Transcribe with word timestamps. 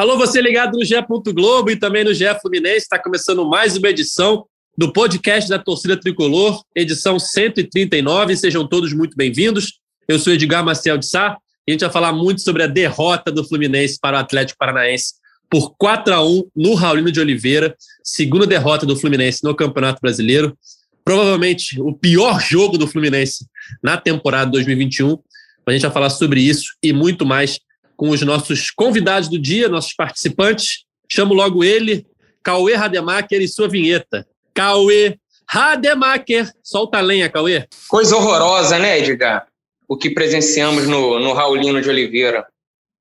Alô, 0.00 0.16
você 0.16 0.40
ligado 0.40 0.78
no 0.78 0.82
GE. 0.82 0.94
Globo 1.34 1.70
e 1.70 1.76
também 1.76 2.02
no 2.02 2.14
GE 2.14 2.24
Fluminense. 2.40 2.78
Está 2.78 2.98
começando 2.98 3.46
mais 3.46 3.76
uma 3.76 3.90
edição 3.90 4.46
do 4.74 4.90
podcast 4.94 5.46
da 5.46 5.58
Torcida 5.58 5.94
Tricolor, 5.94 6.64
edição 6.74 7.18
139. 7.18 8.34
Sejam 8.34 8.66
todos 8.66 8.94
muito 8.94 9.14
bem-vindos. 9.14 9.74
Eu 10.08 10.18
sou 10.18 10.32
Edgar 10.32 10.64
Marcel 10.64 10.96
de 10.96 11.04
Sá 11.06 11.36
e 11.68 11.72
a 11.72 11.74
gente 11.74 11.82
vai 11.82 11.90
falar 11.90 12.14
muito 12.14 12.40
sobre 12.40 12.62
a 12.62 12.66
derrota 12.66 13.30
do 13.30 13.46
Fluminense 13.46 13.98
para 14.00 14.16
o 14.16 14.20
Atlético 14.20 14.58
Paranaense 14.58 15.16
por 15.50 15.76
4 15.76 16.14
a 16.14 16.26
1 16.26 16.44
no 16.56 16.72
Raulino 16.72 17.12
de 17.12 17.20
Oliveira, 17.20 17.76
segunda 18.02 18.46
derrota 18.46 18.86
do 18.86 18.96
Fluminense 18.96 19.44
no 19.44 19.54
Campeonato 19.54 20.00
Brasileiro. 20.00 20.56
Provavelmente 21.04 21.78
o 21.78 21.92
pior 21.92 22.40
jogo 22.40 22.78
do 22.78 22.86
Fluminense 22.86 23.44
na 23.82 23.98
temporada 23.98 24.50
2021. 24.50 25.18
A 25.66 25.72
gente 25.72 25.82
vai 25.82 25.90
falar 25.90 26.08
sobre 26.08 26.40
isso 26.40 26.74
e 26.82 26.90
muito 26.90 27.26
mais 27.26 27.60
com 28.00 28.08
os 28.08 28.22
nossos 28.22 28.70
convidados 28.70 29.28
do 29.28 29.38
dia, 29.38 29.68
nossos 29.68 29.92
participantes. 29.92 30.84
Chamo 31.06 31.34
logo 31.34 31.62
ele, 31.62 32.06
Cauê 32.42 32.72
Rademacher 32.72 33.42
e 33.42 33.46
sua 33.46 33.68
vinheta. 33.68 34.26
Cauê 34.54 35.18
Rademacher. 35.46 36.50
Solta 36.62 36.96
a 36.96 37.02
lenha, 37.02 37.28
Cauê. 37.28 37.66
Coisa 37.88 38.16
horrorosa, 38.16 38.78
né, 38.78 39.00
Edgar? 39.00 39.46
O 39.86 39.98
que 39.98 40.08
presenciamos 40.08 40.88
no, 40.88 41.20
no 41.20 41.34
Raulino 41.34 41.82
de 41.82 41.90
Oliveira. 41.90 42.46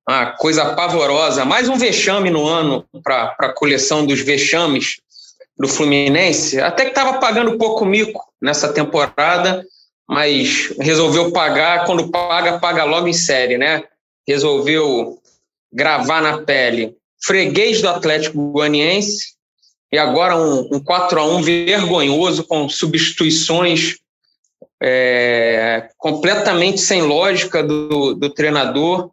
Uma 0.05 0.33
coisa 0.33 0.75
pavorosa. 0.75 1.45
Mais 1.45 1.69
um 1.69 1.77
vexame 1.77 2.29
no 2.29 2.45
ano 2.45 2.85
para 3.01 3.37
a 3.39 3.53
coleção 3.53 4.05
dos 4.05 4.19
vexames 4.19 4.97
do 5.57 5.69
Fluminense. 5.69 6.59
Até 6.59 6.83
que 6.83 6.89
estava 6.89 7.19
pagando 7.19 7.57
pouco 7.57 7.85
mico 7.85 8.21
nessa 8.41 8.73
temporada, 8.73 9.65
mas 10.05 10.75
resolveu 10.77 11.31
pagar. 11.31 11.85
Quando 11.85 12.11
paga, 12.11 12.59
paga 12.59 12.83
logo 12.83 13.07
em 13.07 13.13
série, 13.13 13.57
né? 13.57 13.85
Resolveu 14.27 15.19
gravar 15.71 16.21
na 16.21 16.39
pele. 16.39 16.95
Freguês 17.21 17.81
do 17.81 17.89
Atlético 17.89 18.51
Goianiense, 18.51 19.39
e 19.91 19.97
agora 19.97 20.37
um, 20.37 20.69
um 20.71 20.79
4 20.79 21.19
a 21.19 21.25
1 21.25 21.41
vergonhoso 21.41 22.43
com 22.43 22.69
substituições 22.69 23.97
é, 24.81 25.89
completamente 25.97 26.79
sem 26.79 27.01
lógica 27.01 27.63
do, 27.63 28.13
do, 28.13 28.29
treinador. 28.29 29.11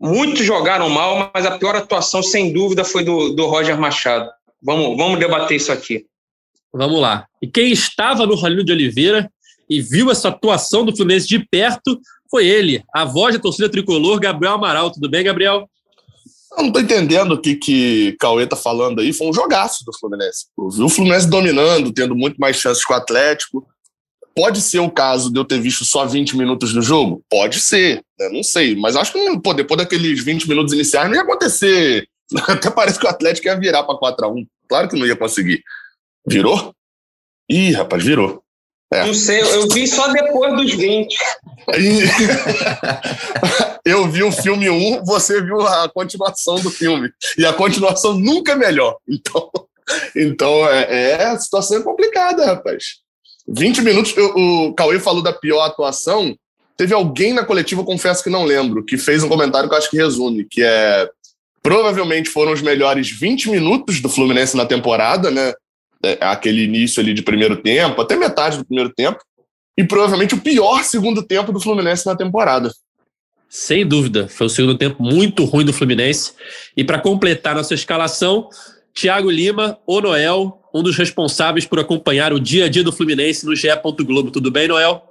Muitos 0.00 0.44
jogaram 0.44 0.88
mal, 0.88 1.30
mas 1.34 1.44
a 1.44 1.58
pior 1.58 1.76
atuação, 1.76 2.22
sem 2.22 2.52
dúvida, 2.52 2.84
foi 2.84 3.04
do, 3.04 3.30
do 3.30 3.46
Roger 3.46 3.78
Machado. 3.78 4.30
Vamos, 4.62 4.96
vamos 4.96 5.18
debater 5.18 5.56
isso 5.56 5.72
aqui. 5.72 6.06
Vamos 6.72 7.00
lá. 7.00 7.26
E 7.42 7.46
quem 7.46 7.70
estava 7.70 8.24
no 8.24 8.34
Rolinho 8.34 8.64
de 8.64 8.72
Oliveira 8.72 9.30
e 9.68 9.80
viu 9.80 10.10
essa 10.10 10.28
atuação 10.28 10.84
do 10.84 10.96
Fluminense 10.96 11.26
de 11.26 11.40
perto 11.50 12.00
foi 12.32 12.46
ele, 12.46 12.82
a 12.94 13.04
voz 13.04 13.34
da 13.34 13.40
torcida 13.40 13.68
tricolor, 13.68 14.18
Gabriel 14.18 14.54
Amaral. 14.54 14.90
Tudo 14.90 15.10
bem, 15.10 15.22
Gabriel? 15.22 15.68
Eu 16.56 16.64
não 16.64 16.72
tô 16.72 16.80
entendendo 16.80 17.32
o 17.32 17.40
que 17.40 17.56
que 17.56 18.16
Cauê 18.18 18.46
tá 18.46 18.56
falando 18.56 19.02
aí. 19.02 19.12
Foi 19.12 19.26
um 19.26 19.34
jogaço 19.34 19.84
do 19.84 19.92
Fluminense. 19.98 20.46
O 20.56 20.88
Fluminense 20.88 21.28
dominando, 21.28 21.92
tendo 21.92 22.16
muito 22.16 22.38
mais 22.38 22.56
chances 22.56 22.82
com 22.86 22.94
o 22.94 22.96
Atlético. 22.96 23.66
Pode 24.34 24.62
ser 24.62 24.78
o 24.78 24.90
caso 24.90 25.30
de 25.30 25.38
eu 25.38 25.44
ter 25.44 25.60
visto 25.60 25.84
só 25.84 26.06
20 26.06 26.34
minutos 26.38 26.72
do 26.72 26.80
jogo? 26.80 27.22
Pode 27.28 27.60
ser, 27.60 28.02
né? 28.18 28.30
não 28.30 28.42
sei. 28.42 28.74
Mas 28.76 28.96
acho 28.96 29.12
que 29.12 29.40
pô, 29.40 29.52
depois 29.52 29.76
daqueles 29.76 30.24
20 30.24 30.48
minutos 30.48 30.72
iniciais 30.72 31.10
não 31.10 31.16
ia 31.16 31.22
acontecer. 31.22 32.08
Até 32.48 32.70
parece 32.70 32.98
que 32.98 33.04
o 33.04 33.10
Atlético 33.10 33.48
ia 33.48 33.60
virar 33.60 33.82
para 33.82 33.98
4x1. 33.98 34.46
Claro 34.66 34.88
que 34.88 34.98
não 34.98 35.06
ia 35.06 35.16
conseguir. 35.16 35.62
Virou? 36.26 36.74
Ih, 37.46 37.72
rapaz, 37.72 38.02
virou. 38.02 38.42
É. 38.92 39.06
Não 39.06 39.14
sei, 39.14 39.40
eu 39.40 39.66
vi 39.68 39.86
só 39.86 40.08
depois 40.08 40.54
dos 40.54 40.74
20. 40.74 41.16
eu 43.86 44.06
vi 44.08 44.22
o 44.22 44.30
filme 44.30 44.68
1, 44.68 45.04
você 45.04 45.42
viu 45.42 45.66
a 45.66 45.88
continuação 45.88 46.56
do 46.56 46.70
filme. 46.70 47.10
E 47.38 47.46
a 47.46 47.54
continuação 47.54 48.14
nunca 48.14 48.52
é 48.52 48.56
melhor. 48.56 48.98
Então, 49.08 49.50
então 50.14 50.68
é, 50.68 51.12
é 51.12 51.24
a 51.24 51.38
situação 51.38 51.78
é 51.78 51.82
complicada, 51.82 52.44
rapaz. 52.44 53.00
20 53.48 53.80
minutos, 53.80 54.14
eu, 54.16 54.26
o 54.36 54.74
Cauê 54.74 55.00
falou 55.00 55.22
da 55.22 55.32
pior 55.32 55.62
atuação. 55.62 56.36
Teve 56.76 56.92
alguém 56.92 57.32
na 57.32 57.44
coletiva, 57.44 57.84
confesso 57.84 58.22
que 58.22 58.30
não 58.30 58.44
lembro, 58.44 58.84
que 58.84 58.98
fez 58.98 59.22
um 59.22 59.28
comentário 59.28 59.68
que 59.68 59.74
eu 59.74 59.78
acho 59.78 59.90
que 59.90 59.96
resume, 59.96 60.44
que 60.44 60.62
é 60.62 61.08
provavelmente 61.62 62.28
foram 62.28 62.52
os 62.52 62.60
melhores 62.60 63.10
20 63.10 63.50
minutos 63.50 64.00
do 64.00 64.08
Fluminense 64.08 64.56
na 64.56 64.66
temporada, 64.66 65.30
né? 65.30 65.54
É, 66.04 66.18
aquele 66.20 66.64
início 66.64 67.00
ali 67.00 67.14
de 67.14 67.22
primeiro 67.22 67.56
tempo, 67.56 68.00
até 68.00 68.16
metade 68.16 68.58
do 68.58 68.64
primeiro 68.64 68.92
tempo, 68.92 69.18
e 69.76 69.84
provavelmente 69.84 70.34
o 70.34 70.40
pior 70.40 70.82
segundo 70.82 71.22
tempo 71.22 71.52
do 71.52 71.60
Fluminense 71.60 72.04
na 72.06 72.16
temporada. 72.16 72.72
Sem 73.48 73.86
dúvida, 73.86 74.28
foi 74.28 74.46
o 74.46 74.50
segundo 74.50 74.78
tempo 74.78 75.02
muito 75.02 75.44
ruim 75.44 75.64
do 75.64 75.72
Fluminense. 75.72 76.32
E 76.76 76.82
para 76.82 76.98
completar 76.98 77.54
nossa 77.54 77.74
escalação, 77.74 78.48
Thiago 78.94 79.30
Lima, 79.30 79.78
o 79.86 80.00
Noel, 80.00 80.58
um 80.74 80.82
dos 80.82 80.96
responsáveis 80.96 81.66
por 81.66 81.78
acompanhar 81.78 82.32
o 82.32 82.40
dia 82.40 82.64
a 82.64 82.68
dia 82.68 82.82
do 82.82 82.92
Fluminense 82.92 83.44
no 83.44 83.54
GE. 83.54 83.68
Globo. 84.04 84.30
Tudo 84.30 84.50
bem, 84.50 84.68
Noel? 84.68 85.02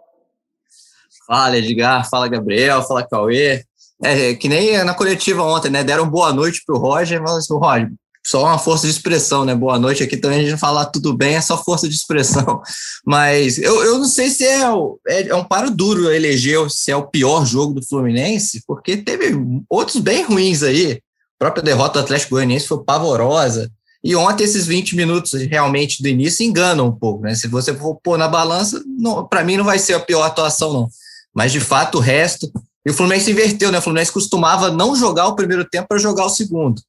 Fala, 1.28 1.58
Edgar. 1.58 2.10
Fala, 2.10 2.28
Gabriel. 2.28 2.82
Fala, 2.82 3.08
Cauê. 3.08 3.64
É, 4.04 4.34
que 4.34 4.50
nem 4.50 4.84
na 4.84 4.96
coletiva 4.96 5.44
ontem, 5.44 5.70
né? 5.70 5.84
Deram 5.84 6.10
boa 6.10 6.34
noite 6.34 6.64
pro 6.66 6.80
Roger, 6.80 7.22
mas 7.22 7.48
o 7.50 7.60
Roger, 7.60 7.92
só 8.26 8.44
uma 8.44 8.60
força 8.60 8.86
de 8.86 8.94
expressão, 8.94 9.44
né? 9.44 9.56
Boa 9.56 9.80
noite. 9.80 10.04
Aqui 10.04 10.16
também 10.16 10.40
a 10.40 10.50
gente 10.50 10.60
falar 10.60 10.86
tudo 10.86 11.16
bem, 11.16 11.36
é 11.36 11.42
só 11.42 11.62
força 11.62 11.88
de 11.88 11.96
expressão. 11.96 12.62
Mas 13.06 13.58
eu, 13.58 13.84
eu 13.84 13.98
não 13.98 14.08
sei 14.08 14.30
se 14.30 14.46
é, 14.46 14.62
é, 15.08 15.28
é 15.30 15.36
um 15.36 15.44
paro 15.44 15.72
duro 15.72 16.12
eleger 16.12 16.70
se 16.70 16.92
é 16.92 16.96
o 16.96 17.08
pior 17.08 17.46
jogo 17.46 17.74
do 17.74 17.86
Fluminense, 17.86 18.64
porque 18.68 18.98
teve 18.98 19.34
outros 19.70 19.98
bem 19.98 20.24
ruins 20.24 20.62
aí. 20.64 20.94
A 20.94 21.46
própria 21.46 21.64
derrota 21.64 22.00
do 22.00 22.04
Atlético 22.04 22.36
Goianiense 22.36 22.68
foi 22.68 22.84
pavorosa. 22.84 23.72
E 24.04 24.16
ontem 24.16 24.44
esses 24.44 24.66
20 24.66 24.96
minutos 24.96 25.34
realmente 25.34 26.02
do 26.02 26.08
início 26.08 26.44
enganam 26.44 26.88
um 26.88 26.92
pouco, 26.92 27.24
né? 27.24 27.36
Se 27.36 27.48
você 27.48 27.74
for 27.74 28.00
pôr 28.04 28.18
na 28.18 28.28
balança, 28.28 28.82
para 29.30 29.44
mim 29.44 29.58
não 29.58 29.66
vai 29.66 29.78
ser 29.78 29.94
a 29.94 30.00
pior 30.00 30.24
atuação, 30.24 30.74
não. 30.74 30.90
Mas 31.34 31.52
de 31.52 31.60
fato 31.60 31.98
o 31.98 32.02
resto. 32.02 32.52
E 32.84 32.90
o 32.90 32.94
Fluminense 32.94 33.30
inverteu, 33.30 33.72
né? 33.72 33.78
O 33.78 33.82
Fluminense 33.82 34.12
costumava 34.12 34.72
não 34.72 34.96
jogar 34.96 35.28
o 35.28 35.36
primeiro 35.36 35.64
tempo 35.66 35.88
para 35.88 36.00
jogar 36.00 36.26
o 36.26 36.30
segundo. 36.30 36.82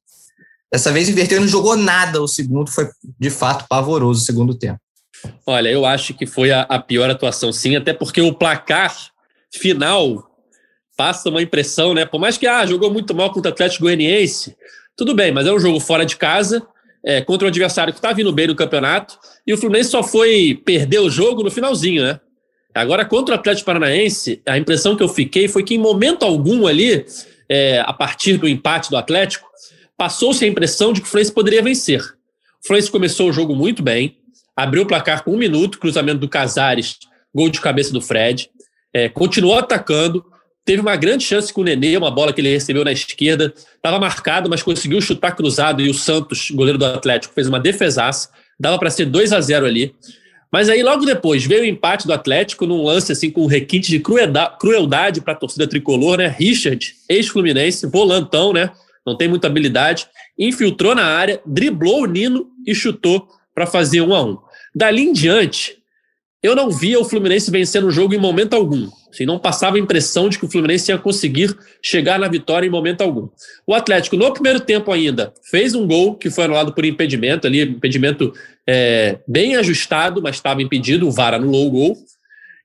Dessa 0.73 0.91
vez 0.91 1.07
inverteu 1.07 1.37
e 1.37 1.41
não 1.41 1.47
jogou 1.47 1.77
nada. 1.77 2.19
O 2.19 2.27
segundo 2.27 2.71
foi, 2.71 2.89
de 3.19 3.29
fato, 3.29 3.67
pavoroso 3.69 4.23
o 4.23 4.25
segundo 4.25 4.55
tempo. 4.55 4.79
Olha, 5.45 5.69
eu 5.69 5.85
acho 5.85 6.15
que 6.15 6.25
foi 6.25 6.51
a, 6.51 6.61
a 6.61 6.79
pior 6.79 7.07
atuação, 7.11 7.53
sim, 7.53 7.75
até 7.75 7.93
porque 7.93 8.19
o 8.19 8.33
placar 8.33 8.91
final 9.53 10.27
passa 10.97 11.29
uma 11.29 11.43
impressão, 11.43 11.93
né? 11.93 12.07
Por 12.07 12.19
mais 12.19 12.39
que 12.39 12.47
ah, 12.47 12.65
jogou 12.65 12.91
muito 12.91 13.13
mal 13.13 13.31
contra 13.31 13.51
o 13.51 13.53
Atlético 13.53 13.83
Goianiense, 13.83 14.57
tudo 14.97 15.13
bem, 15.13 15.31
mas 15.31 15.45
é 15.45 15.53
um 15.53 15.59
jogo 15.59 15.79
fora 15.79 16.07
de 16.07 16.17
casa, 16.17 16.65
é, 17.05 17.21
contra 17.21 17.45
um 17.45 17.49
adversário 17.49 17.93
que 17.93 17.99
está 17.99 18.11
vindo 18.11 18.33
bem 18.33 18.47
no 18.47 18.55
campeonato, 18.55 19.19
e 19.45 19.53
o 19.53 19.57
Fluminense 19.59 19.91
só 19.91 20.01
foi 20.01 20.59
perder 20.65 21.01
o 21.01 21.09
jogo 21.09 21.43
no 21.43 21.51
finalzinho, 21.51 22.01
né? 22.01 22.19
Agora, 22.73 23.05
contra 23.05 23.35
o 23.35 23.37
Atlético 23.37 23.67
Paranaense, 23.67 24.41
a 24.43 24.57
impressão 24.57 24.95
que 24.95 25.03
eu 25.03 25.07
fiquei 25.07 25.47
foi 25.47 25.61
que 25.61 25.75
em 25.75 25.79
momento 25.79 26.23
algum 26.23 26.65
ali, 26.65 27.05
é, 27.47 27.79
a 27.85 27.93
partir 27.93 28.37
do 28.37 28.47
empate 28.47 28.89
do 28.89 28.97
Atlético, 28.97 29.47
passou-se 29.97 30.43
a 30.43 30.47
impressão 30.47 30.93
de 30.93 31.01
que 31.01 31.07
o 31.07 31.09
Fluminense 31.09 31.33
poderia 31.33 31.61
vencer. 31.61 32.01
O 32.01 32.67
Fluminense 32.67 32.91
começou 32.91 33.29
o 33.29 33.33
jogo 33.33 33.55
muito 33.55 33.81
bem, 33.83 34.17
abriu 34.55 34.83
o 34.83 34.85
placar 34.85 35.23
com 35.23 35.31
um 35.31 35.37
minuto, 35.37 35.79
cruzamento 35.79 36.19
do 36.19 36.29
Casares, 36.29 36.97
gol 37.33 37.49
de 37.49 37.59
cabeça 37.59 37.91
do 37.91 38.01
Fred, 38.01 38.49
é, 38.93 39.09
continuou 39.09 39.57
atacando, 39.57 40.23
teve 40.63 40.81
uma 40.81 40.95
grande 40.95 41.23
chance 41.23 41.51
com 41.51 41.61
o 41.61 41.63
Nenê, 41.63 41.97
uma 41.97 42.11
bola 42.11 42.31
que 42.31 42.39
ele 42.39 42.49
recebeu 42.49 42.85
na 42.85 42.91
esquerda, 42.91 43.53
estava 43.75 43.99
marcado, 43.99 44.49
mas 44.49 44.61
conseguiu 44.61 45.01
chutar 45.01 45.35
cruzado 45.35 45.81
e 45.81 45.89
o 45.89 45.93
Santos, 45.93 46.51
goleiro 46.51 46.77
do 46.77 46.85
Atlético, 46.85 47.33
fez 47.33 47.47
uma 47.47 47.59
defesaça, 47.59 48.29
dava 48.59 48.77
para 48.77 48.89
ser 48.89 49.05
2 49.05 49.33
a 49.33 49.41
0 49.41 49.65
ali. 49.65 49.93
Mas 50.51 50.69
aí 50.69 50.83
logo 50.83 51.03
depois 51.03 51.43
veio 51.43 51.63
o 51.63 51.65
empate 51.65 52.05
do 52.05 52.13
Atlético 52.13 52.67
num 52.67 52.83
lance 52.83 53.11
assim 53.11 53.31
com 53.31 53.41
um 53.41 53.47
requinte 53.47 53.89
de 53.89 53.99
crueldade 53.99 55.19
para 55.19 55.33
a 55.33 55.35
torcida 55.35 55.65
tricolor, 55.65 56.17
né? 56.17 56.27
Richard, 56.27 56.93
ex-fluminense, 57.09 57.87
volantão, 57.87 58.53
né? 58.53 58.69
Não 59.05 59.17
tem 59.17 59.27
muita 59.27 59.47
habilidade, 59.47 60.07
infiltrou 60.37 60.95
na 60.95 61.05
área, 61.05 61.41
driblou 61.45 62.03
o 62.03 62.05
Nino 62.05 62.47
e 62.65 62.73
chutou 62.73 63.27
para 63.53 63.65
fazer 63.65 64.01
um 64.01 64.15
a 64.15 64.23
um. 64.23 64.37
Dali 64.75 65.03
em 65.03 65.13
diante, 65.13 65.77
eu 66.41 66.55
não 66.55 66.69
via 66.69 66.99
o 66.99 67.05
Fluminense 67.05 67.49
vencendo 67.49 67.87
o 67.87 67.91
jogo 67.91 68.13
em 68.13 68.17
momento 68.17 68.53
algum. 68.53 68.89
Assim, 69.09 69.25
não 69.25 69.37
passava 69.37 69.77
a 69.77 69.79
impressão 69.79 70.27
de 70.27 70.39
que 70.39 70.45
o 70.45 70.49
Fluminense 70.49 70.91
ia 70.91 70.97
conseguir 70.97 71.55
chegar 71.81 72.19
na 72.19 72.27
vitória 72.27 72.65
em 72.65 72.69
momento 72.69 73.01
algum. 73.01 73.29
O 73.65 73.73
Atlético, 73.73 74.17
no 74.17 74.33
primeiro 74.33 74.59
tempo 74.59 74.91
ainda, 74.91 75.33
fez 75.49 75.75
um 75.75 75.87
gol 75.87 76.15
que 76.15 76.29
foi 76.29 76.45
anulado 76.45 76.73
por 76.73 76.83
impedimento, 76.83 77.45
ali, 77.45 77.61
impedimento 77.61 78.33
é, 78.67 79.19
bem 79.27 79.55
ajustado, 79.55 80.21
mas 80.21 80.35
estava 80.35 80.61
impedido, 80.61 81.07
o 81.07 81.11
VAR 81.11 81.35
anulou 81.35 81.67
o 81.67 81.71
gol. 81.71 81.97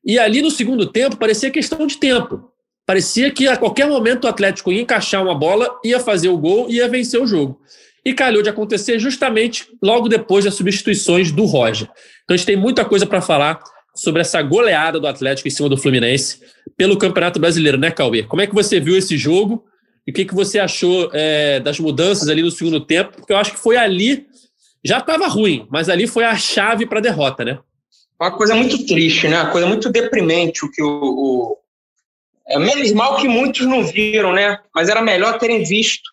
E 0.04 0.18
ali 0.18 0.40
no 0.40 0.50
segundo 0.50 0.86
tempo 0.86 1.16
parecia 1.16 1.50
questão 1.50 1.86
de 1.86 1.98
tempo. 1.98 2.50
Parecia 2.88 3.30
que 3.30 3.46
a 3.46 3.54
qualquer 3.54 3.86
momento 3.86 4.24
o 4.24 4.28
Atlético 4.28 4.72
ia 4.72 4.80
encaixar 4.80 5.22
uma 5.22 5.34
bola, 5.34 5.78
ia 5.84 6.00
fazer 6.00 6.30
o 6.30 6.38
gol 6.38 6.70
e 6.70 6.76
ia 6.76 6.88
vencer 6.88 7.20
o 7.20 7.26
jogo. 7.26 7.60
E 8.02 8.14
calhou 8.14 8.42
de 8.42 8.48
acontecer 8.48 8.98
justamente 8.98 9.66
logo 9.82 10.08
depois 10.08 10.46
das 10.46 10.54
substituições 10.54 11.30
do 11.30 11.44
Roger. 11.44 11.86
Então 12.24 12.32
a 12.32 12.36
gente 12.38 12.46
tem 12.46 12.56
muita 12.56 12.86
coisa 12.86 13.04
para 13.04 13.20
falar 13.20 13.60
sobre 13.94 14.22
essa 14.22 14.40
goleada 14.40 14.98
do 14.98 15.06
Atlético 15.06 15.46
em 15.48 15.50
cima 15.50 15.68
do 15.68 15.76
Fluminense 15.76 16.40
pelo 16.78 16.96
Campeonato 16.96 17.38
Brasileiro, 17.38 17.76
né, 17.76 17.90
Cauê? 17.90 18.22
Como 18.22 18.40
é 18.40 18.46
que 18.46 18.54
você 18.54 18.80
viu 18.80 18.96
esse 18.96 19.18
jogo 19.18 19.66
e 20.06 20.10
o 20.10 20.14
que, 20.14 20.24
que 20.24 20.34
você 20.34 20.58
achou 20.58 21.10
é, 21.12 21.60
das 21.60 21.78
mudanças 21.78 22.30
ali 22.30 22.40
no 22.40 22.50
segundo 22.50 22.80
tempo? 22.80 23.18
Porque 23.18 23.34
eu 23.34 23.36
acho 23.36 23.52
que 23.52 23.58
foi 23.58 23.76
ali, 23.76 24.26
já 24.82 24.96
estava 24.96 25.28
ruim, 25.28 25.66
mas 25.70 25.90
ali 25.90 26.06
foi 26.06 26.24
a 26.24 26.34
chave 26.36 26.86
para 26.86 27.00
a 27.00 27.02
derrota, 27.02 27.44
né? 27.44 27.58
Uma 28.18 28.34
coisa 28.34 28.54
muito 28.54 28.86
triste, 28.86 29.28
né? 29.28 29.42
Uma 29.42 29.50
coisa 29.50 29.66
muito 29.66 29.90
deprimente 29.90 30.64
o 30.64 30.70
que 30.70 30.82
o, 30.82 30.88
o... 30.88 31.58
É 32.48 32.58
menos 32.58 32.92
mal 32.92 33.16
que 33.16 33.28
muitos 33.28 33.66
não 33.66 33.84
viram, 33.84 34.32
né? 34.32 34.58
Mas 34.74 34.88
era 34.88 35.02
melhor 35.02 35.38
terem 35.38 35.64
visto 35.64 36.10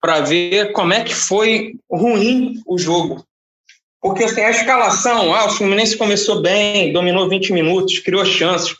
para 0.00 0.20
ver 0.20 0.72
como 0.72 0.92
é 0.92 1.02
que 1.02 1.14
foi 1.14 1.74
ruim 1.90 2.62
o 2.66 2.78
jogo. 2.78 3.24
Porque 4.00 4.24
assim, 4.24 4.42
a 4.42 4.50
escalação, 4.50 5.34
ah, 5.34 5.46
o 5.46 5.50
Fluminense 5.50 5.96
começou 5.96 6.42
bem, 6.42 6.92
dominou 6.92 7.28
20 7.28 7.52
minutos, 7.52 7.98
criou 8.00 8.24
chances. 8.24 8.76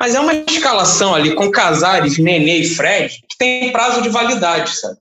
Mas 0.00 0.14
é 0.14 0.20
uma 0.20 0.34
escalação 0.34 1.14
ali 1.14 1.34
com 1.34 1.50
Casares, 1.50 2.18
Nenê 2.18 2.58
e 2.58 2.68
Fred 2.68 3.22
que 3.28 3.38
tem 3.38 3.72
prazo 3.72 4.02
de 4.02 4.08
validade, 4.08 4.74
sabe? 4.76 4.98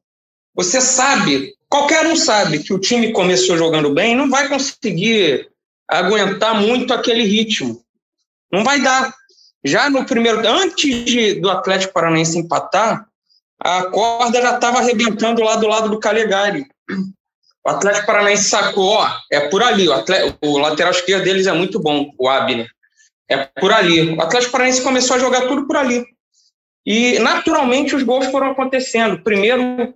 Você 0.56 0.80
sabe, 0.82 1.54
qualquer 1.70 2.06
um 2.08 2.16
sabe 2.16 2.60
que 2.60 2.74
o 2.74 2.80
time 2.80 3.12
começou 3.12 3.58
jogando 3.58 3.92
bem, 3.92 4.16
não 4.16 4.30
vai 4.30 4.48
conseguir 4.48 5.50
aguentar 5.88 6.62
muito 6.62 6.94
aquele 6.94 7.24
ritmo. 7.24 7.82
Não 8.52 8.64
vai 8.64 8.82
dar. 8.82 9.14
Já 9.66 9.90
no 9.90 10.06
primeiro, 10.06 10.46
antes 10.48 11.06
de, 11.06 11.36
do 11.36 11.50
Atlético 11.50 11.94
Paranaense 11.94 12.38
empatar, 12.38 13.08
a 13.60 13.84
corda 13.86 14.42
já 14.42 14.56
estava 14.56 14.80
arrebentando 14.80 15.42
lá 15.42 15.56
do 15.56 15.68
lado 15.68 15.90
do 15.90 16.00
Calegari. 16.00 16.66
O 17.66 17.70
Atlético 17.70 18.06
Paranaense 18.06 18.50
sacou, 18.50 18.90
ó, 18.90 19.10
é 19.32 19.48
por 19.48 19.64
ali. 19.64 19.88
O, 19.88 19.94
atleta, 19.94 20.38
o 20.42 20.58
lateral 20.58 20.92
esquerdo 20.92 21.24
deles 21.24 21.48
é 21.48 21.54
muito 21.54 21.80
bom, 21.80 22.12
o 22.18 22.28
Abner. 22.28 22.70
É 23.30 23.46
por 23.60 23.72
ali. 23.72 24.16
O 24.18 24.22
Atlético 24.22 24.52
Paranaense 24.52 24.82
começou 24.82 25.16
a 25.16 25.20
jogar 25.20 25.48
tudo 25.48 25.66
por 25.66 25.78
ali. 25.78 26.04
E, 26.86 27.18
naturalmente, 27.20 27.96
os 27.96 28.04
gols 28.04 28.26
foram 28.28 28.52
acontecendo. 28.52 29.24
Primeiro, 29.24 29.94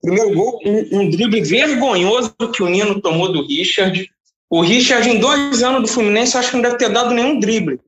primeiro 0.00 0.34
gol, 0.34 0.58
um, 0.64 1.00
um 1.00 1.10
drible 1.10 1.42
vergonhoso 1.42 2.34
que 2.54 2.62
o 2.62 2.68
Nino 2.68 3.02
tomou 3.02 3.30
do 3.30 3.46
Richard. 3.46 4.10
O 4.48 4.62
Richard, 4.62 5.06
em 5.06 5.18
dois 5.18 5.62
anos 5.62 5.82
do 5.82 5.88
Fluminense, 5.88 6.38
acho 6.38 6.48
que 6.48 6.56
não 6.56 6.62
deve 6.62 6.78
ter 6.78 6.88
dado 6.88 7.12
nenhum 7.12 7.38
drible. 7.38 7.78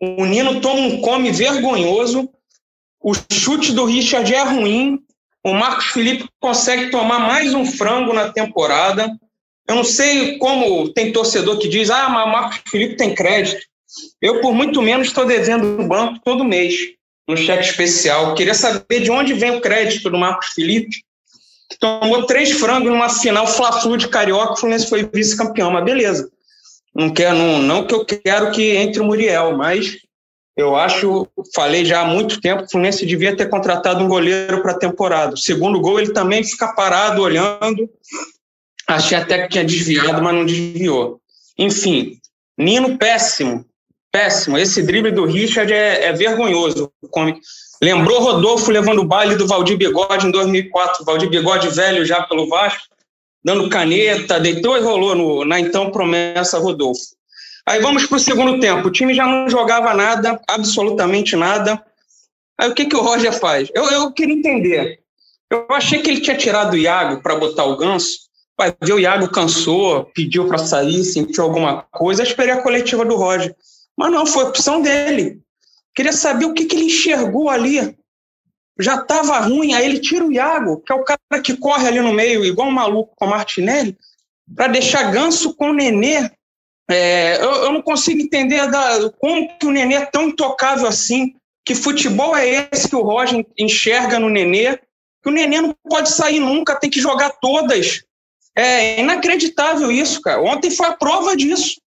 O 0.00 0.24
Nino 0.24 0.60
toma 0.60 0.80
um 0.80 1.00
come 1.00 1.30
vergonhoso. 1.30 2.28
O 3.00 3.12
chute 3.32 3.72
do 3.72 3.84
Richard 3.84 4.32
é 4.32 4.42
ruim. 4.42 4.98
O 5.44 5.54
Marcos 5.54 5.86
Felipe 5.86 6.28
consegue 6.40 6.90
tomar 6.90 7.20
mais 7.20 7.54
um 7.54 7.64
frango 7.64 8.12
na 8.12 8.30
temporada. 8.32 9.08
Eu 9.68 9.76
não 9.76 9.84
sei 9.84 10.38
como 10.38 10.92
tem 10.92 11.12
torcedor 11.12 11.58
que 11.58 11.68
diz: 11.68 11.90
ah, 11.90 12.08
mas 12.08 12.26
o 12.26 12.32
Marcos 12.32 12.62
Felipe 12.68 12.96
tem 12.96 13.14
crédito. 13.14 13.60
Eu, 14.20 14.40
por 14.40 14.52
muito 14.52 14.82
menos, 14.82 15.08
estou 15.08 15.24
devendo 15.24 15.80
o 15.80 15.86
banco 15.86 16.20
todo 16.24 16.44
mês, 16.44 16.74
no 17.28 17.36
cheque 17.36 17.64
especial. 17.64 18.34
Queria 18.34 18.54
saber 18.54 19.00
de 19.00 19.10
onde 19.10 19.32
vem 19.32 19.52
o 19.52 19.60
crédito 19.60 20.10
do 20.10 20.18
Marcos 20.18 20.48
Felipe, 20.48 20.96
que 21.70 21.78
tomou 21.78 22.26
três 22.26 22.52
frangos 22.52 22.90
numa 22.90 23.08
final 23.08 23.46
Fla-Flu 23.46 23.96
de 23.96 24.08
Carioca, 24.08 24.52
o 24.52 24.56
Fluminense 24.56 24.88
foi 24.88 25.08
vice-campeão, 25.12 25.70
mas 25.70 25.84
beleza. 25.84 26.30
Não, 26.96 27.12
quero, 27.12 27.36
não, 27.36 27.58
não 27.58 27.86
que 27.86 27.94
eu 27.94 28.04
quero 28.04 28.50
que 28.50 28.74
entre 28.74 29.00
o 29.00 29.04
Muriel, 29.04 29.56
mas 29.56 29.98
eu 30.56 30.74
acho, 30.74 31.28
falei 31.54 31.84
já 31.84 32.00
há 32.00 32.04
muito 32.06 32.40
tempo, 32.40 32.62
o 32.62 32.70
Fluminense 32.70 33.04
devia 33.04 33.36
ter 33.36 33.50
contratado 33.50 34.02
um 34.02 34.08
goleiro 34.08 34.62
para 34.62 34.72
a 34.72 34.78
temporada. 34.78 35.36
Segundo 35.36 35.80
gol, 35.80 36.00
ele 36.00 36.14
também 36.14 36.42
fica 36.42 36.68
parado, 36.68 37.20
olhando. 37.20 37.90
Achei 38.86 39.18
até 39.18 39.42
que 39.42 39.50
tinha 39.50 39.64
desviado, 39.64 40.22
mas 40.22 40.34
não 40.34 40.46
desviou. 40.46 41.20
Enfim, 41.58 42.18
Nino 42.56 42.96
péssimo, 42.96 43.66
péssimo. 44.10 44.56
Esse 44.56 44.82
drible 44.82 45.10
do 45.10 45.26
Richard 45.26 45.70
é, 45.70 46.04
é 46.04 46.12
vergonhoso. 46.14 46.90
Lembrou 47.82 48.20
Rodolfo 48.20 48.70
levando 48.70 49.00
o 49.00 49.06
baile 49.06 49.36
do 49.36 49.46
Valdir 49.46 49.76
Bigode 49.76 50.26
em 50.26 50.30
2004. 50.30 51.04
Valdir 51.04 51.28
Bigode 51.28 51.68
velho 51.68 52.06
já 52.06 52.22
pelo 52.22 52.48
Vasco, 52.48 52.86
dando 53.46 53.70
caneta, 53.70 54.40
deitou 54.40 54.76
e 54.76 54.80
rolou 54.80 55.14
no, 55.14 55.44
na 55.44 55.60
então 55.60 55.92
promessa 55.92 56.58
Rodolfo. 56.58 57.14
Aí 57.64 57.80
vamos 57.80 58.04
para 58.04 58.16
o 58.16 58.20
segundo 58.20 58.58
tempo. 58.58 58.88
O 58.88 58.90
time 58.90 59.14
já 59.14 59.24
não 59.24 59.48
jogava 59.48 59.94
nada, 59.94 60.40
absolutamente 60.48 61.36
nada. 61.36 61.80
Aí 62.58 62.68
o 62.68 62.74
que, 62.74 62.86
que 62.86 62.96
o 62.96 63.00
Roger 63.00 63.32
faz? 63.32 63.68
Eu, 63.72 63.84
eu 63.88 64.12
queria 64.12 64.34
entender. 64.34 64.98
Eu 65.48 65.64
achei 65.70 66.02
que 66.02 66.10
ele 66.10 66.20
tinha 66.20 66.36
tirado 66.36 66.74
o 66.74 66.76
Iago 66.76 67.22
para 67.22 67.36
botar 67.36 67.64
o 67.66 67.76
Ganso. 67.76 68.26
Vai 68.58 68.74
ver, 68.82 68.94
o 68.94 68.98
Iago 68.98 69.28
cansou, 69.28 70.06
pediu 70.12 70.48
para 70.48 70.58
sair, 70.58 71.04
sentiu 71.04 71.44
alguma 71.44 71.82
coisa. 71.92 72.22
Eu 72.22 72.26
esperei 72.26 72.52
a 72.52 72.62
coletiva 72.62 73.04
do 73.04 73.14
Roger. 73.14 73.54
Mas 73.96 74.10
não, 74.10 74.26
foi 74.26 74.42
opção 74.42 74.82
dele. 74.82 75.38
Queria 75.94 76.12
saber 76.12 76.46
o 76.46 76.52
que, 76.52 76.64
que 76.64 76.74
ele 76.74 76.86
enxergou 76.86 77.48
ali. 77.48 77.96
Já 78.78 78.96
estava 78.96 79.38
ruim, 79.40 79.72
aí 79.72 79.84
ele 79.84 80.00
tira 80.00 80.24
o 80.24 80.32
Iago, 80.32 80.82
que 80.82 80.92
é 80.92 80.96
o 80.96 81.04
cara 81.04 81.42
que 81.42 81.56
corre 81.56 81.88
ali 81.88 82.00
no 82.00 82.12
meio, 82.12 82.44
igual 82.44 82.68
um 82.68 82.72
maluco 82.72 83.14
com 83.16 83.24
o 83.24 83.30
Martinelli, 83.30 83.96
para 84.54 84.68
deixar 84.68 85.10
Ganso 85.10 85.54
com 85.54 85.70
o 85.70 85.74
Nenê 85.74 86.30
é, 86.88 87.42
eu, 87.42 87.50
eu, 87.50 87.72
não 87.72 87.82
consigo 87.82 88.20
entender 88.20 88.70
da, 88.70 89.10
como 89.18 89.58
que 89.58 89.66
o 89.66 89.70
Nenê 89.70 89.96
é 89.96 90.06
tão 90.06 90.28
intocável 90.28 90.86
assim. 90.86 91.34
Que 91.64 91.74
futebol 91.74 92.36
é 92.36 92.68
esse 92.70 92.88
que 92.88 92.94
o 92.94 93.02
Roger 93.02 93.44
enxerga 93.58 94.20
no 94.20 94.30
Nenê? 94.30 94.76
Que 95.22 95.28
o 95.28 95.32
Nenê 95.32 95.60
não 95.60 95.74
pode 95.88 96.10
sair 96.10 96.38
nunca, 96.38 96.78
tem 96.78 96.88
que 96.88 97.00
jogar 97.00 97.30
todas. 97.40 98.04
É 98.56 99.00
inacreditável 99.00 99.90
isso, 99.90 100.20
cara. 100.20 100.40
Ontem 100.40 100.70
foi 100.70 100.86
a 100.86 100.96
prova 100.96 101.36
disso. 101.36 101.80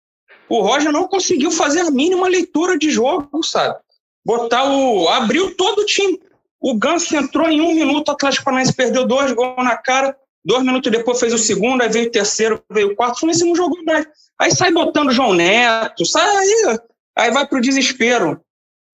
O 0.49 0.61
Roger 0.61 0.91
não 0.91 1.07
conseguiu 1.07 1.49
fazer 1.49 1.81
a 1.81 1.91
mínima 1.91 2.27
leitura 2.27 2.77
de 2.77 2.91
jogo, 2.91 3.41
sabe? 3.41 3.79
Botar 4.25 4.69
o. 4.69 5.07
abriu 5.07 5.55
todo 5.55 5.79
o 5.79 5.85
time. 5.85 6.19
O 6.59 6.75
Ganso 6.77 7.15
entrou 7.15 7.49
em 7.49 7.61
um 7.61 7.73
minuto, 7.73 8.09
o 8.09 8.11
Atlético 8.11 8.45
Paranaense 8.45 8.73
perdeu 8.73 9.07
dois 9.07 9.31
gols 9.31 9.63
na 9.63 9.77
cara. 9.77 10.15
Dois 10.43 10.63
minutos 10.63 10.91
depois 10.91 11.19
fez 11.19 11.33
o 11.33 11.37
segundo, 11.37 11.81
aí 11.81 11.89
veio 11.89 12.07
o 12.07 12.11
terceiro, 12.11 12.63
veio 12.69 12.91
o 12.91 12.95
quarto. 12.95 13.15
O 13.15 13.19
Fluminense 13.19 13.45
não 13.45 13.55
jogou 13.55 13.83
mais. 13.83 14.05
Aí 14.39 14.51
sai 14.51 14.71
botando 14.71 15.11
João 15.11 15.33
Neto, 15.33 16.05
sai 16.05 16.37
aí, 16.37 16.79
aí 17.17 17.31
vai 17.31 17.45
pro 17.45 17.61
desespero. 17.61 18.41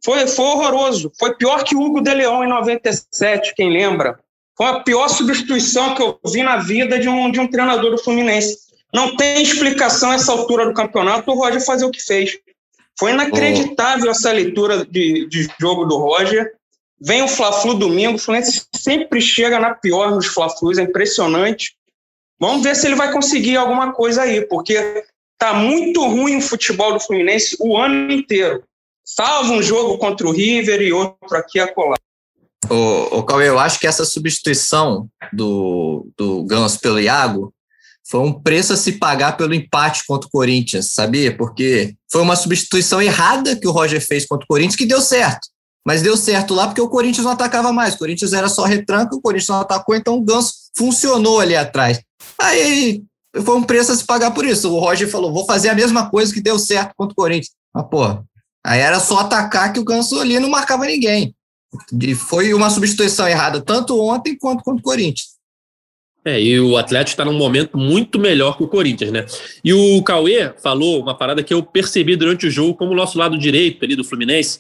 Foi, 0.04 0.28
foi 0.28 0.46
horroroso. 0.46 1.12
Foi 1.18 1.36
pior 1.36 1.64
que 1.64 1.76
o 1.76 1.82
Hugo 1.82 2.02
de 2.02 2.14
Leão 2.14 2.44
em 2.44 2.50
97, 2.50 3.54
quem 3.56 3.72
lembra? 3.72 4.20
Foi 4.58 4.68
a 4.68 4.80
pior 4.80 5.08
substituição 5.08 5.96
que 5.96 6.02
eu 6.02 6.20
vi 6.32 6.42
na 6.42 6.58
vida 6.58 6.98
de 6.98 7.10
um, 7.10 7.30
de 7.30 7.40
um 7.40 7.48
treinador 7.48 7.92
do 7.92 7.98
Fluminense. 7.98 8.58
Não 8.94 9.16
tem 9.18 9.42
explicação 9.42 10.14
essa 10.14 10.32
altura 10.32 10.66
do 10.66 10.74
campeonato 10.74 11.30
o 11.30 11.36
Roger 11.36 11.64
fazer 11.64 11.86
o 11.86 11.92
que 11.92 12.02
fez. 12.02 12.38
Foi 12.98 13.12
inacreditável 13.12 14.08
oh. 14.08 14.12
essa 14.12 14.32
leitura 14.32 14.86
de, 14.86 15.28
de 15.28 15.50
jogo 15.60 15.86
do 15.86 15.98
Roger. 15.98 16.54
Vem 17.02 17.24
o 17.24 17.28
Fla-Flu 17.28 17.76
domingo, 17.76 18.16
o 18.16 18.20
Fluminense 18.20 18.66
sempre 18.74 19.20
chega 19.22 19.60
na 19.60 19.76
pior 19.76 20.12
nos 20.12 20.28
Fla-Flus, 20.28 20.78
é 20.78 20.84
impressionante. 20.84 21.76
Vamos 22.40 22.64
ver 22.64 22.76
se 22.76 22.88
ele 22.88 22.96
vai 22.96 23.12
conseguir 23.12 23.58
alguma 23.58 23.92
coisa 23.94 24.22
aí, 24.22 24.46
porque 24.48 25.04
tá 25.38 25.54
muito 25.54 26.06
ruim 26.06 26.38
o 26.38 26.42
futebol 26.42 26.94
do 26.94 27.00
Fluminense 27.00 27.56
o 27.60 27.78
ano 27.78 28.12
inteiro. 28.12 28.64
Salvo 29.04 29.54
um 29.54 29.62
jogo 29.62 29.98
contra 29.98 30.28
o 30.28 30.32
River 30.32 30.82
e 30.82 30.92
outro 30.92 31.38
aqui 31.38 31.60
a 31.60 31.72
colar. 31.72 32.00
Ô, 32.70 33.20
ô 33.20 33.24
Cauê, 33.24 33.50
eu 33.50 33.60
acho 33.60 33.80
que 33.80 33.86
essa 33.86 34.06
substituição 34.06 35.08
do, 35.32 36.10
do 36.18 36.44
Ganso 36.44 36.80
pelo 36.80 37.00
Iago 37.00 37.54
foi 38.08 38.22
um 38.22 38.34
preço 38.34 38.74
a 38.74 38.78
se 38.78 38.94
pagar 38.94 39.38
pelo 39.38 39.54
empate 39.54 40.04
contra 40.08 40.28
o 40.28 40.32
Corinthians, 40.32 40.92
sabia? 40.92 41.36
Porque 41.36 41.96
foi 42.12 42.22
uma 42.22 42.36
substituição 42.36 43.02
errada 43.02 43.56
que 43.56 43.68
o 43.68 43.72
Roger 43.72 44.04
fez 44.04 44.26
contra 44.26 44.46
o 44.46 44.48
Corinthians 44.48 44.76
que 44.76 44.86
deu 44.86 45.02
certo. 45.02 45.48
Mas 45.86 46.02
deu 46.02 46.18
certo 46.18 46.54
lá 46.56 46.68
porque 46.68 46.82
o 46.82 46.90
Corinthians 46.90 47.26
não 47.26 47.34
atacava 47.34 47.72
mais. 47.72 47.94
O 47.94 48.00
Corinthians 48.00 48.34
era 48.34 48.50
só 48.50 48.64
retranca, 48.64 49.16
o 49.16 49.22
Corinthians 49.22 49.50
não 49.50 49.62
atacou, 49.62 49.96
então 49.96 50.18
o 50.18 50.22
Ganso 50.22 50.54
funcionou 50.76 51.40
ali 51.40 51.56
atrás. 51.56 52.02
Aí 52.40 53.04
foi 53.44 53.56
um 53.56 53.64
preço 53.64 53.92
a 53.92 53.96
se 53.96 54.04
pagar 54.04 54.32
por 54.32 54.46
isso. 54.46 54.72
O 54.72 54.80
Roger 54.80 55.08
falou: 55.08 55.32
vou 55.32 55.46
fazer 55.46 55.70
a 55.70 55.76
mesma 55.76 56.10
coisa 56.10 56.34
que 56.34 56.42
deu 56.42 56.58
certo 56.58 56.94
contra 56.98 57.14
o 57.14 57.16
Corinthians. 57.16 57.52
Mas, 57.74 57.86
pô, 57.88 58.04
aí 58.66 58.80
era 58.80 59.00
só 59.00 59.20
atacar 59.20 59.72
que 59.72 59.80
o 59.80 59.84
Ganso 59.84 60.20
ali 60.20 60.40
não 60.40 60.50
marcava 60.50 60.86
ninguém. 60.86 61.36
E 62.02 62.16
foi 62.16 62.54
uma 62.54 62.70
substituição 62.70 63.28
errada, 63.28 63.62
tanto 63.62 64.00
ontem 64.02 64.36
quanto 64.38 64.64
contra 64.64 64.80
o 64.80 64.84
Corinthians. 64.84 65.36
É, 66.24 66.42
e 66.42 66.60
o 66.60 66.76
Atlético 66.76 67.12
está 67.12 67.24
num 67.24 67.38
momento 67.38 67.78
muito 67.78 68.18
melhor 68.18 68.58
que 68.58 68.64
o 68.64 68.68
Corinthians, 68.68 69.12
né? 69.12 69.28
E 69.64 69.72
o 69.72 70.02
Cauê 70.02 70.52
falou 70.58 71.00
uma 71.00 71.16
parada 71.16 71.44
que 71.44 71.54
eu 71.54 71.62
percebi 71.62 72.16
durante 72.16 72.48
o 72.48 72.50
jogo, 72.50 72.74
como 72.74 72.94
o 72.94 72.96
nosso 72.96 73.16
lado 73.20 73.38
direito 73.38 73.86
ali 73.86 73.96
do 73.96 74.04
Fluminense 74.04 74.60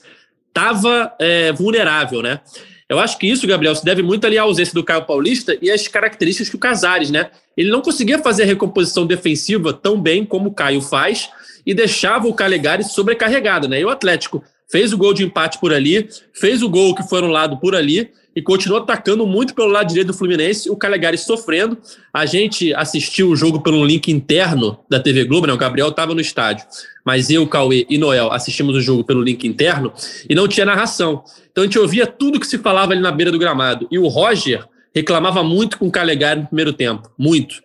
estava 0.55 1.13
é, 1.19 1.51
vulnerável, 1.51 2.21
né? 2.21 2.39
Eu 2.88 3.00
acho 3.00 3.17
que 3.17 3.27
isso, 3.27 3.47
Gabriel, 3.47 3.75
se 3.75 3.83
deve 3.83 4.01
muito 4.01 4.25
ali 4.25 4.38
à 4.38 4.43
ausência 4.43 4.74
do 4.74 4.83
Caio 4.83 5.05
Paulista 5.05 5.57
e 5.62 5.69
às 5.69 5.88
características 5.88 6.50
que 6.50 6.55
o 6.55 6.59
Casares, 6.59 7.09
né? 7.09 7.29
Ele 7.57 7.69
não 7.69 7.81
conseguia 7.81 8.19
fazer 8.19 8.43
a 8.43 8.45
recomposição 8.45 9.05
defensiva 9.05 9.74
tão 9.74 10.00
bem 10.00 10.24
como 10.24 10.50
o 10.50 10.53
Caio 10.53 10.81
faz 10.81 11.29
e 11.65 11.74
deixava 11.74 12.27
o 12.27 12.33
Calegari 12.33 12.83
sobrecarregado, 12.83 13.67
né? 13.67 13.81
E 13.81 13.85
o 13.85 13.89
Atlético 13.89 14.43
fez 14.72 14.93
o 14.93 14.98
gol 14.98 15.13
de 15.13 15.24
empate 15.24 15.60
por 15.60 15.74
ali, 15.74 16.07
fez 16.34 16.62
o 16.62 16.69
gol 16.69 16.95
que 16.95 17.03
foi 17.03 17.22
no 17.22 17.27
lado 17.27 17.57
por 17.57 17.75
ali 17.75 18.10
e 18.36 18.41
continuou 18.41 18.81
atacando 18.81 19.25
muito 19.25 19.55
pelo 19.55 19.69
lado 19.69 19.88
direito 19.88 20.07
do 20.07 20.13
Fluminense, 20.13 20.69
o 20.69 20.75
Calegari 20.75 21.17
sofrendo. 21.17 21.77
A 22.13 22.25
gente 22.25 22.74
assistiu 22.74 23.29
o 23.29 23.36
jogo 23.36 23.62
pelo 23.62 23.84
link 23.86 24.12
interno 24.12 24.77
da 24.89 25.00
TV 25.00 25.24
Globo, 25.24 25.48
né? 25.48 25.53
O 25.53 25.57
Gabriel 25.57 25.88
estava 25.88 26.13
no 26.13 26.19
estádio, 26.19 26.65
mas 27.05 27.29
eu, 27.29 27.48
Cauê 27.48 27.86
e 27.89 27.98
Noel 27.98 28.34
assistimos 28.34 28.75
o 28.75 28.81
jogo 28.81 29.05
pelo 29.05 29.22
link 29.22 29.48
interno 29.48 29.93
e 30.29 30.36
não 30.36 30.48
tinha 30.50 30.65
narração. 30.65 31.24
Então 31.50 31.63
a 31.63 31.67
gente 31.67 31.79
ouvia 31.79 32.05
tudo 32.05 32.39
que 32.39 32.48
se 32.48 32.57
falava 32.57 32.91
ali 32.91 33.01
na 33.01 33.12
beira 33.12 33.31
do 33.31 33.39
gramado. 33.39 33.88
E 33.89 33.98
o 33.98 34.07
Roger 34.07 34.67
reclamava 34.93 35.41
muito 35.41 35.77
com 35.77 35.88
o 35.88 35.91
Calegari 35.91 36.41
no 36.41 36.48
primeiro 36.48 36.74
tempo, 36.74 37.10
muito. 37.17 37.55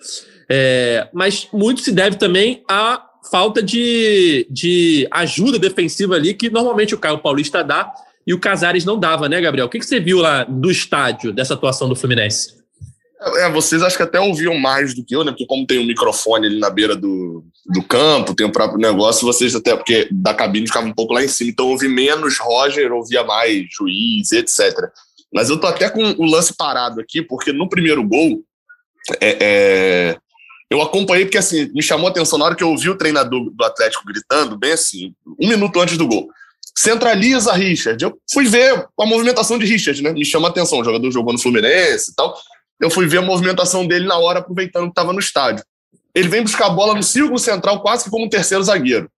É, 0.48 1.08
mas 1.12 1.48
muito 1.52 1.80
se 1.80 1.90
deve 1.90 2.16
também 2.16 2.62
à 2.68 3.09
falta 3.30 3.62
de, 3.62 4.46
de 4.50 5.08
ajuda 5.10 5.58
defensiva 5.58 6.14
ali, 6.14 6.34
que 6.34 6.50
normalmente 6.50 6.94
o 6.94 6.98
Caio 6.98 7.18
Paulista 7.18 7.62
dá 7.62 7.92
e 8.26 8.34
o 8.34 8.38
Casares 8.38 8.84
não 8.84 8.98
dava, 8.98 9.28
né, 9.28 9.40
Gabriel? 9.40 9.66
O 9.66 9.68
que, 9.68 9.78
que 9.78 9.86
você 9.86 9.98
viu 9.98 10.18
lá 10.18 10.44
do 10.44 10.70
estádio 10.70 11.32
dessa 11.32 11.54
atuação 11.54 11.88
do 11.88 11.96
Fluminense? 11.96 12.60
É, 13.36 13.50
vocês 13.50 13.82
acho 13.82 13.96
que 13.96 14.02
até 14.02 14.18
ouviam 14.18 14.56
mais 14.58 14.94
do 14.94 15.04
que 15.04 15.14
eu, 15.14 15.22
né? 15.22 15.30
Porque 15.30 15.44
como 15.44 15.66
tem 15.66 15.78
um 15.78 15.84
microfone 15.84 16.46
ali 16.46 16.58
na 16.58 16.70
beira 16.70 16.96
do, 16.96 17.44
do 17.66 17.82
campo, 17.82 18.34
tem 18.34 18.46
o 18.46 18.52
próprio 18.52 18.80
negócio, 18.80 19.26
vocês 19.26 19.54
até, 19.54 19.76
porque 19.76 20.08
da 20.10 20.32
cabine 20.32 20.66
ficava 20.66 20.86
um 20.86 20.94
pouco 20.94 21.12
lá 21.12 21.22
em 21.22 21.28
cima, 21.28 21.50
então 21.50 21.68
ouvi 21.68 21.86
menos 21.86 22.38
Roger, 22.38 22.90
ouvia 22.92 23.22
mais 23.22 23.66
juiz, 23.70 24.32
etc. 24.32 24.88
Mas 25.32 25.50
eu 25.50 25.60
tô 25.60 25.66
até 25.66 25.90
com 25.90 26.02
o 26.02 26.24
lance 26.24 26.54
parado 26.56 27.00
aqui, 27.00 27.20
porque 27.20 27.52
no 27.52 27.68
primeiro 27.68 28.02
gol, 28.02 28.42
é, 29.20 29.36
é, 29.40 30.16
eu 30.70 30.80
acompanhei, 30.80 31.24
porque 31.24 31.38
assim, 31.38 31.70
me 31.74 31.82
chamou 31.82 32.06
a 32.06 32.10
atenção 32.10 32.38
na 32.38 32.44
hora 32.44 32.54
que 32.54 32.62
eu 32.62 32.70
ouvi 32.70 32.88
o 32.88 32.96
treinador 32.96 33.50
do 33.50 33.64
Atlético 33.64 34.04
gritando, 34.06 34.56
bem 34.56 34.72
assim, 34.72 35.12
um 35.38 35.48
minuto 35.48 35.80
antes 35.80 35.96
do 35.96 36.06
gol 36.06 36.30
centraliza 36.80 37.52
Richard. 37.52 38.02
Eu 38.02 38.18
fui 38.32 38.46
ver 38.46 38.86
a 38.98 39.06
movimentação 39.06 39.58
de 39.58 39.66
Richard, 39.66 40.02
né? 40.02 40.12
Me 40.12 40.24
chama 40.24 40.48
a 40.48 40.50
atenção, 40.50 40.80
o 40.80 40.84
jogador 40.84 41.10
jogou 41.10 41.32
no 41.32 41.38
Fluminense 41.38 42.10
e 42.10 42.14
tal. 42.14 42.34
Eu 42.80 42.90
fui 42.90 43.06
ver 43.06 43.18
a 43.18 43.22
movimentação 43.22 43.86
dele 43.86 44.06
na 44.06 44.16
hora, 44.16 44.38
aproveitando 44.38 44.84
que 44.84 44.90
estava 44.90 45.12
no 45.12 45.18
estádio. 45.18 45.64
Ele 46.14 46.28
vem 46.28 46.42
buscar 46.42 46.66
a 46.66 46.70
bola 46.70 46.94
no 46.94 47.02
círculo 47.02 47.38
central, 47.38 47.82
quase 47.82 48.04
que 48.04 48.10
como 48.10 48.24
um 48.24 48.28
terceiro 48.28 48.64
zagueiro. 48.64 49.10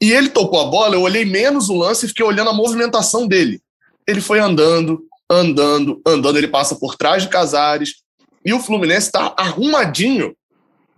E 0.00 0.12
ele 0.12 0.28
tocou 0.28 0.60
a 0.60 0.66
bola, 0.66 0.94
eu 0.94 1.02
olhei 1.02 1.24
menos 1.24 1.68
o 1.68 1.76
lance 1.76 2.04
e 2.04 2.08
fiquei 2.08 2.24
olhando 2.24 2.50
a 2.50 2.52
movimentação 2.52 3.26
dele. 3.26 3.60
Ele 4.06 4.20
foi 4.20 4.38
andando, 4.38 5.02
andando, 5.30 6.00
andando, 6.06 6.36
ele 6.36 6.48
passa 6.48 6.76
por 6.76 6.94
trás 6.94 7.22
de 7.22 7.28
Casares. 7.28 7.94
E 8.44 8.52
o 8.52 8.60
Fluminense 8.60 9.06
está 9.06 9.34
arrumadinho 9.36 10.34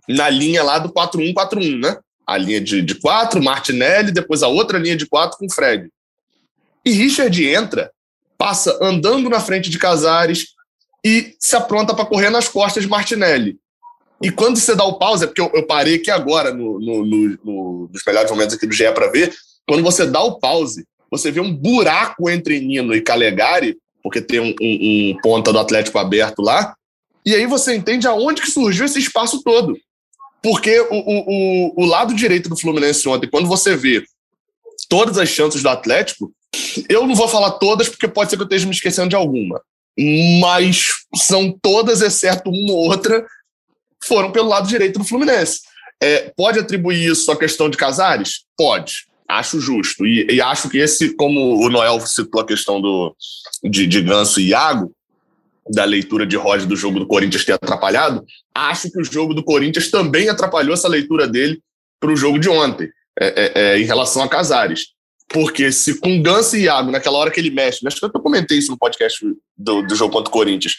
na 0.07 0.29
linha 0.29 0.63
lá 0.63 0.79
do 0.79 0.89
4-1-4-1, 0.89 1.79
né? 1.81 1.97
a 2.25 2.37
linha 2.37 2.61
de, 2.61 2.81
de 2.81 2.95
quatro, 2.95 3.43
Martinelli, 3.43 4.11
depois 4.11 4.43
a 4.43 4.47
outra 4.47 4.77
linha 4.77 4.95
de 4.95 5.05
quatro 5.05 5.37
com 5.37 5.49
Fred. 5.49 5.89
E 6.85 6.91
Richard 6.91 7.45
entra, 7.45 7.91
passa 8.37 8.77
andando 8.81 9.29
na 9.29 9.39
frente 9.39 9.69
de 9.69 9.77
Casares 9.77 10.47
e 11.03 11.35
se 11.39 11.55
apronta 11.55 11.93
para 11.93 12.05
correr 12.05 12.29
nas 12.29 12.47
costas 12.47 12.83
de 12.83 12.89
Martinelli. 12.89 13.57
E 14.21 14.31
quando 14.31 14.57
você 14.57 14.75
dá 14.75 14.83
o 14.83 14.97
pause, 14.97 15.23
é 15.23 15.27
porque 15.27 15.41
eu, 15.41 15.51
eu 15.53 15.65
parei 15.65 15.95
aqui 15.95 16.11
agora, 16.11 16.53
no, 16.53 16.79
no, 16.79 17.05
no, 17.05 17.89
nos 17.91 18.03
melhores 18.05 18.29
momentos 18.29 18.55
aqui 18.55 18.67
do 18.67 18.73
GE 18.73 18.91
para 18.93 19.11
ver, 19.11 19.33
quando 19.67 19.83
você 19.83 20.05
dá 20.05 20.21
o 20.21 20.39
pause, 20.39 20.85
você 21.09 21.31
vê 21.31 21.41
um 21.41 21.53
buraco 21.53 22.29
entre 22.29 22.59
Nino 22.59 22.95
e 22.95 23.01
Calegari, 23.01 23.77
porque 24.03 24.21
tem 24.21 24.39
um, 24.39 24.55
um, 24.61 25.11
um 25.11 25.17
ponta 25.21 25.51
do 25.51 25.59
Atlético 25.59 25.97
aberto 25.97 26.41
lá, 26.41 26.75
e 27.25 27.35
aí 27.35 27.45
você 27.45 27.75
entende 27.75 28.07
aonde 28.07 28.41
que 28.41 28.49
surgiu 28.49 28.85
esse 28.85 28.99
espaço 28.99 29.43
todo. 29.43 29.75
Porque 30.41 30.79
o, 30.79 30.87
o, 30.91 31.83
o 31.83 31.85
lado 31.85 32.13
direito 32.13 32.49
do 32.49 32.57
Fluminense 32.57 33.07
ontem, 33.07 33.29
quando 33.29 33.47
você 33.47 33.75
vê 33.75 34.03
todas 34.89 35.17
as 35.17 35.29
chances 35.29 35.61
do 35.61 35.69
Atlético, 35.69 36.33
eu 36.89 37.05
não 37.05 37.15
vou 37.15 37.27
falar 37.27 37.51
todas, 37.51 37.87
porque 37.89 38.07
pode 38.07 38.29
ser 38.29 38.37
que 38.37 38.41
eu 38.41 38.45
esteja 38.45 38.65
me 38.65 38.73
esquecendo 38.73 39.09
de 39.09 39.15
alguma. 39.15 39.61
Mas 40.39 40.87
são 41.15 41.55
todas, 41.61 42.01
exceto 42.01 42.49
uma 42.49 42.73
ou 42.73 42.89
outra, 42.89 43.25
foram 44.03 44.31
pelo 44.31 44.49
lado 44.49 44.67
direito 44.67 44.99
do 44.99 45.05
Fluminense. 45.05 45.61
É, 46.01 46.33
pode 46.35 46.59
atribuir 46.59 47.11
isso 47.11 47.31
à 47.31 47.37
questão 47.37 47.69
de 47.69 47.77
Casares? 47.77 48.43
Pode. 48.57 49.05
Acho 49.29 49.59
justo. 49.59 50.05
E, 50.05 50.25
e, 50.29 50.41
acho 50.41 50.69
que 50.69 50.79
esse, 50.79 51.15
como 51.15 51.63
o 51.63 51.69
Noel 51.69 51.99
citou 52.01 52.41
a 52.41 52.45
questão 52.45 52.81
do, 52.81 53.15
de, 53.63 53.85
de 53.85 54.01
Ganso 54.01 54.41
e 54.41 54.49
Iago, 54.49 54.91
da 55.69 55.85
leitura 55.85 56.25
de 56.25 56.35
Roger 56.35 56.67
do 56.67 56.75
jogo 56.75 56.99
do 56.99 57.07
Corinthians 57.07 57.45
ter 57.45 57.53
atrapalhado, 57.53 58.23
acho 58.53 58.91
que 58.91 58.99
o 58.99 59.03
jogo 59.03 59.33
do 59.33 59.43
Corinthians 59.43 59.91
também 59.91 60.29
atrapalhou 60.29 60.73
essa 60.73 60.87
leitura 60.87 61.27
dele 61.27 61.61
para 61.99 62.11
o 62.11 62.15
jogo 62.15 62.39
de 62.39 62.49
ontem, 62.49 62.89
é, 63.19 63.27
é, 63.27 63.61
é, 63.61 63.79
em 63.79 63.83
relação 63.83 64.23
a 64.23 64.27
Casares. 64.27 64.87
Porque 65.29 65.71
se 65.71 65.99
com 65.99 66.21
Ganso 66.21 66.57
e 66.57 66.63
Iago, 66.63 66.91
naquela 66.91 67.17
hora 67.17 67.31
que 67.31 67.39
ele 67.39 67.51
mexe, 67.51 67.87
acho 67.87 67.99
que 67.99 68.05
eu 68.05 68.21
comentei 68.21 68.57
isso 68.57 68.71
no 68.71 68.77
podcast 68.77 69.25
do, 69.57 69.81
do 69.83 69.95
jogo 69.95 70.11
contra 70.11 70.29
o 70.29 70.33
Corinthians, 70.33 70.75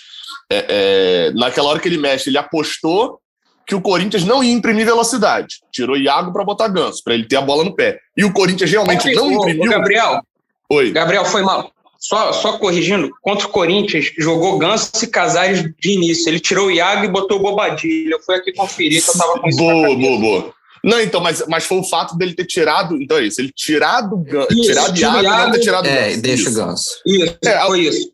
é, 0.50 0.66
é, 0.68 1.30
naquela 1.32 1.68
hora 1.70 1.78
que 1.78 1.88
ele 1.88 1.96
mexe, 1.96 2.28
ele 2.28 2.36
apostou 2.36 3.18
que 3.66 3.74
o 3.74 3.80
Corinthians 3.80 4.24
não 4.24 4.42
ia 4.44 4.52
imprimir 4.52 4.84
velocidade. 4.84 5.60
Tirou 5.72 5.96
Iago 5.96 6.32
para 6.32 6.44
botar 6.44 6.68
Ganso, 6.68 7.02
para 7.02 7.14
ele 7.14 7.24
ter 7.24 7.36
a 7.36 7.40
bola 7.40 7.64
no 7.64 7.74
pé. 7.74 7.98
E 8.16 8.24
o 8.24 8.32
Corinthians 8.32 8.70
realmente 8.70 9.10
não 9.14 9.32
imprimiu. 9.32 9.70
Gabriel, 9.70 10.20
Oi. 10.68 10.90
Gabriel, 10.90 11.24
foi 11.24 11.42
mal. 11.42 11.72
Só, 12.02 12.32
só 12.32 12.58
corrigindo, 12.58 13.12
contra 13.22 13.46
o 13.46 13.50
Corinthians, 13.50 14.12
jogou 14.18 14.58
Ganso 14.58 14.90
e 15.04 15.06
Casares 15.06 15.62
de 15.62 15.92
início. 15.92 16.28
Ele 16.28 16.40
tirou 16.40 16.66
o 16.66 16.70
Iago 16.70 17.04
e 17.04 17.08
botou 17.08 17.38
o 17.38 17.42
Bobadilha. 17.42 18.14
Eu 18.14 18.20
fui 18.20 18.34
aqui 18.34 18.52
conferir 18.52 19.04
que 19.04 19.08
eu 19.08 19.14
tava 19.16 19.38
com 19.38 19.48
isso. 19.48 19.58
Boa, 19.58 19.96
boa, 19.96 20.18
boa. 20.18 20.54
Não, 20.82 21.00
então, 21.00 21.20
mas, 21.20 21.44
mas 21.46 21.62
foi 21.62 21.78
o 21.78 21.84
fato 21.84 22.18
dele 22.18 22.34
ter 22.34 22.44
tirado. 22.44 23.00
Então 23.00 23.18
é 23.18 23.22
isso, 23.22 23.40
ele 23.40 23.52
tirado 23.54 24.16
Ganso, 24.16 24.48
tirado 24.48 24.98
Iago 24.98 25.20
e 25.20 25.28
não 25.28 25.50
ter 25.52 25.60
tirado 25.60 25.86
é, 25.86 26.08
Ganso. 26.08 26.22
deixa 26.22 26.50
o 26.50 26.54
Ganso. 26.54 26.90
Isso, 27.06 27.38
é, 27.44 27.66
foi 27.66 27.80
isso. 27.82 28.12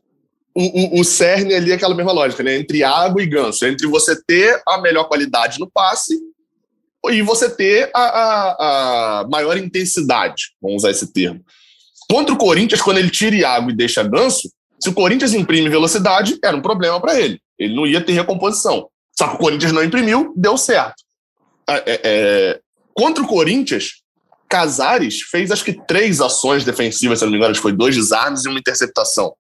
O, 0.54 0.98
o, 0.98 1.00
o 1.00 1.04
cerne 1.04 1.54
ali 1.54 1.70
é 1.70 1.74
aquela 1.74 1.94
mesma 1.94 2.12
lógica, 2.12 2.42
né? 2.42 2.56
Entre 2.56 2.78
Iago 2.78 3.18
e 3.22 3.26
Ganso. 3.26 3.64
Entre 3.64 3.86
você 3.86 4.22
ter 4.22 4.60
a 4.68 4.78
melhor 4.82 5.04
qualidade 5.04 5.58
no 5.58 5.70
passe 5.70 6.14
e 7.06 7.22
você 7.22 7.48
ter 7.48 7.90
a, 7.94 8.02
a, 8.02 9.20
a 9.20 9.28
maior 9.28 9.56
intensidade, 9.56 10.52
vamos 10.60 10.82
usar 10.82 10.90
esse 10.90 11.10
termo. 11.10 11.42
Contra 12.10 12.34
o 12.34 12.38
Corinthians, 12.38 12.80
quando 12.80 12.98
ele 12.98 13.10
tira 13.10 13.36
Iago 13.36 13.70
e 13.70 13.76
deixa 13.76 14.02
Ganso, 14.02 14.50
se 14.80 14.88
o 14.88 14.94
Corinthians 14.94 15.34
imprime 15.34 15.68
velocidade, 15.68 16.38
era 16.42 16.56
um 16.56 16.62
problema 16.62 17.00
para 17.00 17.20
ele. 17.20 17.40
Ele 17.58 17.74
não 17.74 17.86
ia 17.86 18.00
ter 18.00 18.12
recomposição. 18.12 18.88
Só 19.16 19.28
que 19.28 19.34
o 19.34 19.38
Corinthians 19.38 19.72
não 19.72 19.82
imprimiu, 19.82 20.32
deu 20.36 20.56
certo. 20.56 21.02
É, 21.68 21.74
é, 21.74 22.00
é 22.04 22.60
contra 22.94 23.22
o 23.22 23.26
Corinthians, 23.26 24.02
Casares 24.48 25.20
fez 25.22 25.50
acho 25.50 25.64
que 25.64 25.74
três 25.86 26.20
ações 26.20 26.64
defensivas, 26.64 27.18
se 27.18 27.24
não 27.24 27.30
me 27.30 27.36
engano, 27.36 27.54
foi 27.54 27.72
dois 27.72 27.94
desarmes 27.94 28.44
e 28.44 28.48
uma 28.48 28.58
interceptação. 28.58 29.34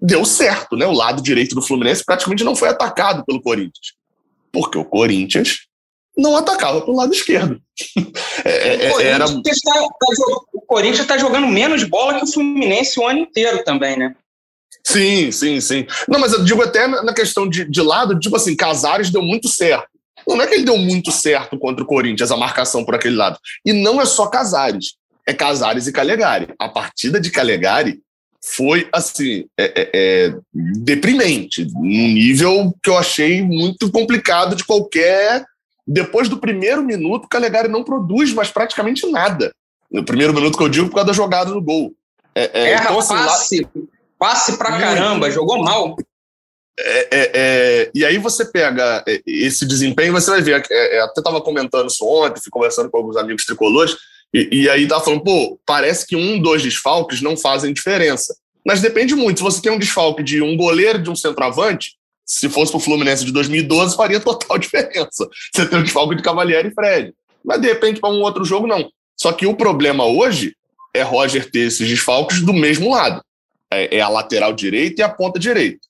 Deu 0.00 0.24
certo, 0.24 0.76
né? 0.76 0.86
O 0.86 0.92
lado 0.92 1.20
direito 1.20 1.54
do 1.54 1.60
Fluminense 1.60 2.04
praticamente 2.04 2.44
não 2.44 2.56
foi 2.56 2.68
atacado 2.68 3.24
pelo 3.26 3.42
Corinthians. 3.42 3.94
Porque 4.50 4.78
o 4.78 4.84
Corinthians 4.84 5.67
não 6.18 6.36
atacava 6.36 6.80
pelo 6.80 6.96
lado 6.96 7.12
esquerdo. 7.12 7.60
É, 8.44 8.92
o, 8.92 9.00
é, 9.00 9.06
era... 9.08 9.26
Tá, 9.26 9.34
tá, 9.34 9.90
o 10.52 10.60
Corinthians 10.60 11.00
está 11.00 11.18
jogando 11.18 11.48
menos 11.48 11.82
bola 11.82 12.14
que 12.14 12.24
o 12.24 12.32
Fluminense 12.32 12.98
o 12.98 13.06
ano 13.06 13.18
inteiro 13.18 13.64
também, 13.64 13.98
né? 13.98 14.14
Sim, 14.86 15.32
sim, 15.32 15.60
sim. 15.60 15.86
Não, 16.08 16.20
mas 16.20 16.32
eu 16.32 16.44
digo 16.44 16.62
até 16.62 16.86
na 16.86 17.12
questão 17.12 17.48
de, 17.48 17.68
de 17.68 17.82
lado, 17.82 18.18
tipo 18.18 18.36
assim, 18.36 18.56
Casares 18.56 19.10
deu 19.10 19.22
muito 19.22 19.48
certo. 19.48 19.88
Não 20.26 20.40
é 20.40 20.46
que 20.46 20.54
ele 20.54 20.64
deu 20.64 20.78
muito 20.78 21.10
certo 21.10 21.58
contra 21.58 21.82
o 21.82 21.86
Corinthians, 21.86 22.30
a 22.30 22.36
marcação 22.36 22.84
por 22.84 22.94
aquele 22.94 23.16
lado. 23.16 23.38
E 23.66 23.72
não 23.72 24.00
é 24.00 24.06
só 24.06 24.28
Casares, 24.28 24.94
é 25.26 25.34
Casares 25.34 25.88
e 25.88 25.92
Calegari. 25.92 26.54
A 26.58 26.68
partida 26.68 27.20
de 27.20 27.30
Calegari 27.30 28.00
foi, 28.40 28.88
assim, 28.92 29.46
é, 29.58 29.64
é, 29.64 29.90
é, 29.94 30.34
deprimente, 30.54 31.66
num 31.74 32.08
nível 32.08 32.72
que 32.82 32.88
eu 32.88 32.96
achei 32.96 33.42
muito 33.42 33.90
complicado 33.90 34.54
de 34.54 34.64
qualquer 34.64 35.44
depois 35.90 36.28
do 36.28 36.36
primeiro 36.36 36.82
minuto, 36.82 37.24
o 37.24 37.28
Calegari 37.28 37.66
não 37.66 37.82
produz 37.82 38.34
mais 38.34 38.50
praticamente 38.50 39.10
nada. 39.10 39.50
No 39.90 40.04
primeiro 40.04 40.34
minuto 40.34 40.58
que 40.58 40.62
eu 40.62 40.68
digo, 40.68 40.88
por 40.88 40.96
causa 40.96 41.06
da 41.06 41.12
jogada 41.14 41.50
no 41.50 41.62
gol. 41.62 41.94
É, 42.34 42.50
é, 42.52 42.74
então, 42.74 42.98
assim, 42.98 43.14
passe, 43.14 43.60
lá... 43.62 43.82
passe 44.18 44.58
pra 44.58 44.78
caramba, 44.78 45.30
jogou 45.30 45.62
mal. 45.62 45.96
É, 46.78 47.08
é, 47.10 47.30
é, 47.34 47.90
e 47.94 48.04
aí 48.04 48.18
você 48.18 48.44
pega 48.44 49.02
é, 49.08 49.22
esse 49.26 49.66
desempenho, 49.66 50.12
você 50.12 50.30
vai 50.30 50.42
ver. 50.42 50.62
É, 50.70 51.00
até 51.00 51.20
estava 51.20 51.40
comentando 51.40 51.88
isso 51.88 52.06
ontem, 52.06 52.40
fui 52.40 52.50
conversando 52.50 52.90
com 52.90 52.98
alguns 52.98 53.16
amigos 53.16 53.46
tricolores, 53.46 53.96
e, 54.32 54.64
e 54.64 54.68
aí 54.68 54.86
tava 54.86 55.02
falando, 55.02 55.24
pô, 55.24 55.58
parece 55.64 56.06
que 56.06 56.14
um, 56.14 56.38
dois 56.38 56.62
desfalques 56.62 57.22
não 57.22 57.34
fazem 57.34 57.72
diferença. 57.72 58.36
Mas 58.64 58.82
depende 58.82 59.14
muito. 59.14 59.38
Se 59.38 59.42
você 59.42 59.62
tem 59.62 59.72
um 59.72 59.78
desfalque 59.78 60.22
de 60.22 60.42
um 60.42 60.54
goleiro 60.54 60.98
de 60.98 61.08
um 61.08 61.16
centroavante, 61.16 61.97
Se 62.28 62.46
fosse 62.50 62.70
pro 62.70 62.78
Fluminense 62.78 63.24
de 63.24 63.32
2012, 63.32 63.96
faria 63.96 64.20
total 64.20 64.58
diferença. 64.60 65.26
Você 65.50 65.64
tem 65.66 65.78
o 65.78 65.82
desfalque 65.82 66.14
de 66.14 66.22
Cavalieri 66.22 66.68
e 66.68 66.74
Fred. 66.74 67.14
Mas, 67.42 67.58
de 67.58 67.68
repente, 67.68 68.00
para 68.00 68.10
um 68.10 68.20
outro 68.20 68.44
jogo, 68.44 68.66
não. 68.66 68.90
Só 69.16 69.32
que 69.32 69.46
o 69.46 69.56
problema 69.56 70.04
hoje 70.04 70.54
é 70.94 71.02
Roger 71.02 71.50
ter 71.50 71.60
esses 71.60 71.88
desfalques 71.88 72.42
do 72.42 72.52
mesmo 72.52 72.90
lado. 72.90 73.22
É, 73.72 73.96
é 73.96 74.00
a 74.02 74.08
lateral 74.10 74.52
direita 74.52 75.00
e 75.00 75.04
a 75.04 75.08
ponta 75.08 75.38
direita. 75.38 75.80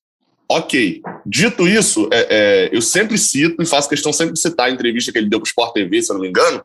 Ok. 0.48 1.02
Dito 1.26 1.66
isso, 1.66 2.08
é, 2.12 2.26
é, 2.30 2.70
eu 2.72 2.80
sempre 2.80 3.18
cito 3.18 3.60
e 3.60 3.66
faço 3.66 3.88
questão 3.88 4.12
sempre 4.12 4.34
de 4.34 4.40
citar 4.40 4.68
a 4.68 4.70
entrevista 4.70 5.10
que 5.10 5.18
ele 5.18 5.28
deu 5.28 5.40
para 5.40 5.46
o 5.46 5.48
Sport 5.48 5.74
TV, 5.74 6.00
se 6.00 6.10
eu 6.10 6.14
não 6.14 6.22
me 6.22 6.28
engano, 6.28 6.64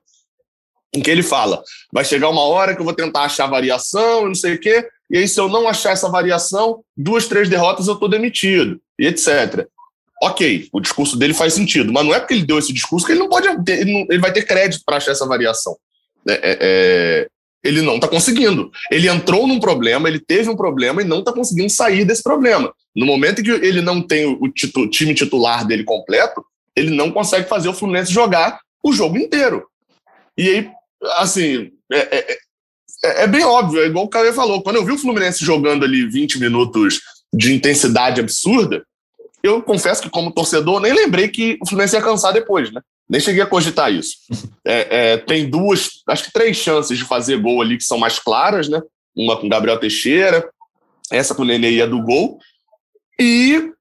em 0.96 1.01
que 1.01 1.12
ele 1.12 1.24
fala: 1.24 1.62
vai 1.92 2.06
chegar 2.06 2.30
uma 2.30 2.44
hora 2.44 2.74
que 2.74 2.80
eu 2.80 2.86
vou 2.86 2.94
tentar 2.94 3.24
achar 3.24 3.48
variação, 3.48 4.27
não 4.27 4.36
sei 4.36 4.53
o 4.53 4.60
quê, 4.60 4.88
e 5.13 5.18
aí, 5.18 5.27
se 5.27 5.39
eu 5.39 5.48
não 5.48 5.68
achar 5.68 5.92
essa 5.92 6.10
variação, 6.10 6.84
duas, 6.98 7.27
três 7.27 7.48
derrotas 7.48 7.88
eu 7.88 7.94
estou 7.94 8.10
demitido, 8.10 8.82
e 9.00 9.08
etc. 9.08 9.68
Ok, 10.22 10.70
o 10.72 10.80
discurso 10.80 11.18
dele 11.18 11.34
faz 11.34 11.54
sentido, 11.54 11.92
mas 11.92 12.06
não 12.06 12.14
é 12.14 12.20
porque 12.20 12.34
ele 12.34 12.46
deu 12.46 12.58
esse 12.58 12.72
discurso 12.72 13.06
que 13.06 13.12
ele 13.12 13.20
não 13.20 13.30
pode 13.30 13.48
ele, 13.48 13.94
não, 13.94 14.06
ele 14.10 14.20
vai 14.20 14.32
ter 14.32 14.44
crédito 14.46 14.84
para 14.86 14.98
achar 14.98 15.12
essa 15.12 15.26
variação. 15.26 15.76
É, 16.28 16.34
é, 16.34 16.58
é 16.62 17.28
ele 17.64 17.82
não 17.82 17.96
está 17.96 18.08
conseguindo. 18.08 18.70
Ele 18.92 19.08
entrou 19.08 19.48
num 19.48 19.60
problema, 19.60 20.10
ele 20.10 20.20
teve 20.20 20.50
um 20.50 20.56
problema 20.56 21.02
e 21.02 21.06
não 21.06 21.20
está 21.20 21.32
conseguindo 21.32 21.70
sair 21.70 22.04
desse 22.04 22.22
problema. 22.22 22.74
No 22.94 23.06
momento 23.06 23.40
em 23.40 23.44
que 23.44 23.52
ele 23.52 23.82
não 23.82 24.02
tem 24.02 24.26
o 24.26 24.50
titu 24.50 24.88
time 24.90 25.14
titular 25.14 25.66
dele 25.66 25.84
completo, 25.84 26.44
ele 26.76 26.94
não 26.94 27.10
consegue 27.10 27.48
fazer 27.48 27.70
o 27.70 27.74
Fluminense 27.74 28.12
jogar 28.12 28.60
o 28.84 28.92
jogo 28.92 29.18
inteiro. 29.18 29.66
E 30.38 30.50
aí, 30.50 30.72
assim, 31.20 31.72
é, 31.92 32.18
é, 32.18 32.38
é, 33.06 33.24
é 33.24 33.28
bem 33.28 33.46
óbvio, 33.46 33.82
é 33.82 33.86
igual 33.86 34.06
o 34.06 34.10
Cauê 34.10 34.34
falou. 34.34 34.62
Quando 34.62 34.76
eu 34.76 34.86
vi 34.86 34.92
o 34.92 34.98
Fluminense 34.98 35.46
jogando 35.46 35.86
ali 35.86 36.06
20 36.06 36.40
minutos 36.40 37.00
de 37.34 37.54
intensidade 37.54 38.22
absurda, 38.22 38.86
eu 39.44 39.62
confesso 39.62 40.02
que, 40.02 40.10
como 40.10 40.32
torcedor, 40.32 40.80
nem 40.80 40.94
lembrei 40.94 41.28
que 41.28 41.58
o 41.62 41.68
Fluminense 41.68 41.96
ia 41.96 42.02
cansar 42.02 42.32
depois, 42.32 42.72
né? 42.72 42.80
Nem 43.10 43.20
cheguei 43.20 43.42
a 43.42 43.48
cogitar 43.48 43.92
isso. 43.92 44.18
É, 44.66 45.12
é, 45.12 45.18
tem 45.18 45.50
duas, 45.50 46.02
acho 46.08 46.24
que 46.24 46.32
três 46.32 46.56
chances 46.56 46.98
de 46.98 47.04
fazer 47.04 47.36
gol 47.36 47.62
ali 47.62 47.78
que 47.78 47.84
são 47.84 47.98
mais 47.98 48.18
claras, 48.18 48.70
né? 48.70 48.82
Uma 49.13 49.36
com 49.36 49.50
Gabriel 49.50 49.78
Teixeira, 49.78 50.50
essa 51.12 51.36
com 51.36 51.42
o 51.42 51.46
Nenê 51.46 51.72
ia 51.72 51.86
do 51.86 52.02
gol. 52.02 52.40
E 53.20 53.74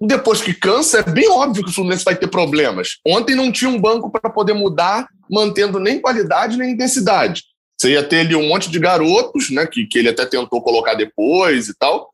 depois 0.00 0.40
que 0.42 0.52
cansa, 0.52 0.98
é 0.98 1.02
bem 1.08 1.30
óbvio 1.30 1.62
que 1.62 1.70
o 1.70 1.72
Fluminense 1.72 2.04
vai 2.04 2.16
ter 2.16 2.26
problemas. 2.26 2.98
Ontem 3.06 3.36
não 3.36 3.52
tinha 3.52 3.70
um 3.70 3.80
banco 3.80 4.10
para 4.10 4.28
poder 4.28 4.54
mudar, 4.54 5.06
mantendo 5.30 5.78
nem 5.78 6.00
qualidade 6.00 6.58
nem 6.58 6.72
intensidade. 6.72 7.44
Você 7.80 7.92
ia 7.92 8.02
ter 8.02 8.20
ali 8.20 8.34
um 8.34 8.48
monte 8.48 8.68
de 8.68 8.80
garotos, 8.80 9.50
né? 9.50 9.68
Que, 9.68 9.86
que 9.86 10.00
ele 10.00 10.08
até 10.08 10.26
tentou 10.26 10.60
colocar 10.60 10.94
depois 10.94 11.68
e 11.68 11.74
tal 11.78 12.12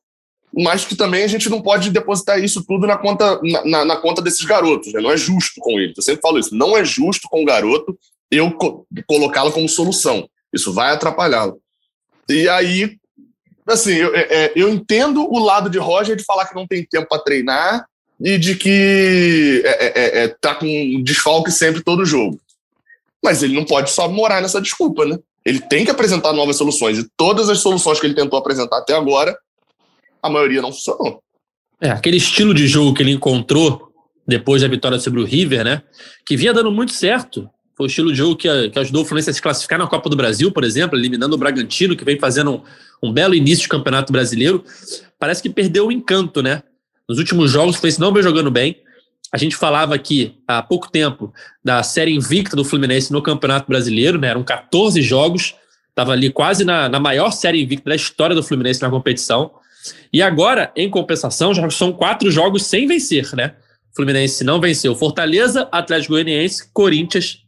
mas 0.53 0.85
que 0.85 0.97
também 0.97 1.23
a 1.23 1.29
gente 1.29 1.49
não 1.49 1.63
pode 1.63 1.91
depositar 1.91 2.43
isso 2.43 2.65
tudo 2.67 2.87
na 2.87 2.97
conta, 2.97 3.41
na, 3.65 3.85
na 3.85 3.97
conta 3.97 4.21
desses 4.21 4.45
garotos, 4.45 4.93
né? 4.93 5.01
não 5.01 5.11
é 5.11 5.17
justo 5.17 5.61
com 5.61 5.79
eles. 5.79 5.97
Eu 5.97 6.03
sempre 6.03 6.21
falo 6.21 6.39
isso, 6.39 6.55
não 6.55 6.77
é 6.77 6.85
justo 6.85 7.29
com 7.29 7.43
o 7.43 7.47
garoto 7.47 7.97
eu 8.31 8.51
co 8.53 8.87
colocá-lo 9.07 9.53
como 9.53 9.69
solução. 9.69 10.29
Isso 10.53 10.73
vai 10.73 10.93
atrapalhá-lo. 10.93 11.61
E 12.29 12.49
aí, 12.49 12.97
assim, 13.67 13.95
eu, 13.95 14.15
é, 14.15 14.21
é 14.21 14.53
eu 14.55 14.69
entendo 14.69 15.23
o 15.23 15.39
lado 15.39 15.69
de 15.69 15.79
Roger 15.79 16.15
de 16.15 16.25
falar 16.25 16.47
que 16.47 16.55
não 16.55 16.67
tem 16.67 16.85
tempo 16.85 17.09
para 17.09 17.23
treinar 17.23 17.87
e 18.21 18.39
de 18.39 18.55
que 18.55 19.63
é, 19.65 19.69
é, 19.69 19.87
é, 19.87 20.25
é, 20.25 20.29
tá 20.29 20.55
com 20.55 21.03
desfalque 21.03 21.51
sempre 21.51 21.83
todo 21.83 22.05
jogo. 22.05 22.39
Mas 23.23 23.43
ele 23.43 23.55
não 23.55 23.65
pode 23.65 23.91
só 23.91 24.09
morar 24.09 24.41
nessa 24.41 24.61
desculpa, 24.61 25.05
né? 25.05 25.19
Ele 25.45 25.61
tem 25.61 25.85
que 25.85 25.91
apresentar 25.91 26.33
novas 26.33 26.57
soluções. 26.57 26.99
E 26.99 27.09
todas 27.17 27.49
as 27.49 27.59
soluções 27.59 27.99
que 27.99 28.07
ele 28.07 28.15
tentou 28.15 28.39
apresentar 28.39 28.79
até 28.79 28.95
agora 28.95 29.37
a 30.23 30.31
maioria 30.31 30.63
não 30.63 30.73
funcionou. 30.73 31.23
É, 31.81 31.91
aquele 31.91 32.17
estilo 32.17 32.53
de 32.53 32.67
jogo 32.67 32.95
que 32.95 33.03
ele 33.03 33.13
encontrou 33.13 33.91
depois 34.27 34.63
da 34.63 34.69
vitória 34.69 34.99
sobre 34.99 35.21
o 35.21 35.25
River, 35.25 35.65
né? 35.65 35.83
Que 36.27 36.37
vinha 36.37 36.53
dando 36.53 36.71
muito 36.71 36.93
certo. 36.93 37.49
Foi 37.77 37.87
o 37.87 37.89
estilo 37.89 38.13
de 38.13 38.19
jogo 38.19 38.37
que, 38.37 38.69
que 38.69 38.79
ajudou 38.79 39.03
o 39.03 39.05
Fluminense 39.05 39.31
a 39.31 39.33
se 39.33 39.41
classificar 39.41 39.79
na 39.79 39.87
Copa 39.87 40.11
do 40.11 40.17
Brasil, 40.17 40.53
por 40.53 40.65
exemplo, 40.65 40.99
eliminando 40.99 41.35
o 41.35 41.39
Bragantino, 41.39 41.97
que 41.97 42.05
vem 42.05 42.19
fazendo 42.19 42.53
um, 42.53 43.09
um 43.09 43.13
belo 43.13 43.35
início 43.35 43.63
de 43.63 43.69
campeonato 43.69 44.13
brasileiro. 44.13 44.63
Parece 45.19 45.43
que 45.43 45.49
perdeu 45.49 45.87
o 45.87 45.93
encanto, 45.93 46.43
né? 46.43 46.63
Nos 47.09 47.19
últimos 47.19 47.51
jogos, 47.51 47.77
o 47.77 47.79
Fluminense 47.79 48.01
não 48.01 48.13
veio 48.13 48.23
jogando 48.23 48.51
bem. 48.51 48.77
A 49.33 49.39
gente 49.39 49.57
falava 49.57 49.95
aqui 49.95 50.39
há 50.47 50.63
pouco 50.63 50.91
tempo 50.91 51.33
da 51.65 51.83
série 51.83 52.15
invicta 52.15 52.55
do 52.55 52.65
Fluminense 52.65 53.13
no 53.13 53.23
Campeonato 53.23 53.67
Brasileiro, 53.69 54.19
né? 54.19 54.29
Eram 54.29 54.45
14 54.45 55.01
jogos, 55.03 55.55
estava 55.89 56.13
ali 56.13 56.31
quase 56.31 56.65
na, 56.65 56.89
na 56.89 57.01
maior 57.01 57.31
série 57.31 57.63
invicta 57.63 57.91
da 57.91 57.97
história 57.97 58.35
do 58.35 58.43
Fluminense 58.43 58.83
na 58.83 58.91
competição. 58.91 59.53
E 60.13 60.23
agora, 60.23 60.73
em 60.77 60.91
compensação, 60.91 61.55
já 61.55 61.69
são 61.71 61.93
quatro 61.93 62.31
jogos 62.31 62.67
sem 62.67 62.87
vencer, 62.87 63.35
né? 63.35 63.55
Fluminense 63.95 64.45
não 64.45 64.61
venceu 64.61 64.95
Fortaleza, 64.95 65.69
Atlético 65.73 66.15
Goianiense, 66.15 66.71
Corinthians 66.73 67.39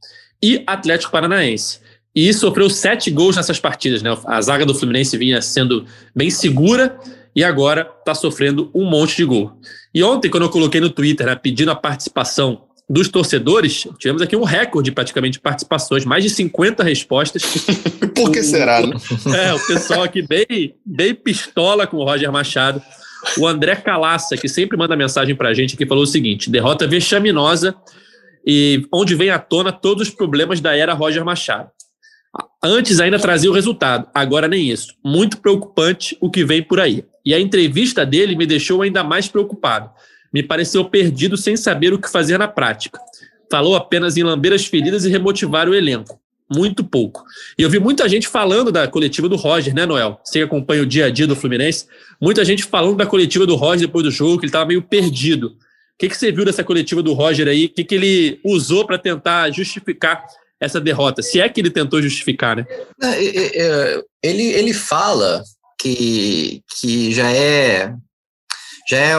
e 0.42 0.62
Atlético 0.66 1.12
Paranaense. 1.12 1.80
E 2.14 2.32
sofreu 2.34 2.68
sete 2.68 3.10
gols 3.10 3.36
nessas 3.36 3.58
partidas, 3.58 4.02
né? 4.02 4.16
A 4.26 4.40
zaga 4.40 4.66
do 4.66 4.74
Fluminense 4.74 5.16
vinha 5.16 5.40
sendo 5.40 5.86
bem 6.14 6.30
segura 6.30 6.98
e 7.34 7.42
agora 7.42 7.90
está 7.98 8.14
sofrendo 8.14 8.70
um 8.74 8.84
monte 8.84 9.16
de 9.16 9.24
gol. 9.24 9.52
E 9.94 10.02
ontem, 10.02 10.30
quando 10.30 10.44
eu 10.44 10.50
coloquei 10.50 10.80
no 10.80 10.90
Twitter, 10.90 11.26
né, 11.26 11.34
pedindo 11.34 11.70
a 11.70 11.76
participação 11.76 12.64
dos 12.88 13.08
torcedores, 13.08 13.86
tivemos 13.98 14.22
aqui 14.22 14.36
um 14.36 14.44
recorde 14.44 14.92
praticamente 14.92 15.34
de 15.34 15.40
participações, 15.40 16.04
mais 16.04 16.22
de 16.24 16.30
50 16.30 16.82
respostas. 16.82 17.42
Por 18.14 18.30
que 18.30 18.42
será, 18.42 18.86
né? 18.86 18.96
É, 19.34 19.54
o 19.54 19.66
pessoal 19.66 20.02
aqui 20.02 20.22
bem, 20.22 20.74
bem 20.84 21.14
pistola 21.14 21.86
com 21.86 21.98
o 21.98 22.04
Roger 22.04 22.30
Machado. 22.30 22.82
O 23.38 23.46
André 23.46 23.76
Calaça, 23.76 24.36
que 24.36 24.48
sempre 24.48 24.76
manda 24.76 24.96
mensagem 24.96 25.34
pra 25.34 25.54
gente 25.54 25.74
aqui, 25.74 25.86
falou 25.86 26.02
o 26.02 26.06
seguinte: 26.06 26.50
derrota 26.50 26.86
vexaminosa 26.86 27.74
e 28.46 28.84
onde 28.92 29.14
vem 29.14 29.30
à 29.30 29.38
tona 29.38 29.72
todos 29.72 30.08
os 30.08 30.14
problemas 30.14 30.60
da 30.60 30.76
era 30.76 30.92
Roger 30.92 31.24
Machado. 31.24 31.70
Antes 32.62 33.00
ainda 33.00 33.18
trazia 33.18 33.50
o 33.50 33.54
resultado, 33.54 34.08
agora 34.14 34.48
nem 34.48 34.70
isso. 34.70 34.94
Muito 35.04 35.38
preocupante 35.38 36.16
o 36.20 36.30
que 36.30 36.44
vem 36.44 36.62
por 36.62 36.80
aí. 36.80 37.04
E 37.24 37.32
a 37.34 37.40
entrevista 37.40 38.04
dele 38.04 38.34
me 38.34 38.46
deixou 38.46 38.82
ainda 38.82 39.04
mais 39.04 39.28
preocupado 39.28 39.90
me 40.32 40.42
pareceu 40.42 40.84
perdido 40.84 41.36
sem 41.36 41.56
saber 41.56 41.92
o 41.92 41.98
que 41.98 42.10
fazer 42.10 42.38
na 42.38 42.48
prática. 42.48 42.98
Falou 43.50 43.76
apenas 43.76 44.16
em 44.16 44.22
lamber 44.22 44.52
as 44.52 44.64
feridas 44.64 45.04
e 45.04 45.10
remotivar 45.10 45.68
o 45.68 45.74
elenco. 45.74 46.20
Muito 46.54 46.84
pouco. 46.84 47.24
E 47.58 47.62
eu 47.62 47.70
vi 47.70 47.78
muita 47.78 48.08
gente 48.08 48.28
falando 48.28 48.70
da 48.70 48.86
coletiva 48.86 49.28
do 49.28 49.36
Roger, 49.36 49.74
né, 49.74 49.86
Noel? 49.86 50.20
Você 50.22 50.38
que 50.38 50.44
acompanha 50.44 50.82
o 50.82 50.86
dia 50.86 51.06
a 51.06 51.10
dia 51.10 51.26
do 51.26 51.36
Fluminense. 51.36 51.86
Muita 52.20 52.44
gente 52.44 52.64
falando 52.64 52.96
da 52.96 53.06
coletiva 53.06 53.46
do 53.46 53.56
Roger 53.56 53.86
depois 53.86 54.04
do 54.04 54.10
jogo, 54.10 54.38
que 54.38 54.44
ele 54.44 54.50
estava 54.50 54.66
meio 54.66 54.82
perdido. 54.82 55.48
O 55.48 55.54
que, 55.98 56.08
que 56.08 56.16
você 56.16 56.32
viu 56.32 56.44
dessa 56.44 56.64
coletiva 56.64 57.02
do 57.02 57.12
Roger 57.12 57.48
aí? 57.48 57.66
O 57.66 57.68
que, 57.70 57.84
que 57.84 57.94
ele 57.94 58.40
usou 58.44 58.86
para 58.86 58.98
tentar 58.98 59.50
justificar 59.50 60.24
essa 60.60 60.80
derrota? 60.80 61.22
Se 61.22 61.40
é 61.40 61.48
que 61.48 61.60
ele 61.60 61.70
tentou 61.70 62.02
justificar, 62.02 62.56
né? 62.56 62.66
Ele, 64.22 64.42
ele 64.42 64.72
fala 64.72 65.42
que, 65.80 66.62
que 66.78 67.12
já 67.12 67.30
é 67.32 67.94
já 68.88 68.96
é 68.96 69.16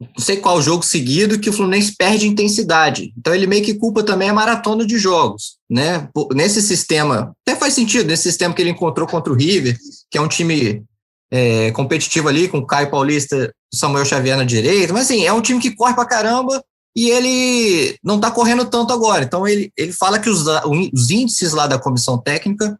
não 0.00 0.22
sei 0.22 0.36
qual 0.36 0.60
jogo 0.60 0.82
seguido 0.82 1.38
que 1.38 1.48
o 1.48 1.52
Fluminense 1.52 1.94
perde 1.96 2.28
intensidade. 2.28 3.12
Então 3.16 3.34
ele 3.34 3.46
meio 3.46 3.64
que 3.64 3.74
culpa 3.74 4.02
também 4.02 4.28
a 4.28 4.34
maratona 4.34 4.86
de 4.86 4.98
jogos, 4.98 5.56
né? 5.70 6.08
Nesse 6.34 6.60
sistema, 6.60 7.32
até 7.46 7.58
faz 7.58 7.74
sentido, 7.74 8.06
nesse 8.06 8.24
sistema 8.24 8.54
que 8.54 8.60
ele 8.60 8.70
encontrou 8.70 9.06
contra 9.06 9.32
o 9.32 9.36
River, 9.36 9.76
que 10.10 10.18
é 10.18 10.20
um 10.20 10.28
time 10.28 10.84
é, 11.30 11.70
competitivo 11.72 12.28
ali, 12.28 12.46
com 12.46 12.64
Caio 12.64 12.90
Paulista 12.90 13.52
Samuel 13.72 14.04
Xavier 14.04 14.36
na 14.36 14.44
direita, 14.44 14.92
mas 14.92 15.04
assim, 15.04 15.24
é 15.24 15.32
um 15.32 15.40
time 15.40 15.60
que 15.60 15.74
corre 15.74 15.94
pra 15.94 16.04
caramba 16.04 16.62
e 16.94 17.10
ele 17.10 17.98
não 18.02 18.20
tá 18.20 18.30
correndo 18.30 18.66
tanto 18.66 18.92
agora. 18.92 19.24
Então 19.24 19.46
ele, 19.46 19.72
ele 19.76 19.92
fala 19.92 20.18
que 20.18 20.28
os, 20.28 20.44
os 20.92 21.10
índices 21.10 21.52
lá 21.52 21.66
da 21.66 21.78
comissão 21.78 22.18
técnica 22.18 22.78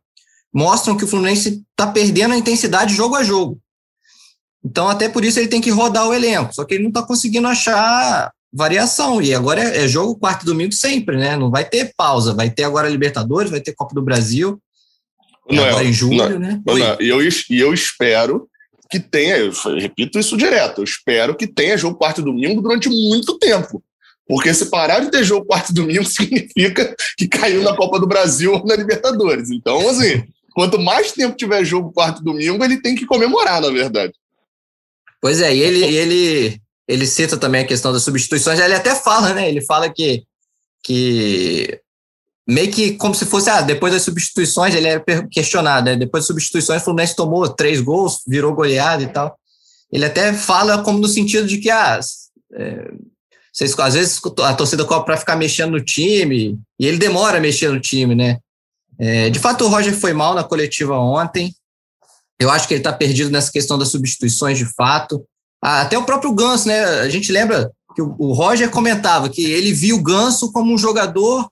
mostram 0.52 0.96
que 0.96 1.05
o 1.05 1.09
Fluminense 1.09 1.62
tá 1.74 1.87
perdendo 1.87 2.35
a 2.35 2.38
intensidade 2.38 2.94
jogo 2.94 3.14
a 3.14 3.22
jogo. 3.22 3.59
Então, 4.66 4.88
até 4.88 5.09
por 5.09 5.24
isso 5.24 5.38
ele 5.38 5.46
tem 5.46 5.61
que 5.61 5.70
rodar 5.70 6.09
o 6.09 6.12
elenco, 6.12 6.52
só 6.52 6.64
que 6.64 6.74
ele 6.74 6.83
não 6.83 6.90
está 6.90 7.00
conseguindo 7.00 7.46
achar 7.46 8.33
variação. 8.52 9.22
E 9.22 9.33
agora 9.33 9.62
é, 9.62 9.85
é, 9.85 9.88
jogo 9.88 10.18
quarto 10.18 10.42
e 10.42 10.46
domingo 10.46 10.72
sempre, 10.72 11.16
né? 11.16 11.37
Não 11.37 11.52
vai 11.52 11.64
ter 11.64 11.92
pausa, 11.96 12.35
vai 12.35 12.50
ter 12.50 12.64
agora 12.64 12.88
Libertadores, 12.88 13.48
vai 13.48 13.61
ter 13.61 13.74
Copa 13.74 13.94
do 13.94 14.02
Brasil. 14.02 14.61
Não, 15.48 15.64
agora 15.64 15.85
em 15.85 15.92
julho, 15.92 16.31
não, 16.31 16.38
né? 16.40 16.61
Não, 16.66 16.76
e 17.00 17.09
eu, 17.09 17.20
e 17.22 17.61
eu 17.61 17.72
espero 17.72 18.48
que 18.90 18.98
tenha, 18.98 19.37
eu 19.37 19.52
repito 19.79 20.18
isso 20.18 20.37
direto, 20.37 20.81
eu 20.81 20.85
espero 20.85 21.37
que 21.37 21.46
tenha 21.46 21.79
jogo 21.79 21.96
quarto 21.96 22.20
e 22.20 22.24
domingo 22.24 22.61
durante 22.61 22.88
muito 22.88 23.38
tempo. 23.38 23.81
Porque 24.26 24.52
se 24.52 24.66
parar 24.66 24.98
de 24.98 25.12
ter 25.12 25.22
jogo 25.22 25.46
quarto 25.46 25.70
e 25.70 25.74
domingo 25.74 26.05
significa 26.11 26.92
que 27.16 27.29
caiu 27.29 27.62
na 27.62 27.76
Copa 27.76 28.00
do 28.00 28.09
Brasil 28.09 28.52
ou 28.52 28.66
na 28.66 28.74
Libertadores. 28.74 29.48
Então, 29.48 29.88
assim, 29.88 30.24
quanto 30.52 30.81
mais 30.81 31.12
tempo 31.12 31.37
tiver 31.37 31.64
jogo 31.64 31.92
quarto 31.92 32.20
e 32.20 32.24
domingo, 32.24 32.64
ele 32.64 32.83
tem 32.83 32.96
que 32.96 33.07
comemorar, 33.07 33.61
na 33.61 33.70
verdade. 33.70 34.12
Pois 35.20 35.40
é, 35.40 35.55
e 35.55 35.61
ele, 35.61 35.85
ele, 35.85 36.61
ele 36.87 37.07
cita 37.07 37.37
também 37.37 37.62
a 37.62 37.66
questão 37.66 37.92
das 37.92 38.02
substituições, 38.02 38.61
ele 38.61 38.74
até 38.74 38.94
fala, 38.94 39.33
né? 39.33 39.48
Ele 39.48 39.61
fala 39.61 39.88
que, 39.88 40.24
que 40.83 41.81
meio 42.46 42.70
que 42.70 42.92
como 42.92 43.14
se 43.14 43.26
fosse, 43.26 43.50
ah, 43.50 43.61
depois 43.61 43.92
das 43.92 44.02
substituições, 44.02 44.74
ele 44.74 44.88
é 44.88 45.02
questionado, 45.31 45.87
né? 45.87 45.96
Depois 45.96 46.22
das 46.22 46.29
substituições, 46.29 46.83
o 46.83 46.85
Fluminense 46.85 47.16
tomou 47.16 47.48
três 47.48 47.81
gols, 47.81 48.20
virou 48.26 48.55
goleado 48.55 49.02
e 49.02 49.09
tal. 49.09 49.37
Ele 49.90 50.05
até 50.05 50.33
fala 50.33 50.83
como 50.83 50.98
no 50.98 51.09
sentido 51.09 51.46
de 51.46 51.59
que, 51.59 51.70
ah, 51.70 51.98
é, 52.55 52.90
Vocês, 53.52 53.79
às 53.79 53.94
vezes 53.94 54.20
a 54.42 54.55
torcida 54.55 54.85
cobra 54.85 55.05
para 55.05 55.16
ficar 55.16 55.35
mexendo 55.35 55.72
no 55.72 55.85
time, 55.85 56.59
e 56.79 56.87
ele 56.87 56.98
demora 56.98 57.38
a 57.38 57.40
mexer 57.40 57.70
no 57.70 57.81
time, 57.81 58.14
né? 58.14 58.38
É, 58.98 59.31
de 59.31 59.38
fato, 59.38 59.64
o 59.64 59.68
Roger 59.68 59.94
foi 59.98 60.12
mal 60.12 60.35
na 60.35 60.44
coletiva 60.44 60.98
ontem. 60.98 61.55
Eu 62.38 62.51
acho 62.51 62.68
que 62.68 62.75
ele 62.75 62.81
está 62.81 62.92
perdido 62.92 63.31
nessa 63.31 63.51
questão 63.51 63.79
das 63.79 63.88
substituições 63.88 64.59
de 64.59 64.66
fato. 64.75 65.25
Até 65.62 65.96
o 65.96 66.05
próprio 66.05 66.33
Ganso, 66.33 66.68
né? 66.68 66.85
A 67.01 67.09
gente 67.09 67.33
lembra 67.33 67.70
que 67.94 68.03
o 68.03 68.33
Roger 68.33 68.70
comentava 68.70 69.29
que 69.29 69.44
ele 69.44 69.72
viu 69.72 69.96
o 69.96 70.03
Ganso 70.03 70.53
como 70.53 70.72
um 70.72 70.79
jogador 70.79 71.49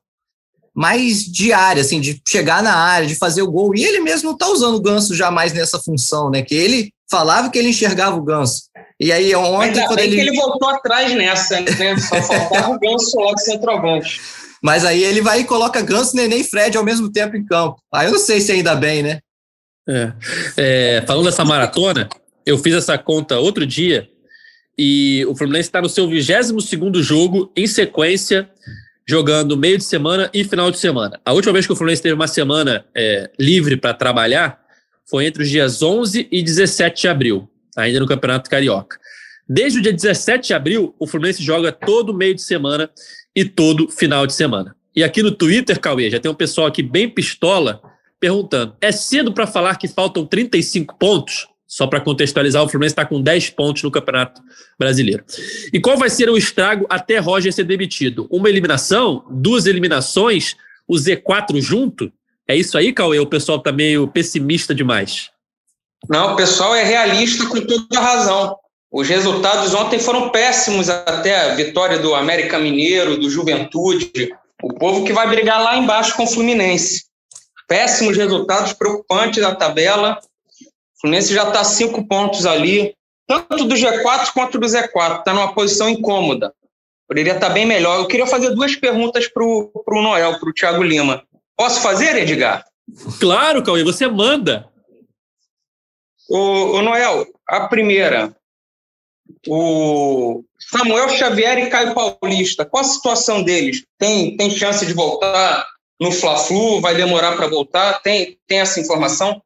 mais 0.74 1.24
de 1.24 1.52
área, 1.52 1.80
assim, 1.80 2.00
de 2.00 2.20
chegar 2.28 2.62
na 2.62 2.74
área, 2.74 3.06
de 3.06 3.14
fazer 3.14 3.42
o 3.42 3.50
gol. 3.50 3.74
E 3.74 3.84
ele 3.84 4.00
mesmo 4.00 4.26
não 4.26 4.32
está 4.32 4.48
usando 4.48 4.74
o 4.74 4.82
Ganso 4.82 5.14
jamais 5.14 5.52
nessa 5.52 5.78
função, 5.78 6.30
né? 6.30 6.42
Que 6.42 6.54
ele 6.54 6.92
falava 7.10 7.48
que 7.48 7.58
ele 7.58 7.68
enxergava 7.68 8.16
o 8.16 8.22
Ganso. 8.22 8.64
E 9.00 9.12
aí 9.12 9.34
ontem, 9.34 9.68
Ainda 9.68 9.86
quando 9.86 10.00
ele... 10.00 10.16
que 10.16 10.20
ele 10.20 10.36
voltou 10.36 10.68
atrás 10.68 11.14
nessa, 11.14 11.60
né? 11.60 11.96
Só 11.98 12.20
faltava 12.22 12.72
o 12.72 12.78
Ganso 12.78 13.16
logo 13.18 13.38
centroavante. 13.38 14.20
Mas 14.62 14.84
aí 14.84 15.02
ele 15.02 15.20
vai 15.20 15.40
e 15.40 15.44
coloca 15.44 15.80
Ganso, 15.80 16.16
Neném 16.16 16.40
e 16.40 16.44
Fred 16.44 16.76
ao 16.76 16.84
mesmo 16.84 17.10
tempo 17.10 17.36
em 17.36 17.44
campo. 17.44 17.76
Aí 17.92 18.06
eu 18.06 18.12
não 18.12 18.18
sei 18.18 18.40
se 18.40 18.50
ainda 18.50 18.74
bem, 18.74 19.02
né? 19.02 19.20
É. 19.88 20.12
É, 20.56 21.04
falando 21.06 21.26
dessa 21.26 21.44
maratona, 21.44 22.08
eu 22.44 22.58
fiz 22.58 22.74
essa 22.74 22.96
conta 22.96 23.38
outro 23.38 23.66
dia 23.66 24.08
e 24.76 25.24
o 25.26 25.34
Fluminense 25.34 25.68
está 25.68 25.80
no 25.80 25.88
seu 25.88 26.08
22 26.08 27.04
jogo 27.04 27.52
em 27.56 27.66
sequência 27.66 28.48
jogando 29.06 29.56
meio 29.56 29.76
de 29.76 29.84
semana 29.84 30.30
e 30.32 30.42
final 30.44 30.70
de 30.70 30.78
semana. 30.78 31.20
A 31.24 31.32
última 31.32 31.52
vez 31.52 31.66
que 31.66 31.72
o 31.72 31.76
Fluminense 31.76 32.02
teve 32.02 32.14
uma 32.14 32.26
semana 32.26 32.84
é, 32.94 33.30
livre 33.38 33.76
para 33.76 33.92
trabalhar 33.92 34.58
foi 35.08 35.26
entre 35.26 35.42
os 35.42 35.50
dias 35.50 35.82
11 35.82 36.28
e 36.30 36.42
17 36.42 37.02
de 37.02 37.08
abril, 37.08 37.50
ainda 37.76 38.00
no 38.00 38.06
Campeonato 38.06 38.48
Carioca. 38.48 38.98
Desde 39.46 39.78
o 39.78 39.82
dia 39.82 39.92
17 39.92 40.48
de 40.48 40.54
abril, 40.54 40.94
o 40.98 41.06
Fluminense 41.06 41.42
joga 41.42 41.70
todo 41.70 42.14
meio 42.14 42.34
de 42.34 42.40
semana 42.40 42.90
e 43.36 43.44
todo 43.44 43.90
final 43.90 44.26
de 44.26 44.32
semana. 44.32 44.74
E 44.96 45.04
aqui 45.04 45.22
no 45.22 45.30
Twitter, 45.30 45.78
Cauê, 45.78 46.08
já 46.08 46.18
tem 46.18 46.30
um 46.30 46.34
pessoal 46.34 46.66
aqui 46.66 46.82
bem 46.82 47.08
pistola 47.08 47.82
perguntando: 48.24 48.74
é 48.80 48.90
cedo 48.90 49.34
para 49.34 49.46
falar 49.46 49.76
que 49.76 49.86
faltam 49.86 50.24
35 50.24 50.96
pontos? 50.98 51.46
Só 51.66 51.86
para 51.86 52.00
contextualizar, 52.00 52.62
o 52.62 52.68
Fluminense 52.68 52.92
está 52.92 53.04
com 53.04 53.20
10 53.20 53.50
pontos 53.50 53.82
no 53.82 53.90
Campeonato 53.90 54.40
Brasileiro. 54.78 55.24
E 55.72 55.80
qual 55.80 55.98
vai 55.98 56.08
ser 56.08 56.30
o 56.30 56.36
estrago 56.36 56.86
até 56.88 57.18
Roger 57.18 57.52
ser 57.52 57.64
demitido? 57.64 58.26
Uma 58.30 58.48
eliminação? 58.48 59.24
Duas 59.28 59.66
eliminações? 59.66 60.56
O 60.86 60.94
Z4 60.94 61.60
junto? 61.60 62.12
É 62.48 62.56
isso 62.56 62.78
aí, 62.78 62.92
Cauê? 62.92 63.18
O 63.18 63.26
pessoal 63.26 63.58
está 63.58 63.72
meio 63.72 64.06
pessimista 64.06 64.74
demais. 64.74 65.30
Não, 66.08 66.34
o 66.34 66.36
pessoal 66.36 66.74
é 66.74 66.84
realista 66.84 67.46
com 67.46 67.60
toda 67.60 68.00
razão. 68.00 68.56
Os 68.92 69.08
resultados 69.08 69.74
ontem 69.74 69.98
foram 69.98 70.30
péssimos 70.30 70.88
até 70.88 71.50
a 71.50 71.54
vitória 71.54 71.98
do 71.98 72.14
América 72.14 72.58
Mineiro, 72.58 73.18
do 73.18 73.28
Juventude, 73.28 74.30
o 74.62 74.72
povo 74.74 75.04
que 75.04 75.12
vai 75.12 75.28
brigar 75.28 75.60
lá 75.62 75.76
embaixo 75.76 76.14
com 76.14 76.22
o 76.24 76.28
Fluminense. 76.28 77.13
Péssimos 77.66 78.16
resultados, 78.16 78.72
preocupantes 78.72 79.42
da 79.42 79.54
tabela. 79.54 80.18
Fluminense 81.00 81.34
já 81.34 81.46
está 81.48 81.64
cinco 81.64 82.06
pontos 82.06 82.46
ali, 82.46 82.94
tanto 83.26 83.64
do 83.64 83.74
G4 83.74 84.32
quanto 84.32 84.58
do 84.58 84.66
Z4. 84.66 85.18
Está 85.18 85.32
numa 85.34 85.54
posição 85.54 85.88
incômoda. 85.88 86.54
Poderia 87.06 87.34
estar 87.34 87.48
tá 87.48 87.52
bem 87.52 87.66
melhor. 87.66 87.98
Eu 87.98 88.08
queria 88.08 88.26
fazer 88.26 88.50
duas 88.50 88.74
perguntas 88.76 89.28
para 89.28 89.44
o 89.44 90.02
Noel, 90.02 90.38
para 90.38 90.48
o 90.48 90.52
Thiago 90.52 90.82
Lima. 90.82 91.22
Posso 91.56 91.80
fazer, 91.80 92.16
Edgar? 92.16 92.64
Claro, 93.20 93.62
Cauê, 93.62 93.84
você 93.84 94.06
manda. 94.08 94.68
O, 96.28 96.78
o 96.78 96.82
Noel, 96.82 97.26
a 97.48 97.68
primeira. 97.68 98.34
O 99.46 100.42
Samuel 100.58 101.08
Xavier 101.10 101.58
e 101.58 101.70
Caio 101.70 101.94
Paulista, 101.94 102.64
qual 102.64 102.82
a 102.82 102.86
situação 102.86 103.42
deles? 103.42 103.84
Tem, 103.98 104.36
tem 104.36 104.50
chance 104.50 104.84
de 104.84 104.92
voltar 104.92 105.66
no 106.04 106.12
Fla-Flu? 106.12 106.80
Vai 106.80 106.94
demorar 106.94 107.36
para 107.36 107.48
voltar? 107.48 108.00
Tem, 108.00 108.38
tem 108.46 108.60
essa 108.60 108.78
informação? 108.80 109.42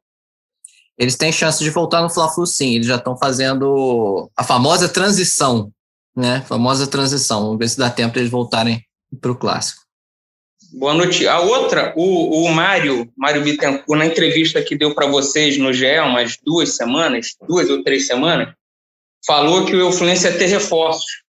eles 0.99 1.15
têm 1.15 1.31
chance 1.31 1.63
de 1.63 1.69
voltar 1.69 2.01
no 2.01 2.09
Fla-Flu 2.09 2.45
sim, 2.45 2.75
eles 2.75 2.85
já 2.85 2.97
estão 2.97 3.17
fazendo 3.17 4.29
a 4.35 4.43
famosa 4.43 4.89
transição, 4.89 5.71
né? 6.13 6.43
Famosa 6.45 6.85
transição. 6.85 7.43
Vamos 7.43 7.57
ver 7.57 7.69
se 7.69 7.77
dá 7.77 7.89
tempo 7.89 8.13
de 8.13 8.19
eles 8.19 8.29
voltarem 8.29 8.83
para 9.21 9.31
o 9.31 9.35
clássico. 9.35 9.81
Boa 10.73 10.93
noite. 10.93 11.25
A 11.25 11.39
outra, 11.39 11.93
o, 11.95 12.43
o 12.43 12.51
Mário, 12.51 13.09
Mário 13.17 13.41
Bittencourt, 13.41 13.97
na 13.97 14.05
entrevista 14.05 14.61
que 14.61 14.77
deu 14.77 14.93
para 14.93 15.07
vocês 15.07 15.57
no 15.57 15.71
GE 15.71 15.99
umas 15.99 16.37
duas 16.43 16.75
semanas, 16.75 17.27
duas 17.47 17.69
ou 17.69 17.81
três 17.81 18.05
semanas, 18.05 18.53
falou 19.25 19.65
que 19.65 19.75
o 19.77 19.91
Fluminense 19.93 20.27
ia 20.27 20.37
ter 20.37 20.47
reforços 20.47 21.23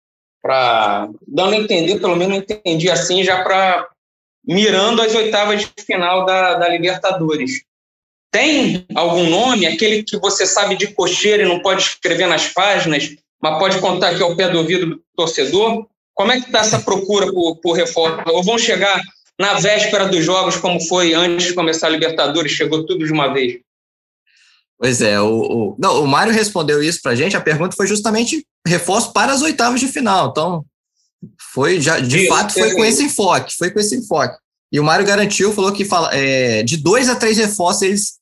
para 0.41 1.09
dando 1.27 1.53
a 1.53 1.57
entender, 1.57 1.99
pelo 1.99 2.15
menos 2.15 2.37
entendi 2.37 2.89
assim, 2.89 3.21
já 3.21 3.43
para 3.43 3.85
mirando 4.47 5.01
as 5.01 5.13
oitavas 5.13 5.61
de 5.61 5.83
final 5.83 6.25
da, 6.25 6.55
da 6.55 6.69
Libertadores. 6.69 7.61
Tem 8.31 8.85
algum 8.95 9.29
nome, 9.29 9.65
aquele 9.65 10.03
que 10.03 10.17
você 10.17 10.45
sabe 10.45 10.75
de 10.75 10.87
cocheira 10.87 11.43
e 11.43 11.47
não 11.47 11.59
pode 11.59 11.81
escrever 11.83 12.27
nas 12.27 12.47
páginas, 12.47 13.15
mas 13.41 13.59
pode 13.59 13.79
contar 13.79 14.09
aqui 14.09 14.23
ao 14.23 14.35
pé 14.35 14.49
do 14.49 14.59
ouvido 14.59 14.85
do 14.85 15.01
torcedor? 15.15 15.87
Como 16.13 16.31
é 16.31 16.39
que 16.39 16.47
está 16.47 16.59
essa 16.59 16.79
procura 16.79 17.31
por, 17.31 17.57
por? 17.57 17.77
Ou 18.27 18.43
vão 18.43 18.57
chegar 18.57 18.99
na 19.39 19.55
véspera 19.55 20.07
dos 20.07 20.25
jogos, 20.25 20.57
como 20.57 20.79
foi 20.87 21.13
antes 21.13 21.47
de 21.47 21.53
começar 21.53 21.87
a 21.87 21.91
Libertadores, 21.91 22.51
chegou 22.51 22.85
tudo 22.85 23.05
de 23.05 23.11
uma 23.11 23.31
vez? 23.33 23.59
Pois 24.79 25.01
é, 25.01 25.19
o, 25.19 25.29
o, 25.29 25.75
não, 25.77 26.03
o 26.03 26.07
Mário 26.07 26.33
respondeu 26.33 26.81
isso 26.83 27.01
para 27.01 27.13
a 27.13 27.15
gente. 27.15 27.35
A 27.35 27.41
pergunta 27.41 27.75
foi 27.75 27.87
justamente 27.87 28.45
reforço 28.65 29.11
para 29.11 29.31
as 29.31 29.41
oitavas 29.41 29.79
de 29.79 29.87
final. 29.87 30.29
Então, 30.29 30.63
foi 31.53 31.81
já 31.81 31.99
de 31.99 32.19
isso, 32.19 32.27
fato 32.27 32.53
foi 32.53 32.73
com 32.73 32.85
esse 32.85 33.03
enfoque, 33.03 33.55
foi 33.57 33.71
com 33.71 33.79
esse 33.79 33.95
enfoque. 33.95 34.37
E 34.71 34.79
o 34.79 34.83
Mário 34.83 35.05
garantiu, 35.05 35.53
falou 35.53 35.71
que 35.71 35.85
fala, 35.85 36.09
é, 36.13 36.61
de 36.63 36.77
dois 36.77 37.09
a 37.09 37.15
três 37.15 37.37
reforços 37.37 37.81
eles 37.83 38.13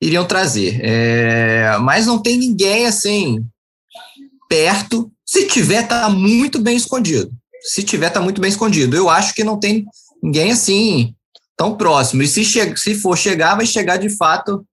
iriam 0.00 0.26
trazer. 0.26 0.80
É, 0.82 1.76
mas 1.80 2.06
não 2.06 2.20
tem 2.20 2.36
ninguém 2.36 2.86
assim 2.86 3.44
perto. 4.48 5.10
Se 5.24 5.46
tiver, 5.46 5.86
tá 5.88 6.08
muito 6.08 6.60
bem 6.60 6.76
escondido. 6.76 7.30
Se 7.62 7.82
tiver, 7.82 8.10
tá 8.10 8.20
muito 8.20 8.40
bem 8.40 8.50
escondido. 8.50 8.94
Eu 8.94 9.08
acho 9.08 9.34
que 9.34 9.42
não 9.42 9.58
tem 9.58 9.86
ninguém 10.22 10.52
assim 10.52 11.14
tão 11.56 11.76
próximo. 11.76 12.22
E 12.22 12.28
se, 12.28 12.44
che 12.44 12.76
se 12.76 12.94
for 12.94 13.16
chegar, 13.16 13.54
vai 13.54 13.66
chegar 13.66 13.96
de 13.96 14.10
fato 14.10 14.64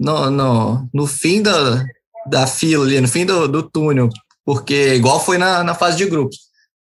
no, 0.00 0.30
no, 0.30 0.88
no 0.92 1.06
fim 1.06 1.42
da, 1.42 1.84
da 2.26 2.46
fila 2.46 2.84
ali, 2.84 3.00
no 3.00 3.08
fim 3.08 3.26
do, 3.26 3.46
do 3.46 3.62
túnel. 3.62 4.08
Porque 4.44 4.94
igual 4.94 5.22
foi 5.22 5.36
na, 5.36 5.62
na 5.62 5.74
fase 5.74 5.98
de 5.98 6.06
grupos. 6.06 6.45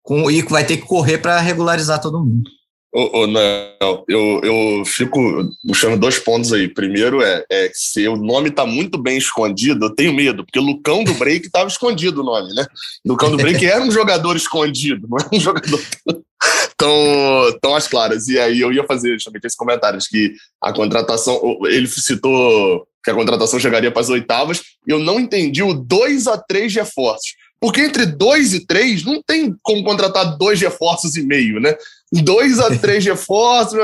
Com, 0.04 0.30
e 0.30 0.42
vai 0.42 0.64
ter 0.64 0.76
que 0.76 0.86
correr 0.86 1.18
para 1.18 1.40
regularizar 1.40 2.00
todo 2.00 2.22
mundo. 2.22 2.48
Ô, 2.94 3.22
ô, 3.22 3.26
não, 3.26 4.04
eu, 4.06 4.40
eu 4.44 4.84
fico 4.84 5.18
puxando 5.66 5.98
dois 5.98 6.16
pontos 6.16 6.52
aí. 6.52 6.68
Primeiro 6.68 7.20
é, 7.22 7.44
é 7.50 7.68
se 7.74 8.06
o 8.06 8.16
nome 8.16 8.50
está 8.50 8.64
muito 8.64 8.96
bem 8.96 9.18
escondido, 9.18 9.86
eu 9.86 9.90
tenho 9.90 10.14
medo, 10.14 10.44
porque 10.44 10.60
Lucão 10.60 11.02
do 11.02 11.12
Break 11.14 11.44
estava 11.44 11.66
escondido 11.66 12.20
o 12.20 12.24
nome, 12.24 12.54
né? 12.54 12.64
Lucão 13.04 13.32
do 13.32 13.36
Break 13.36 13.64
era 13.66 13.82
um 13.82 13.90
jogador 13.90 14.36
escondido, 14.36 15.08
não 15.08 15.18
era 15.18 15.28
um 15.32 15.40
jogador 15.40 15.80
tão, 16.78 17.58
tão 17.60 17.74
às 17.74 17.88
claras. 17.88 18.28
E 18.28 18.38
aí 18.38 18.60
eu 18.60 18.72
ia 18.72 18.84
fazer 18.84 19.14
justamente 19.14 19.46
esse 19.46 19.56
comentário, 19.56 19.98
de 19.98 20.08
que 20.08 20.34
a 20.62 20.72
contratação, 20.72 21.40
ele 21.64 21.88
citou 21.88 22.86
que 23.04 23.10
a 23.10 23.14
contratação 23.14 23.58
chegaria 23.58 23.90
para 23.90 24.02
as 24.02 24.08
oitavas, 24.08 24.62
e 24.86 24.92
eu 24.92 25.00
não 25.00 25.18
entendi 25.18 25.64
o 25.64 25.74
2 25.74 26.28
a 26.28 26.38
3 26.38 26.72
reforços. 26.76 27.34
Porque 27.64 27.80
entre 27.80 28.04
dois 28.04 28.52
e 28.52 28.60
três 28.60 29.02
não 29.06 29.22
tem 29.26 29.56
como 29.62 29.82
contratar 29.82 30.36
dois 30.36 30.60
reforços 30.60 31.16
e 31.16 31.22
meio, 31.22 31.58
né? 31.58 31.74
Dois 32.12 32.60
a 32.60 32.68
três 32.76 33.02
reforços, 33.02 33.78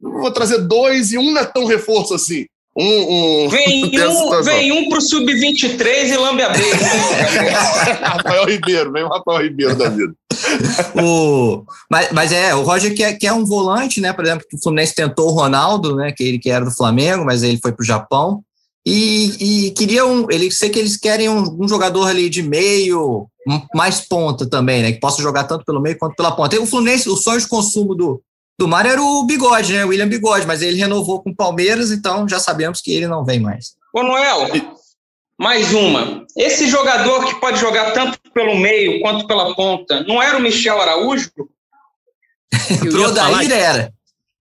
vou 0.00 0.32
trazer 0.32 0.58
dois 0.58 1.12
e 1.12 1.18
um 1.18 1.30
não 1.30 1.40
é 1.40 1.44
tão 1.44 1.64
reforço 1.64 2.14
assim. 2.14 2.46
Um, 2.76 3.44
um, 3.44 3.48
vem, 3.48 3.84
um, 4.08 4.42
vem 4.42 4.72
um 4.72 4.88
pro 4.88 5.00
sub-23 5.00 6.08
e 6.08 6.16
lambe 6.16 6.42
a. 6.42 6.50
Rafael 8.02 8.44
Ribeiro, 8.44 8.90
vem 8.90 9.04
o 9.04 9.08
Rafael 9.08 9.44
Ribeiro 9.44 9.76
da 9.76 9.88
vida. 9.88 10.12
o, 11.00 11.64
mas, 11.88 12.10
mas 12.10 12.32
é, 12.32 12.56
o 12.56 12.62
Roger 12.62 12.92
quer, 12.92 13.12
quer 13.12 13.32
um 13.32 13.46
volante, 13.46 14.00
né? 14.00 14.12
Por 14.12 14.24
exemplo, 14.24 14.44
o 14.52 14.60
Fluminense 14.60 14.96
tentou 14.96 15.28
o 15.28 15.32
Ronaldo, 15.32 15.94
né? 15.94 16.10
Que 16.10 16.24
ele 16.24 16.40
que 16.40 16.50
era 16.50 16.64
do 16.64 16.72
Flamengo, 16.72 17.24
mas 17.24 17.44
ele 17.44 17.60
foi 17.62 17.70
pro 17.70 17.86
Japão. 17.86 18.42
E, 18.84 19.66
e 19.66 19.70
queriam, 19.72 20.26
ele 20.28 20.50
sei 20.50 20.68
que 20.68 20.78
eles 20.78 20.96
querem 20.96 21.28
um, 21.28 21.62
um, 21.62 21.68
jogador 21.68 22.08
ali 22.08 22.28
de 22.28 22.42
meio, 22.42 23.28
mais 23.74 24.00
ponta 24.00 24.48
também, 24.48 24.82
né? 24.82 24.92
Que 24.92 24.98
possa 24.98 25.22
jogar 25.22 25.44
tanto 25.44 25.64
pelo 25.64 25.80
meio 25.80 25.96
quanto 25.96 26.16
pela 26.16 26.32
ponta. 26.32 26.56
E 26.56 26.58
o 26.58 26.66
Fluminense, 26.66 27.08
o 27.08 27.16
sonho 27.16 27.40
de 27.40 27.46
consumo 27.46 27.94
do, 27.94 28.20
do 28.58 28.66
Mário 28.66 28.90
era 28.90 29.02
o 29.02 29.24
Bigode, 29.24 29.72
né? 29.72 29.84
O 29.84 29.88
William 29.88 30.08
Bigode, 30.08 30.46
mas 30.46 30.62
ele 30.62 30.78
renovou 30.78 31.22
com 31.22 31.30
o 31.30 31.36
Palmeiras, 31.36 31.92
então 31.92 32.28
já 32.28 32.40
sabemos 32.40 32.80
que 32.80 32.92
ele 32.92 33.06
não 33.06 33.24
vem 33.24 33.38
mais. 33.38 33.74
Ô, 33.94 34.02
Noel, 34.02 34.48
mais 35.38 35.72
uma. 35.72 36.24
Esse 36.36 36.68
jogador 36.68 37.24
que 37.24 37.40
pode 37.40 37.60
jogar 37.60 37.92
tanto 37.92 38.18
pelo 38.34 38.56
meio 38.56 39.00
quanto 39.00 39.28
pela 39.28 39.54
ponta, 39.54 40.02
não 40.04 40.20
era 40.20 40.36
o 40.36 40.40
Michel 40.40 40.80
Araújo? 40.80 41.30
Pro 42.80 43.08
Odair 43.08 43.52
era. 43.52 43.92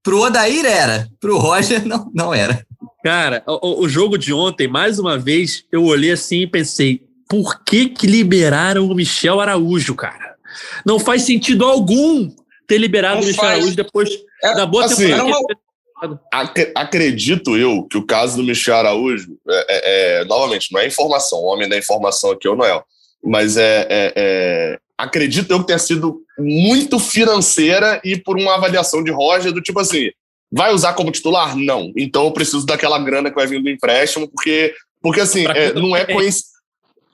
Pro 0.04 0.22
Odair 0.22 0.66
era. 0.66 1.08
Pro 1.20 1.38
Roger 1.38 1.86
não, 1.86 2.10
não 2.14 2.34
era. 2.34 2.66
Cara, 3.04 3.44
o, 3.48 3.84
o, 3.84 3.90
jogo 3.90 4.18
de 4.18 4.32
ontem, 4.32 4.68
mais 4.68 5.00
uma 5.00 5.18
vez, 5.18 5.66
eu 5.72 5.84
olhei 5.86 6.12
assim 6.12 6.42
e 6.42 6.48
pensei, 6.48 7.02
por 7.28 7.64
que 7.64 7.90
que 7.90 8.06
liberaram 8.06 8.86
o 8.88 8.94
Michel 8.94 9.40
Araújo, 9.40 9.96
cara? 9.96 10.36
Não 10.86 11.00
faz 11.00 11.24
sentido 11.24 11.66
algum 11.66 12.30
ter 12.68 12.78
liberado 12.78 13.16
Não 13.16 13.24
o 13.24 13.26
Michel 13.26 13.44
faz. 13.44 13.58
Araújo 13.58 13.76
depois 13.76 14.10
É, 14.44 14.54
da 14.56 14.66
boa 14.66 14.86
assim, 14.86 15.08
temporada. 15.08 16.22
acredito 16.76 17.58
eu 17.58 17.84
que 17.84 17.98
o 17.98 18.06
caso 18.06 18.38
do 18.38 18.44
Michel 18.44 18.76
Araújo, 18.76 19.38
é, 19.50 19.66
é- 19.70 20.22
é- 20.22 20.26
novamente, 20.26 20.72
não 20.72 20.80
é 20.80 20.88
informação, 20.88 21.40
o 21.40 21.46
homem 21.46 21.68
da 21.68 21.78
informação 21.78 22.32
aqui 22.32 22.48
é 22.48 22.52
o 22.52 22.56
Noel, 22.56 22.84
mas 23.24 23.58
é, 23.58 23.88
é- 23.90 24.14
é- 24.16 24.80
acredito 24.98 25.52
eu 25.52 25.60
que 25.60 25.68
tenha 25.68 25.80
sido 25.80 26.22
muito 26.38 27.00
financeira 27.00 28.00
e 28.04 28.16
por 28.18 28.38
uma 28.38 28.56
avaliação 28.56 29.04
de 29.04 29.12
Roger 29.12 29.52
do 29.52 29.62
tipo 29.62 29.80
assim, 29.80 30.10
vai 30.52 30.74
usar 30.74 30.94
como 30.94 31.12
titular? 31.12 31.56
Não. 31.56 31.92
Então 31.96 32.26
eu 32.26 32.32
preciso 32.32 32.66
daquela 32.66 33.00
grana 33.00 33.30
que 33.30 33.36
vai 33.36 33.48
vir 33.48 33.62
do 33.62 33.70
empréstimo, 33.70 34.28
porque, 34.28 34.74
porque 35.02 35.22
assim, 35.22 35.46
é, 35.48 35.74
não 35.74 35.96
é 35.96 36.06
coincidência. 36.06 36.52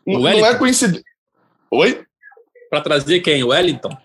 Não 0.06 0.46
é 0.46 0.56
coincidência. 0.56 1.04
Oi? 1.72 2.04
Para 2.70 2.82
trazer 2.82 3.20
quem? 3.22 3.44
O 3.44 3.50
Wellington? 3.50 3.96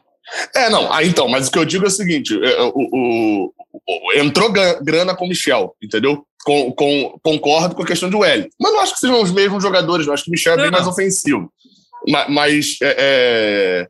É, 0.54 0.68
não. 0.70 0.92
Ah, 0.92 1.02
então, 1.04 1.28
mas 1.28 1.48
o 1.48 1.50
que 1.52 1.58
eu 1.58 1.64
digo 1.64 1.84
é 1.84 1.88
o 1.88 1.90
seguinte: 1.90 2.38
é, 2.42 2.62
o, 2.62 2.72
o- 2.74 3.52
o- 3.86 4.12
entrou 4.14 4.50
grana 4.52 5.14
com 5.16 5.24
o 5.24 5.28
Michel, 5.28 5.74
entendeu? 5.82 6.24
Com, 6.44 6.72
com- 6.72 7.18
concordo 7.22 7.74
com 7.74 7.82
a 7.82 7.86
questão 7.86 8.08
de 8.10 8.16
Wellington. 8.16 8.50
Mas 8.60 8.72
não 8.72 8.80
acho 8.80 8.94
que 8.94 9.00
sejam 9.00 9.20
os 9.22 9.30
mesmos 9.32 9.62
jogadores, 9.62 10.06
não. 10.06 10.14
Acho 10.14 10.24
que 10.24 10.30
o 10.30 10.32
Michel 10.32 10.54
é 10.54 10.56
bem 10.56 10.64
Não. 10.66 10.72
mais 10.72 10.86
ofensivo. 10.86 11.52
Ma- 12.08 12.28
Mas, 12.28 12.78
é, 12.82 12.96
é, 12.98 13.88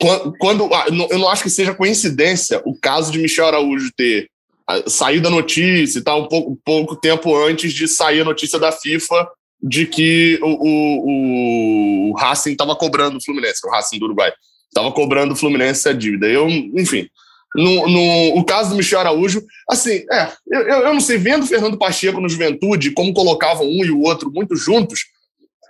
quan- 0.00 0.32
quando, 0.38 0.72
ah, 0.74 0.86
eu 0.88 1.18
não 1.18 1.28
acho 1.28 1.42
que 1.42 1.50
seja 1.50 1.74
coincidência 1.74 2.60
o 2.64 2.76
caso 2.78 3.12
de 3.12 3.18
Michel 3.18 3.46
Araújo 3.46 3.90
ter 3.96 4.28
ah, 4.68 4.82
saído 4.88 5.28
a 5.28 5.30
notícia 5.30 5.98
e 5.98 6.02
tal, 6.02 6.22
um 6.22 6.28
pouco, 6.28 6.58
pouco 6.64 6.96
tempo 6.96 7.36
antes 7.36 7.72
de 7.72 7.86
sair 7.86 8.20
a 8.20 8.24
notícia 8.24 8.58
da 8.58 8.72
FIFA 8.72 9.28
de 9.62 9.86
que 9.86 10.38
o, 10.42 10.48
o, 10.48 12.10
o 12.10 12.16
Racing 12.16 12.52
estava 12.52 12.76
cobrando 12.76 13.16
o 13.16 13.24
Fluminense, 13.24 13.66
o 13.66 13.70
Racing 13.70 13.98
do 13.98 14.06
Uruguai 14.06 14.32
estava 14.68 14.92
cobrando 14.92 15.32
o 15.32 15.36
Fluminense 15.36 15.88
a 15.88 15.92
dívida. 15.92 16.26
Eu, 16.26 16.48
enfim, 16.48 17.08
no, 17.54 17.88
no 17.88 18.38
o 18.38 18.44
caso 18.44 18.70
do 18.70 18.76
Michel 18.76 19.00
Araújo, 19.00 19.42
assim, 19.70 20.04
é, 20.10 20.32
eu, 20.50 20.62
eu 20.62 20.92
não 20.92 21.00
sei, 21.00 21.16
vendo 21.16 21.46
Fernando 21.46 21.78
Pacheco 21.78 22.20
no 22.20 22.28
Juventude, 22.28 22.90
como 22.90 23.14
colocavam 23.14 23.66
um 23.66 23.84
e 23.84 23.90
o 23.90 24.02
outro 24.02 24.30
muito 24.32 24.56
juntos, 24.56 25.00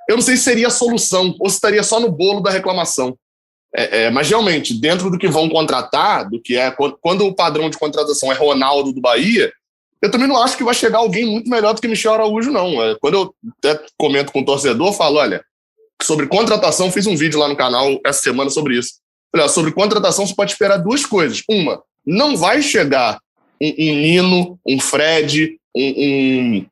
eu 0.08 0.16
não 0.16 0.22
sei 0.22 0.36
se 0.36 0.44
seria 0.44 0.68
a 0.68 0.70
solução 0.70 1.34
ou 1.38 1.48
se 1.48 1.56
estaria 1.56 1.82
só 1.82 2.00
no 2.00 2.10
bolo 2.10 2.40
da 2.40 2.50
reclamação. 2.50 3.16
É, 3.76 4.04
é, 4.04 4.10
mas 4.10 4.28
realmente, 4.28 4.72
dentro 4.72 5.10
do 5.10 5.18
que 5.18 5.26
vão 5.26 5.48
contratar, 5.48 6.28
do 6.28 6.40
que 6.40 6.56
é 6.56 6.70
quando, 6.70 7.26
o 7.26 7.34
padrão 7.34 7.68
de 7.68 7.76
contratação 7.76 8.30
é 8.30 8.34
Ronaldo 8.34 8.92
do 8.92 9.00
Bahia, 9.00 9.52
eu 10.00 10.10
também 10.10 10.28
não 10.28 10.40
acho 10.40 10.56
que 10.56 10.62
vai 10.62 10.74
chegar 10.74 10.98
alguém 10.98 11.26
muito 11.26 11.50
melhor 11.50 11.74
do 11.74 11.80
que 11.80 11.88
Michel 11.88 12.12
Araújo, 12.12 12.52
não. 12.52 12.82
É, 12.82 12.94
quando 13.00 13.14
eu 13.14 13.34
até 13.58 13.82
comento 13.96 14.30
com 14.30 14.40
o 14.40 14.44
torcedor, 14.44 14.88
eu 14.88 14.92
falo, 14.92 15.18
olha, 15.18 15.44
sobre 16.02 16.26
contratação, 16.26 16.92
fiz 16.92 17.06
um 17.06 17.16
vídeo 17.16 17.40
lá 17.40 17.48
no 17.48 17.56
canal 17.56 17.98
essa 18.04 18.22
semana 18.22 18.50
sobre 18.50 18.78
isso. 18.78 19.00
Olha, 19.34 19.48
sobre 19.48 19.72
contratação, 19.72 20.26
você 20.26 20.34
pode 20.34 20.52
esperar 20.52 20.76
duas 20.76 21.04
coisas. 21.04 21.42
Uma, 21.48 21.82
não 22.06 22.36
vai 22.36 22.62
chegar 22.62 23.18
um, 23.60 23.68
um 23.68 23.94
Nino, 23.96 24.58
um 24.66 24.78
Fred, 24.78 25.58
um, 25.74 25.82
um, 25.82 26.66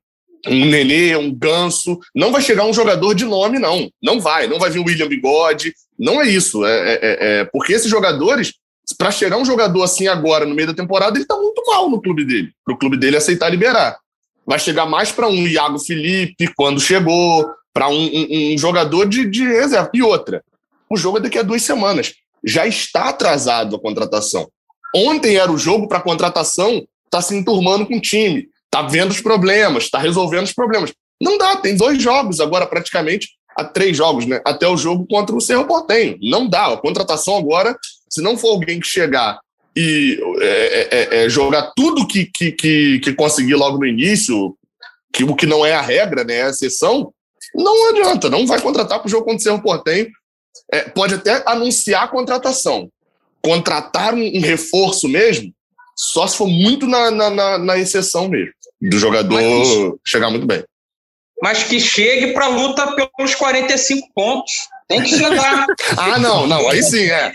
um 0.46 0.64
Nenê, 0.66 1.16
um 1.16 1.34
Ganso. 1.34 1.98
Não 2.14 2.30
vai 2.30 2.42
chegar 2.42 2.64
um 2.64 2.72
jogador 2.72 3.14
de 3.14 3.24
nome, 3.24 3.58
não. 3.58 3.90
Não 4.02 4.20
vai. 4.20 4.46
Não 4.46 4.58
vai 4.58 4.70
vir 4.70 4.78
o 4.78 4.84
William 4.84 5.08
Bigode. 5.08 5.74
Não 6.02 6.20
é 6.20 6.28
isso. 6.28 6.64
É, 6.66 6.70
é- 6.72 6.98
é- 7.02 7.18
é- 7.40 7.44
porque 7.44 7.72
esses 7.72 7.88
jogadores, 7.88 8.54
para 8.98 9.12
chegar 9.12 9.36
um 9.36 9.44
jogador 9.44 9.82
assim 9.84 10.08
agora, 10.08 10.44
no 10.44 10.54
meio 10.54 10.66
da 10.68 10.74
temporada, 10.74 11.16
ele 11.16 11.22
está 11.24 11.36
muito 11.36 11.62
mal 11.66 11.88
no 11.88 12.02
clube 12.02 12.24
dele. 12.24 12.50
Para 12.64 12.74
o 12.74 12.78
clube 12.78 12.96
dele 12.96 13.16
aceitar 13.16 13.48
liberar. 13.48 13.96
Vai 14.44 14.58
chegar 14.58 14.84
mais 14.86 15.12
para 15.12 15.28
um 15.28 15.46
Iago 15.46 15.78
Felipe, 15.78 16.52
quando 16.56 16.80
chegou, 16.80 17.48
para 17.72 17.88
um, 17.88 17.94
um- 18.04 18.54
um 18.54 18.58
jogador 18.58 19.06
de, 19.06 19.24
de 19.30 19.44
reserva. 19.46 19.90
E 19.94 20.02
outra, 20.02 20.42
o 20.90 20.96
jogo 20.96 21.18
é 21.18 21.20
daqui 21.20 21.38
a 21.38 21.42
duas 21.42 21.62
semanas. 21.62 22.12
Já 22.44 22.66
está 22.66 23.10
atrasado 23.10 23.76
a 23.76 23.80
contratação. 23.80 24.48
Ontem 24.94 25.36
era 25.36 25.50
o 25.50 25.56
jogo 25.56 25.86
para 25.88 26.00
contratação, 26.00 26.84
está 27.04 27.22
se 27.22 27.34
enturmando 27.36 27.86
com 27.86 27.96
o 27.96 28.00
time, 28.00 28.48
está 28.64 28.82
vendo 28.82 29.12
os 29.12 29.20
problemas, 29.20 29.84
está 29.84 29.98
resolvendo 29.98 30.44
os 30.44 30.52
problemas. 30.52 30.92
Não 31.20 31.38
dá, 31.38 31.54
tem 31.56 31.76
dois 31.76 32.02
jogos 32.02 32.40
agora, 32.40 32.66
praticamente, 32.66 33.28
há 33.56 33.64
três 33.64 33.96
jogos, 33.96 34.26
né? 34.26 34.40
Até 34.44 34.66
o 34.68 34.76
jogo 34.76 35.06
contra 35.06 35.34
o 35.34 35.40
Cerro 35.40 35.66
Portenho. 35.66 36.18
Não 36.22 36.48
dá. 36.48 36.66
A 36.66 36.76
contratação 36.76 37.36
agora, 37.36 37.76
se 38.08 38.22
não 38.22 38.36
for 38.36 38.50
alguém 38.50 38.80
que 38.80 38.86
chegar 38.86 39.38
e 39.76 40.20
é, 40.40 40.88
é, 40.90 41.24
é, 41.24 41.28
jogar 41.28 41.72
tudo 41.74 42.06
que, 42.06 42.26
que, 42.26 42.52
que, 42.52 42.98
que 43.00 43.14
conseguir 43.14 43.54
logo 43.54 43.78
no 43.78 43.86
início, 43.86 44.56
que 45.12 45.24
o 45.24 45.34
que 45.34 45.46
não 45.46 45.64
é 45.64 45.72
a 45.72 45.80
regra, 45.80 46.24
né? 46.24 46.36
É 46.36 46.42
a 46.44 46.50
exceção, 46.50 47.12
não 47.54 47.90
adianta, 47.90 48.30
não 48.30 48.46
vai 48.46 48.60
contratar 48.60 48.98
para 48.98 49.06
o 49.06 49.10
jogo 49.10 49.24
contra 49.24 49.38
o 49.38 49.42
Cerro 49.42 49.62
Portenho. 49.62 50.08
É, 50.72 50.82
pode 50.82 51.14
até 51.14 51.42
anunciar 51.46 52.04
a 52.04 52.08
contratação. 52.08 52.90
Contratar 53.42 54.14
um, 54.14 54.36
um 54.36 54.40
reforço 54.40 55.08
mesmo, 55.08 55.52
só 55.96 56.26
se 56.26 56.36
for 56.36 56.46
muito 56.46 56.86
na, 56.86 57.10
na, 57.10 57.30
na, 57.30 57.58
na 57.58 57.78
exceção 57.78 58.28
mesmo, 58.28 58.52
do 58.80 58.98
jogador 58.98 59.34
Mas- 59.34 59.92
chegar 60.06 60.30
muito 60.30 60.46
bem. 60.46 60.62
Mas 61.42 61.64
que 61.64 61.80
chegue 61.80 62.32
para 62.32 62.46
a 62.46 62.48
luta 62.48 62.94
pelos 62.94 63.34
45 63.34 64.08
pontos. 64.14 64.52
Tem 64.88 65.02
que 65.02 65.08
chegar. 65.08 65.66
Ah, 65.98 66.18
não, 66.18 66.46
não, 66.46 66.68
aí 66.68 66.82
sim, 66.82 67.04
é. 67.04 67.32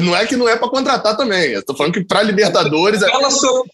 Não 0.00 0.14
é 0.14 0.26
que 0.26 0.36
não 0.36 0.48
é 0.48 0.56
para 0.56 0.68
contratar 0.68 1.16
também. 1.16 1.52
Eu 1.52 1.64
tô 1.64 1.74
falando 1.74 1.94
que 1.94 2.04
para 2.04 2.22
Libertadores. 2.22 3.02
É... 3.02 3.10
pela, 3.10 3.30
so- 3.30 3.64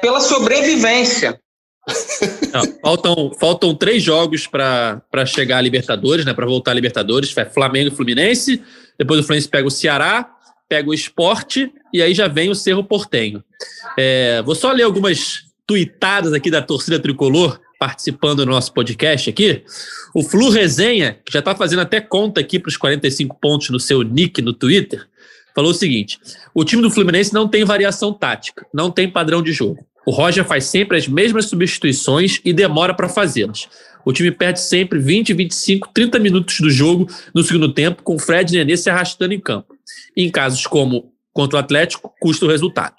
pela 0.00 0.20
sobrevivência. 0.20 1.38
Não, 2.52 2.62
faltam, 2.82 3.32
faltam 3.40 3.74
três 3.74 4.02
jogos 4.02 4.46
para 4.46 5.00
chegar 5.26 5.58
à 5.58 5.60
Libertadores, 5.60 6.24
né? 6.24 6.34
Para 6.34 6.46
voltar 6.46 6.72
à 6.72 6.74
Libertadores. 6.74 7.34
É 7.36 7.44
Flamengo 7.44 7.88
e 7.92 7.96
Fluminense. 7.96 8.62
Depois 8.98 9.20
o 9.20 9.22
Fluminense 9.22 9.48
pega 9.48 9.66
o 9.66 9.70
Ceará, 9.70 10.30
pega 10.68 10.88
o 10.88 10.94
Esporte 10.94 11.72
e 11.92 12.02
aí 12.02 12.14
já 12.14 12.28
vem 12.28 12.50
o 12.50 12.54
Cerro 12.54 12.84
Portenho. 12.84 13.42
É, 13.98 14.42
vou 14.42 14.54
só 14.54 14.72
ler 14.72 14.82
algumas 14.82 15.44
tuitadas 15.66 16.32
aqui 16.32 16.50
da 16.50 16.60
torcida 16.60 16.98
tricolor 17.00 17.58
participando 17.80 18.44
do 18.44 18.50
nosso 18.50 18.74
podcast 18.74 19.30
aqui. 19.30 19.64
O 20.14 20.22
Flu 20.22 20.50
Resenha, 20.50 21.18
que 21.24 21.32
já 21.32 21.38
está 21.38 21.54
fazendo 21.54 21.80
até 21.80 21.98
conta 21.98 22.38
aqui 22.38 22.58
para 22.58 22.68
os 22.68 22.76
45 22.76 23.38
pontos 23.40 23.70
no 23.70 23.80
seu 23.80 24.02
nick 24.02 24.42
no 24.42 24.52
Twitter, 24.52 25.08
falou 25.54 25.70
o 25.70 25.74
seguinte: 25.74 26.18
o 26.54 26.62
time 26.62 26.82
do 26.82 26.90
Fluminense 26.90 27.32
não 27.32 27.48
tem 27.48 27.64
variação 27.64 28.12
tática, 28.12 28.66
não 28.72 28.90
tem 28.90 29.10
padrão 29.10 29.42
de 29.42 29.50
jogo. 29.50 29.84
O 30.06 30.10
Roger 30.10 30.44
faz 30.44 30.64
sempre 30.64 30.98
as 30.98 31.08
mesmas 31.08 31.46
substituições 31.46 32.40
e 32.44 32.52
demora 32.52 32.92
para 32.92 33.08
fazê-las. 33.08 33.66
O 34.04 34.12
time 34.12 34.30
perde 34.30 34.60
sempre 34.60 34.98
20, 34.98 35.32
25, 35.32 35.88
30 35.94 36.18
minutos 36.18 36.60
do 36.60 36.70
jogo 36.70 37.06
no 37.34 37.42
segundo 37.42 37.72
tempo, 37.72 38.02
com 38.02 38.18
Fred 38.18 38.54
e 38.54 38.58
Nenê 38.58 38.76
se 38.76 38.90
arrastando 38.90 39.32
em 39.32 39.40
campo. 39.40 39.74
Em 40.16 40.30
casos 40.30 40.66
como 40.66 41.12
contra 41.32 41.56
o 41.56 41.60
Atlético, 41.60 42.12
custa 42.20 42.44
o 42.44 42.48
resultado. 42.48 42.94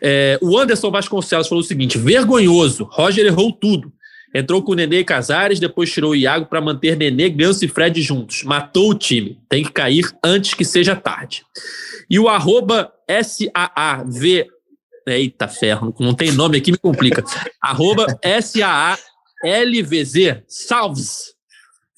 É, 0.00 0.38
o 0.40 0.58
Anderson 0.58 0.90
Vasconcelos 0.90 1.48
falou 1.48 1.62
o 1.62 1.66
seguinte: 1.66 1.98
vergonhoso, 1.98 2.88
Roger 2.90 3.26
errou 3.26 3.52
tudo. 3.52 3.92
Entrou 4.34 4.62
com 4.62 4.72
o 4.72 4.74
Nenê 4.74 5.00
e 5.00 5.04
Casares, 5.04 5.60
depois 5.60 5.92
tirou 5.92 6.12
o 6.12 6.16
Iago 6.16 6.46
para 6.46 6.60
manter 6.60 6.96
Nenê, 6.96 7.28
Ganso 7.28 7.64
e 7.64 7.68
Fred 7.68 8.00
juntos. 8.00 8.42
Matou 8.44 8.90
o 8.90 8.94
time. 8.94 9.38
Tem 9.48 9.62
que 9.62 9.70
cair 9.70 10.10
antes 10.24 10.54
que 10.54 10.64
seja 10.64 10.96
tarde. 10.96 11.44
E 12.08 12.18
o 12.18 12.28
arroba 12.28 12.90
SAAV. 13.08 14.46
Eita 15.06 15.48
ferro, 15.48 15.94
não 15.98 16.14
tem 16.14 16.32
nome 16.32 16.56
aqui, 16.56 16.70
me 16.70 16.78
complica. 16.78 17.22
arroba 17.60 18.06
SAALVZ, 18.40 18.96
salves. 20.46 21.32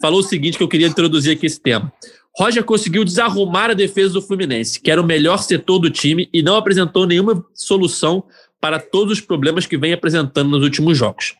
Falou 0.00 0.20
o 0.20 0.22
seguinte 0.22 0.56
que 0.56 0.64
eu 0.64 0.68
queria 0.68 0.86
introduzir 0.88 1.36
aqui 1.36 1.46
esse 1.46 1.60
tema. 1.60 1.92
Roger 2.36 2.64
conseguiu 2.64 3.04
desarrumar 3.04 3.70
a 3.70 3.74
defesa 3.74 4.14
do 4.14 4.22
Fluminense, 4.22 4.80
que 4.80 4.90
era 4.90 5.00
o 5.00 5.04
melhor 5.04 5.38
setor 5.38 5.78
do 5.78 5.88
time, 5.88 6.28
e 6.32 6.42
não 6.42 6.56
apresentou 6.56 7.06
nenhuma 7.06 7.44
solução 7.54 8.24
para 8.60 8.80
todos 8.80 9.18
os 9.18 9.20
problemas 9.20 9.66
que 9.66 9.76
vem 9.76 9.92
apresentando 9.92 10.48
nos 10.48 10.62
últimos 10.62 10.96
jogos. 10.96 11.34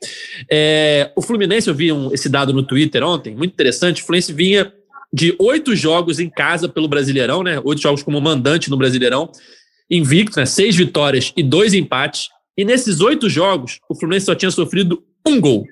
É, 0.51 1.11
o 1.17 1.23
Fluminense, 1.23 1.69
eu 1.69 1.75
vi 1.75 1.91
um, 1.91 2.13
esse 2.13 2.29
dado 2.29 2.53
no 2.53 2.63
Twitter 2.63 3.03
ontem, 3.03 3.35
muito 3.35 3.53
interessante. 3.53 4.03
O 4.03 4.05
Fluminense 4.05 4.33
vinha 4.33 4.73
de 5.13 5.35
oito 5.39 5.75
jogos 5.75 6.21
em 6.21 6.29
casa 6.29 6.69
pelo 6.69 6.87
Brasileirão, 6.87 7.43
né? 7.43 7.61
Oito 7.65 7.81
jogos 7.81 8.03
como 8.03 8.21
mandante 8.21 8.69
no 8.69 8.77
Brasileirão, 8.77 9.31
invicto, 9.91 10.39
né? 10.39 10.45
Seis 10.45 10.77
vitórias 10.77 11.33
e 11.37 11.43
dois 11.43 11.73
empates. 11.73 12.29
E 12.57 12.65
nesses 12.65 13.01
oito 13.01 13.29
jogos, 13.29 13.81
o 13.89 13.95
Fluminense 13.95 14.27
só 14.27 14.35
tinha 14.35 14.51
sofrido 14.51 15.03
um 15.27 15.41
gol. 15.41 15.65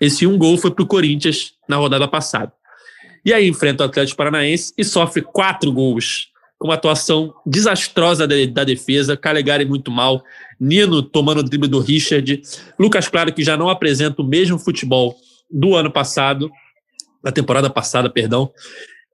Esse 0.00 0.26
um 0.26 0.38
gol 0.38 0.56
foi 0.56 0.70
para 0.70 0.82
o 0.82 0.86
Corinthians 0.86 1.52
na 1.68 1.76
rodada 1.76 2.08
passada. 2.08 2.52
E 3.28 3.34
aí 3.34 3.46
enfrenta 3.46 3.82
o 3.82 3.86
Atlético 3.86 4.16
Paranaense 4.16 4.72
e 4.78 4.82
sofre 4.82 5.20
quatro 5.20 5.70
gols, 5.70 6.28
com 6.58 6.68
uma 6.68 6.76
atuação 6.76 7.34
desastrosa 7.44 8.26
da, 8.26 8.34
da 8.50 8.64
defesa, 8.64 9.18
Calegari 9.18 9.66
muito 9.66 9.90
mal, 9.90 10.24
Nino 10.58 11.02
tomando 11.02 11.40
o 11.40 11.42
drible 11.42 11.68
do 11.68 11.78
Richard, 11.78 12.40
Lucas 12.78 13.06
Claro 13.06 13.30
que 13.30 13.44
já 13.44 13.54
não 13.54 13.68
apresenta 13.68 14.22
o 14.22 14.24
mesmo 14.24 14.58
futebol 14.58 15.14
do 15.50 15.76
ano 15.76 15.92
passado, 15.92 16.50
da 17.22 17.30
temporada 17.30 17.68
passada, 17.68 18.08
perdão. 18.08 18.50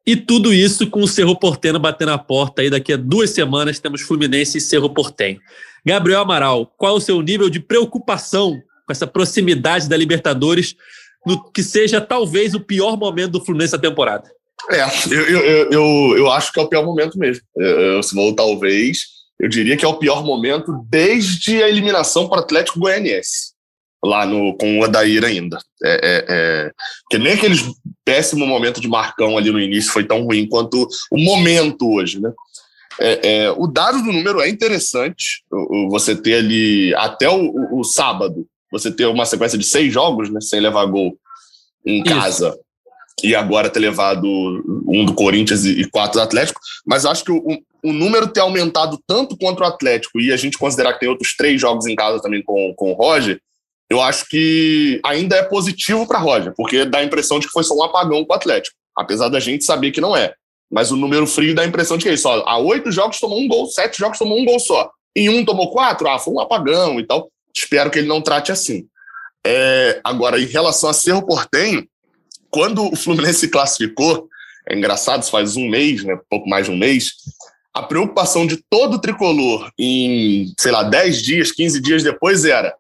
E 0.07 0.15
tudo 0.15 0.55
isso 0.55 0.89
com 0.89 1.03
o 1.03 1.09
Cerro 1.09 1.35
Portenho 1.35 1.81
batendo 1.81 2.13
a 2.13 2.19
porta 2.19 2.63
aí. 2.63 2.71
Daqui 2.71 2.93
a 2.93 2.97
duas 2.97 3.31
semanas 3.31 3.81
temos 3.81 4.03
Fluminense 4.03 4.59
e 4.59 4.61
Cerro 4.61 4.91
Portenho. 4.91 5.41
Gabriel 5.85 6.21
Amaral, 6.21 6.73
qual 6.79 6.95
o 6.95 7.01
seu 7.01 7.21
nível 7.21 7.51
de 7.51 7.59
preocupação 7.59 8.63
com 8.87 8.93
essa 8.93 9.09
proximidade 9.09 9.89
da 9.89 9.97
Libertadores 9.97 10.77
no 11.27 11.51
que 11.51 11.63
seja 11.63 12.01
talvez 12.01 12.55
o 12.55 12.61
pior 12.61 12.97
momento 12.97 13.33
do 13.33 13.45
Fluminense 13.45 13.73
da 13.73 13.79
temporada? 13.79 14.31
É, 14.71 14.83
eu, 15.11 15.23
eu, 15.23 15.71
eu, 15.71 16.17
eu, 16.19 16.31
acho 16.31 16.53
que 16.53 16.59
é 16.59 16.63
o 16.63 16.69
pior 16.69 16.85
momento 16.85 17.19
mesmo. 17.19 17.43
Eu, 17.57 18.03
se 18.03 18.15
vou, 18.15 18.35
talvez, 18.35 19.01
eu 19.39 19.49
diria 19.49 19.77
que 19.77 19.85
é 19.85 19.89
o 19.89 19.99
pior 19.99 20.25
momento 20.25 20.73
desde 20.89 21.63
a 21.63 21.69
eliminação 21.69 22.29
para 22.29 22.41
o 22.41 22.43
Atlético 22.43 22.79
Goianiense, 22.79 23.53
lá 24.03 24.25
no, 24.25 24.57
com 24.57 24.79
o 24.79 24.85
Adair 24.85 25.25
ainda. 25.25 25.59
É, 25.83 25.93
é, 25.93 26.25
é, 26.29 26.71
que 27.11 27.19
nem 27.19 27.35
aquele 27.35 27.57
péssimo 28.05 28.47
momento 28.47 28.81
de 28.81 28.89
Marcão 28.89 29.37
ali 29.37 29.51
no 29.51 29.61
início 29.61 29.93
foi 29.93 30.05
tão 30.05 30.23
ruim 30.25 30.49
quanto 30.49 30.89
o 31.11 31.19
momento 31.19 31.93
hoje, 31.93 32.21
né? 32.21 32.33
É, 33.01 33.45
é, 33.45 33.51
o 33.51 33.67
dado 33.67 34.03
do 34.03 34.13
número 34.13 34.41
é 34.41 34.49
interessante. 34.49 35.43
Você 35.91 36.15
ter 36.15 36.35
ali 36.37 36.95
até 36.95 37.29
o, 37.29 37.51
o, 37.51 37.81
o, 37.81 37.85
sábado, 37.85 38.47
você 38.75 38.91
ter 38.91 39.07
uma 39.07 39.25
sequência 39.25 39.57
de 39.57 39.65
seis 39.65 39.93
jogos, 39.93 40.29
né, 40.31 40.41
sem 40.41 40.61
levar 40.61 40.85
gol 40.87 41.17
em 41.87 42.03
Isso. 42.03 42.15
casa, 42.15 42.59
e 43.23 43.35
agora 43.35 43.71
ter 43.71 43.79
levado 43.79 44.27
um 44.89 45.05
do 45.05 45.15
Corinthians 45.15 45.65
e 45.65 45.89
quatro 45.89 46.19
do 46.19 46.23
Atlético. 46.25 46.61
Mas 46.85 47.07
acho 47.07 47.25
que 47.25 47.31
o, 47.31 47.43
o 47.85 47.93
número 47.93 48.27
ter 48.27 48.41
aumentado 48.41 48.99
tanto 49.07 49.37
contra 49.37 49.65
o 49.65 49.69
Atlético 49.69 50.21
e 50.21 50.33
a 50.33 50.37
gente 50.37 50.59
considerar 50.59 50.95
que 50.95 51.01
tem 51.01 51.09
outros 51.09 51.37
três 51.37 51.61
jogos 51.61 51.87
em 51.87 51.95
casa 51.95 52.21
também 52.21 52.43
com, 52.43 52.75
com 52.77 52.91
o 52.91 52.95
Roger, 52.95 53.41
eu 53.89 54.01
acho 54.01 54.27
que 54.29 55.01
ainda 55.05 55.37
é 55.37 55.43
positivo 55.43 56.07
para 56.07 56.19
Roger, 56.19 56.53
porque 56.57 56.85
dá 56.85 56.99
a 56.99 57.05
impressão 57.05 57.39
de 57.39 57.47
que 57.47 57.53
foi 57.53 57.63
só 57.63 57.75
um 57.75 57.85
apagão 57.85 58.25
com 58.25 58.33
o 58.33 58.37
Atlético, 58.37 58.77
apesar 58.97 59.29
da 59.29 59.39
gente 59.39 59.65
saber 59.65 59.93
que 59.93 60.01
não 60.01 60.17
é. 60.17 60.35
Mas 60.73 60.91
o 60.91 60.97
número 60.97 61.27
frio 61.27 61.55
dá 61.55 61.63
a 61.63 61.67
impressão 61.67 61.97
de 61.97 62.03
que 62.03 62.11
é 62.11 62.15
isso. 62.15 62.29
Ó, 62.29 62.43
há 62.47 62.59
oito 62.59 62.91
jogos 62.91 63.21
tomou 63.21 63.39
um 63.39 63.47
gol, 63.47 63.67
sete 63.67 63.99
jogos 63.99 64.19
tomou 64.19 64.41
um 64.41 64.45
gol 64.45 64.59
só. 64.59 64.91
Em 65.15 65.29
um 65.29 65.45
tomou 65.45 65.71
quatro, 65.71 66.09
ah, 66.09 66.19
foi 66.19 66.35
um 66.35 66.41
apagão 66.41 66.99
e 66.99 67.07
tal. 67.07 67.31
Espero 67.55 67.91
que 67.91 67.99
ele 67.99 68.09
não 68.09 68.23
trate 68.23 68.51
assim. 68.51 68.87
É, 69.47 70.01
agora, 70.03 70.41
em 70.41 70.47
relação 70.47 70.91
a 70.91 70.95
Cerro 70.95 71.25
Portenho, 71.25 71.87
quando 72.51 72.93
o 72.93 72.97
Fluminense 72.97 73.41
se 73.41 73.49
classificou, 73.49 74.29
é 74.69 74.77
engraçado, 74.77 75.23
isso 75.23 75.31
faz 75.31 75.57
um 75.57 75.69
mês, 75.69 76.03
né, 76.05 76.19
pouco 76.31 76.49
mais 76.49 76.67
de 76.67 76.73
um 76.73 76.77
mês, 76.77 77.13
a 77.73 77.83
preocupação 77.83 78.47
de 78.47 78.57
todo 78.71 78.95
o 78.95 79.01
tricolor 79.01 79.71
em, 79.79 80.53
sei 80.59 80.73
lá, 80.73 80.83
10 80.83 81.23
dias, 81.23 81.53
15 81.53 81.81
dias 81.81 82.03
depois 82.03 82.45
era 82.45 82.75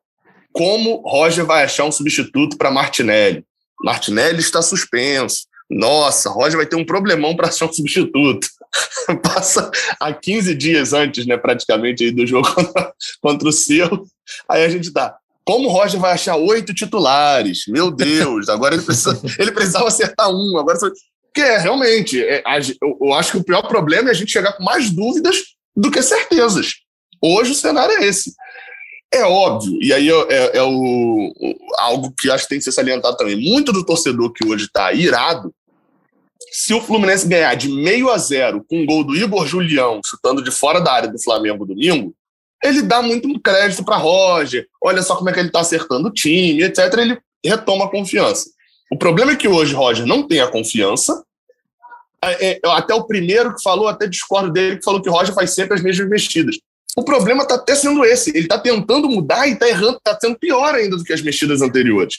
como 0.55 1.03
Roger 1.05 1.45
vai 1.45 1.65
achar 1.65 1.85
um 1.85 1.91
substituto 1.91 2.57
para 2.57 2.71
Martinelli. 2.71 3.45
Martinelli 3.83 4.39
está 4.39 4.63
suspenso. 4.63 5.47
Nossa, 5.69 6.31
Roger 6.31 6.57
vai 6.57 6.67
ter 6.67 6.77
um 6.77 6.85
problemão 6.85 7.35
para 7.35 7.49
achar 7.49 7.67
um 7.67 7.73
substituto. 7.73 8.47
Passa 9.23 9.71
a 10.01 10.13
15 10.13 10.55
dias 10.55 10.93
antes, 10.93 11.27
né, 11.27 11.37
praticamente, 11.37 12.11
do 12.11 12.27
jogo 12.27 12.49
contra, 13.21 13.49
o 13.49 13.53
Cerro. 13.53 14.07
Aí 14.49 14.65
a 14.65 14.69
gente 14.69 14.93
tá. 14.93 15.17
Como 15.45 15.69
o 15.69 15.73
Roger 15.73 16.01
vai 16.01 16.13
achar 16.13 16.37
oito 16.37 16.73
titulares? 16.73 17.65
Meu 17.69 17.91
Deus, 17.91 18.49
agora 18.49 18.75
ele, 18.75 18.85
precisa, 18.85 19.21
ele 19.39 19.53
precisava 19.53 19.89
acertar 19.89 20.31
um. 20.31 20.59
Agora 20.59 20.79
que 21.35 21.41
é 21.41 21.59
realmente, 21.59 22.23
é, 22.23 22.43
eu, 22.81 23.13
acho 23.13 23.33
que 23.33 23.39
o 23.39 23.45
pior 23.45 23.63
problema 23.63 24.09
é 24.09 24.13
a 24.13 24.15
gente 24.15 24.31
chegar 24.31 24.53
com 24.53 24.63
mais 24.63 24.91
dúvidas 24.91 25.37
do 25.77 25.91
que 25.91 26.01
certezas. 26.01 26.75
Hoje 27.21 27.51
o 27.51 27.57
cenário 27.57 27.97
é 27.97 28.07
esse. 28.07 28.33
É 29.13 29.25
óbvio, 29.25 29.79
e 29.81 29.93
aí 29.93 30.09
é, 30.11 30.59
é, 30.59 30.63
o, 30.63 31.33
algo 31.79 32.13
que 32.19 32.31
acho 32.31 32.45
que 32.45 32.51
tem 32.51 32.59
que 32.59 32.65
ser 32.65 32.73
salientado 32.73 33.17
também. 33.17 33.37
Muito 33.37 33.73
do 33.73 33.85
torcedor 33.85 34.33
que 34.33 34.47
hoje 34.47 34.65
está 34.65 34.93
irado, 34.93 35.53
se 36.57 36.73
o 36.73 36.81
Fluminense 36.81 37.27
ganhar 37.27 37.53
de 37.57 37.69
meio 37.69 38.09
a 38.11 38.17
zero 38.17 38.65
com 38.71 38.81
um 38.81 38.87
gol 38.87 39.03
do 39.03 39.17
Igor 39.17 39.45
Julião 39.45 40.01
chutando 40.07 40.41
de 40.41 40.53
fora 40.53 40.81
da 40.81 40.93
área 40.93 41.09
do 41.09 41.21
Flamengo 41.21 41.67
domingo, 41.67 42.15
ele 42.63 42.81
dá 42.81 43.03
muito 43.03 43.29
crédito 43.41 43.85
para 43.85 43.97
Roger. 43.97 44.65
Olha 44.81 45.03
só 45.03 45.17
como 45.17 45.29
é 45.29 45.33
que 45.33 45.41
ele 45.41 45.49
está 45.49 45.61
acertando 45.61 46.07
o 46.07 46.13
time, 46.13 46.63
etc. 46.63 46.79
Ele 46.99 47.19
retoma 47.45 47.87
a 47.87 47.91
confiança. 47.91 48.49
O 48.89 48.97
problema 48.97 49.33
é 49.33 49.37
que 49.37 49.49
hoje 49.49 49.75
Roger 49.75 50.07
não 50.07 50.29
tem 50.29 50.41
a 50.41 50.47
confiança. 50.47 51.25
É, 52.23 52.53
é, 52.53 52.61
até 52.69 52.95
o 52.95 53.05
primeiro 53.05 53.53
que 53.53 53.61
falou, 53.61 53.89
até 53.89 54.07
discordo 54.07 54.53
dele, 54.53 54.77
que 54.79 54.85
falou 54.85 55.03
que 55.03 55.11
Roger 55.11 55.35
faz 55.35 55.51
sempre 55.51 55.75
as 55.75 55.83
mesmas 55.83 56.09
mexidas. 56.09 56.57
O 56.97 57.03
problema 57.03 57.43
está 57.43 57.57
até 57.57 57.75
sendo 57.75 58.05
esse. 58.05 58.31
Ele 58.31 58.43
está 58.43 58.61
tentando 58.61 59.09
mudar 59.09 59.49
e 59.49 59.55
está 59.55 59.69
errando, 59.69 59.97
está 59.97 60.17
sendo 60.21 60.39
pior 60.39 60.73
ainda 60.73 60.97
do 60.97 61.03
que 61.03 61.13
as 61.13 61.21
mexidas 61.21 61.63
anteriores. 61.63 62.19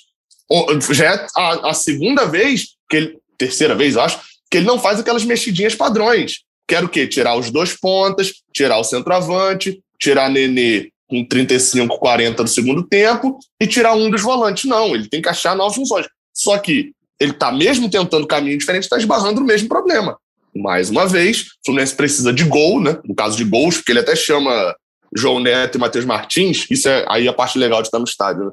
Já 0.91 1.05
é 1.05 1.27
a, 1.37 1.69
a, 1.69 1.73
segunda 1.73 2.25
vez, 2.25 2.75
que 2.89 2.97
ele, 2.97 3.19
terceira 3.37 3.75
vez, 3.75 3.97
acho, 3.97 4.19
que 4.49 4.57
ele 4.57 4.65
não 4.65 4.79
faz 4.79 4.99
aquelas 4.99 5.23
mexidinhas 5.23 5.75
padrões. 5.75 6.39
Quero 6.67 6.87
o 6.87 6.89
quê? 6.89 7.07
Tirar 7.07 7.37
os 7.37 7.49
dois 7.49 7.73
pontas, 7.73 8.33
tirar 8.53 8.77
o 8.77 8.83
centroavante, 8.83 9.81
tirar 9.99 10.29
Nenê 10.29 10.89
com 11.07 11.23
35, 11.23 11.99
40 11.99 12.43
do 12.43 12.49
segundo 12.49 12.83
tempo 12.83 13.37
e 13.61 13.67
tirar 13.67 13.93
um 13.93 14.09
dos 14.09 14.21
volantes. 14.21 14.65
Não, 14.65 14.95
ele 14.95 15.07
tem 15.07 15.21
que 15.21 15.29
achar 15.29 15.55
novas 15.55 15.75
funções. 15.75 16.07
Só 16.33 16.57
que 16.57 16.91
ele 17.19 17.31
está 17.31 17.51
mesmo 17.51 17.89
tentando 17.89 18.27
caminho 18.27 18.57
diferente, 18.57 18.83
está 18.83 18.97
esbarrando 18.97 19.39
no 19.39 19.45
mesmo 19.45 19.69
problema 19.69 20.17
mais 20.55 20.89
uma 20.89 21.05
vez. 21.05 21.41
O 21.41 21.45
Fluminense 21.65 21.95
precisa 21.95 22.31
de 22.31 22.45
gol, 22.45 22.81
né? 22.81 22.97
No 23.03 23.13
caso 23.13 23.35
de 23.35 23.43
gols, 23.43 23.77
porque 23.77 23.91
ele 23.91 23.99
até 23.99 24.15
chama 24.15 24.75
João 25.15 25.39
Neto 25.39 25.77
e 25.77 25.81
Matheus 25.81 26.05
Martins. 26.05 26.65
Isso 26.69 26.87
é 26.87 27.05
aí 27.09 27.27
a 27.27 27.33
parte 27.33 27.59
legal 27.59 27.81
de 27.81 27.89
estar 27.89 27.99
no 27.99 28.05
estádio, 28.05 28.45
né? 28.45 28.51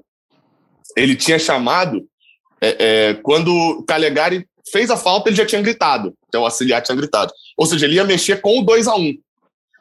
Ele 0.97 1.15
tinha 1.15 1.39
chamado 1.39 2.05
é, 2.61 2.77
é, 2.79 3.15
quando 3.15 3.55
o 3.55 3.83
Calegari 3.85 4.47
fez 4.71 4.91
a 4.91 4.97
falta, 4.97 5.29
ele 5.29 5.37
já 5.37 5.47
tinha 5.47 5.63
gritado. 5.63 6.15
Então 6.29 6.43
o 6.43 6.45
auxiliar 6.45 6.83
tinha 6.83 6.97
gritado. 6.97 7.33
Ou 7.57 7.67
seja, 7.67 7.87
ele 7.87 7.97
ia 7.97 8.05
mexer 8.05 8.41
com 8.41 8.59
o 8.59 8.63
2 8.63 8.87
a 8.87 8.95
1 8.95 9.15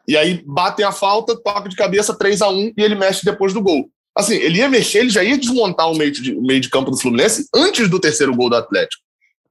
E 0.07 0.17
aí 0.17 0.43
batem 0.45 0.85
a 0.85 0.91
falta, 0.91 1.35
toca 1.35 1.69
de 1.69 1.75
cabeça 1.75 2.17
3 2.17 2.41
a 2.41 2.49
1 2.49 2.73
e 2.77 2.83
ele 2.83 2.95
mexe 2.95 3.25
depois 3.25 3.53
do 3.53 3.61
gol. 3.61 3.89
Assim, 4.15 4.35
ele 4.35 4.57
ia 4.57 4.69
mexer, 4.69 4.99
ele 4.99 5.09
já 5.09 5.23
ia 5.23 5.37
desmontar 5.37 5.89
o 5.89 5.95
meio 5.95 6.11
de, 6.11 6.33
o 6.33 6.41
meio 6.41 6.59
de 6.59 6.69
campo 6.69 6.91
do 6.91 6.97
Fluminense 6.97 7.47
antes 7.55 7.89
do 7.89 7.99
terceiro 7.99 8.35
gol 8.35 8.49
do 8.49 8.57
Atlético. 8.57 9.01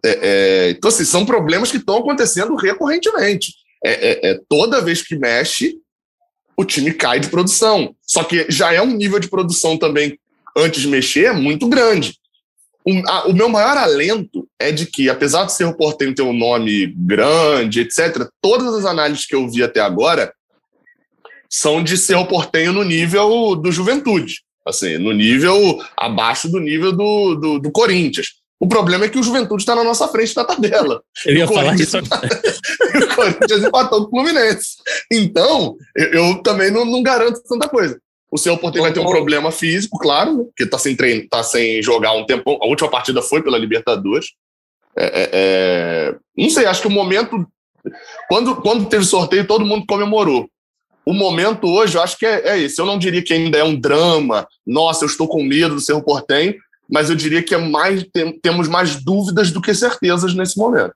É, 0.04 0.18
é, 0.22 0.70
então, 0.70 0.88
assim, 0.88 1.04
são 1.04 1.24
problemas 1.24 1.70
que 1.70 1.78
estão 1.78 1.96
acontecendo 1.96 2.54
recorrentemente. 2.56 3.54
É, 3.84 3.90
é, 3.90 4.30
é, 4.30 4.40
toda 4.48 4.82
vez 4.82 5.02
que 5.02 5.16
mexe, 5.16 5.78
o 6.56 6.64
time 6.64 6.92
cai 6.92 7.20
de 7.20 7.28
produção. 7.28 7.94
Só 8.02 8.22
que 8.22 8.46
já 8.50 8.72
é 8.72 8.82
um 8.82 8.94
nível 8.94 9.18
de 9.18 9.28
produção 9.28 9.78
também, 9.78 10.18
antes 10.56 10.82
de 10.82 10.88
mexer, 10.88 11.32
muito 11.32 11.66
grande. 11.68 12.19
O, 12.90 13.08
a, 13.08 13.26
o 13.28 13.32
meu 13.32 13.48
maior 13.48 13.76
alento 13.76 14.48
é 14.58 14.72
de 14.72 14.86
que, 14.86 15.08
apesar 15.08 15.44
de 15.44 15.52
ser 15.52 15.64
o 15.64 15.76
Portenho 15.76 16.14
ter 16.14 16.22
um 16.22 16.32
nome 16.32 16.86
grande, 16.96 17.80
etc., 17.80 18.28
todas 18.42 18.74
as 18.74 18.84
análises 18.84 19.26
que 19.26 19.34
eu 19.34 19.48
vi 19.48 19.62
até 19.62 19.80
agora 19.80 20.32
são 21.48 21.82
de 21.82 21.96
ser 21.96 22.14
o 22.14 22.26
Portenho 22.26 22.72
no 22.72 22.84
nível 22.84 23.56
do 23.56 23.72
Juventude. 23.72 24.42
Assim, 24.66 24.98
no 24.98 25.12
nível 25.12 25.82
abaixo 25.96 26.48
do 26.48 26.60
nível 26.60 26.92
do, 26.92 27.34
do, 27.34 27.58
do 27.58 27.72
Corinthians. 27.72 28.40
O 28.60 28.68
problema 28.68 29.06
é 29.06 29.08
que 29.08 29.18
o 29.18 29.22
Juventude 29.22 29.62
está 29.62 29.74
na 29.74 29.82
nossa 29.82 30.06
frente 30.08 30.36
na 30.36 30.44
tabela. 30.44 31.02
Eu 31.24 31.34
ia 31.34 31.48
falar 31.48 31.74
isso. 31.76 31.96
o 31.96 33.14
Corinthians 33.14 33.64
empatou 33.64 34.06
com 34.06 34.06
o 34.06 34.10
Fluminense. 34.10 34.76
Então, 35.10 35.76
eu, 35.96 36.12
eu 36.12 36.42
também 36.42 36.70
não, 36.70 36.84
não, 36.84 37.02
garanto 37.02 37.40
tanta 37.48 37.66
coisa. 37.68 37.98
O 38.30 38.38
seu 38.38 38.56
Porto 38.56 38.80
vai 38.80 38.92
ter 38.92 39.00
um 39.00 39.06
problema 39.06 39.50
físico, 39.50 39.98
claro, 39.98 40.36
né? 40.36 40.44
porque 40.44 40.64
está 40.64 40.78
sem 40.78 40.94
treino, 40.94 41.28
tá 41.28 41.42
sem 41.42 41.82
jogar 41.82 42.12
um 42.12 42.24
tempo. 42.24 42.58
A 42.62 42.66
última 42.66 42.88
partida 42.88 43.20
foi 43.20 43.42
pela 43.42 43.58
Libertadores. 43.58 44.28
É, 44.96 45.04
é, 45.04 45.30
é... 45.32 46.16
Não 46.36 46.48
sei, 46.48 46.66
acho 46.66 46.82
que 46.82 46.88
o 46.88 46.90
momento. 46.90 47.46
Quando, 48.28 48.56
quando 48.56 48.88
teve 48.88 49.04
sorteio, 49.04 49.46
todo 49.46 49.64
mundo 49.64 49.86
comemorou. 49.86 50.48
O 51.04 51.12
momento 51.12 51.66
hoje, 51.66 51.96
eu 51.96 52.02
acho 52.02 52.16
que 52.18 52.26
é, 52.26 52.50
é 52.50 52.58
esse. 52.58 52.80
Eu 52.80 52.86
não 52.86 52.98
diria 52.98 53.22
que 53.22 53.32
ainda 53.32 53.58
é 53.58 53.64
um 53.64 53.74
drama. 53.74 54.46
Nossa, 54.66 55.04
eu 55.04 55.08
estou 55.08 55.26
com 55.26 55.42
medo 55.42 55.74
do 55.74 55.80
Cerro 55.80 56.02
Portenho 56.02 56.54
mas 56.90 57.08
eu 57.08 57.16
diria 57.16 57.42
que 57.42 57.54
é 57.54 57.58
mais, 57.58 58.04
tem, 58.12 58.38
temos 58.40 58.68
mais 58.68 58.96
dúvidas 58.96 59.52
do 59.52 59.62
que 59.62 59.72
certezas 59.72 60.34
nesse 60.34 60.58
momento. 60.58 60.92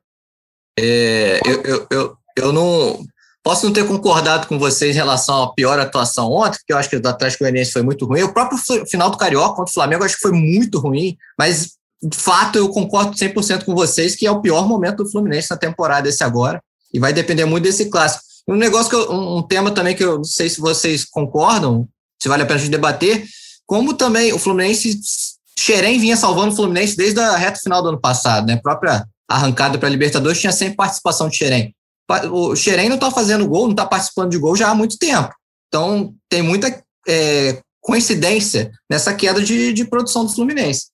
É, 0.79 1.41
eu, 1.47 1.63
eu, 1.63 1.87
eu, 1.91 2.17
eu, 2.37 2.53
não 2.53 3.07
posso 3.45 3.67
não 3.67 3.73
ter 3.75 3.87
concordado 3.87 4.47
com 4.47 4.59
vocês 4.59 4.97
em 4.97 4.99
relação 4.99 5.43
à 5.43 5.53
pior 5.53 5.79
atuação 5.79 6.33
ontem, 6.33 6.59
porque 6.59 6.73
eu 6.73 6.79
acho 6.79 6.89
que 6.89 6.97
o 6.97 7.09
Atlético 7.09 7.45
Goianiense 7.45 7.73
foi 7.73 7.83
muito 7.83 8.07
ruim. 8.07 8.23
O 8.23 8.33
próprio 8.33 8.59
final 8.89 9.11
do 9.11 9.19
Carioca 9.19 9.55
contra 9.55 9.71
o 9.71 9.75
Flamengo 9.75 10.03
eu 10.03 10.07
acho 10.07 10.17
que 10.17 10.23
foi 10.23 10.33
muito 10.33 10.81
ruim, 10.81 11.15
mas 11.39 11.73
de 12.03 12.17
fato 12.17 12.57
eu 12.57 12.71
concordo 12.71 13.15
100% 13.15 13.65
com 13.65 13.75
vocês 13.75 14.17
que 14.17 14.27
é 14.27 14.31
o 14.31 14.41
pior 14.41 14.67
momento 14.67 15.05
do 15.05 15.11
Fluminense 15.11 15.51
na 15.51 15.59
temporada 15.59 16.09
esse 16.09 16.25
agora, 16.25 16.61
e 16.93 16.99
vai 16.99 17.13
depender 17.13 17.45
muito 17.45 17.65
desse 17.65 17.91
clássico. 17.91 18.25
Um 18.49 18.57
negócio 18.57 18.89
que 18.89 18.97
eu, 18.97 19.13
um 19.13 19.43
tema 19.43 19.71
também 19.71 19.95
que 19.95 20.05
eu 20.05 20.17
não 20.17 20.25
sei 20.25 20.49
se 20.49 20.61
vocês 20.61 21.05
concordam, 21.05 21.87
se 22.23 22.29
vale 22.29 22.43
a 22.43 22.47
pena 22.47 22.59
a 22.59 22.63
gente 22.63 22.71
debater, 22.71 23.27
como 23.67 23.93
também 23.93 24.33
o 24.33 24.39
Fluminense 24.39 24.99
Xerém 25.59 25.99
vinha 25.99 26.17
salvando 26.17 26.53
o 26.53 26.57
Fluminense 26.57 26.97
desde 26.97 27.21
a 27.21 27.37
reta 27.37 27.61
final 27.63 27.83
do 27.83 27.91
ano 27.91 28.01
passado, 28.01 28.47
né? 28.47 28.55
A 28.55 28.63
própria 28.63 29.07
arrancada 29.29 29.79
para 29.79 29.89
a 29.89 29.91
Libertadores 29.91 30.41
tinha 30.41 30.53
sempre 30.53 30.77
participação 30.77 31.29
de 31.29 31.37
Xerém. 31.37 31.75
O 32.31 32.55
Xerém 32.55 32.89
não 32.89 32.97
está 32.97 33.11
fazendo 33.11 33.49
gol, 33.49 33.65
não 33.65 33.71
está 33.71 33.87
participando 33.87 34.31
de 34.31 34.39
gol 34.39 34.57
já 34.57 34.69
há 34.69 34.75
muito 34.75 34.99
tempo. 34.99 35.33
Então, 35.69 36.15
tem 36.29 36.43
muita 36.43 36.83
é, 37.09 37.61
coincidência 37.81 38.71
nessa 38.91 39.15
queda 39.15 39.43
de, 39.43 39.73
de 39.73 39.85
produção 39.85 40.25
do 40.25 40.33
Fluminense. 40.33 40.87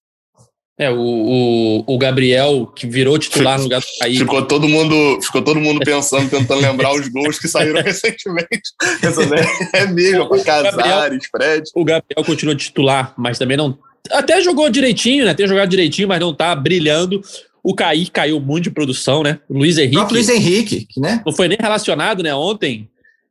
É, 0.78 0.90
o, 0.90 0.96
o, 0.96 1.84
o, 1.86 1.98
Gabriel, 1.98 2.66
que 2.74 2.86
virou 2.86 3.18
titular 3.18 3.58
no 3.58 3.64
lugar 3.64 3.82
do 3.82 3.86
Kaique. 4.00 4.20
Ficou 4.20 4.46
todo 4.46 4.66
mundo, 4.66 5.20
ficou 5.20 5.42
todo 5.42 5.60
mundo 5.60 5.80
pensando, 5.84 6.30
tentando 6.30 6.58
lembrar 6.62 6.94
os 6.94 7.06
gols 7.08 7.38
que 7.38 7.48
saíram 7.48 7.82
recentemente. 7.84 8.70
Pensando, 8.98 9.34
é, 9.34 9.44
é 9.74 9.86
mesmo, 9.86 10.26
para 10.26 10.42
Casares, 10.42 11.26
Fred. 11.30 11.70
O 11.74 11.84
Gabriel 11.84 12.24
continua 12.24 12.56
titular, 12.56 13.12
mas 13.18 13.38
também 13.38 13.58
não 13.58 13.78
até 14.10 14.40
jogou 14.40 14.70
direitinho, 14.70 15.26
né? 15.26 15.34
Tem 15.34 15.46
jogado 15.46 15.68
direitinho, 15.68 16.08
mas 16.08 16.18
não 16.18 16.34
tá 16.34 16.54
brilhando. 16.54 17.20
O 17.62 17.74
Caí 17.74 18.06
caiu 18.08 18.40
muito 18.40 18.64
de 18.64 18.70
produção, 18.70 19.22
né? 19.22 19.40
O 19.48 19.58
Luiz 19.58 19.78
Henrique. 19.78 19.96
O 19.96 20.08
Luiz 20.08 20.28
Henrique, 20.28 20.86
né? 20.96 21.22
Não 21.24 21.32
foi 21.32 21.48
nem 21.48 21.58
relacionado, 21.60 22.22
né, 22.22 22.34
ontem. 22.34 22.88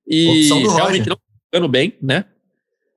E 0.07 0.49
realmente 0.49 1.09
não 1.09 1.17
jogando 1.53 1.69
bem, 1.69 1.93
né? 2.01 2.25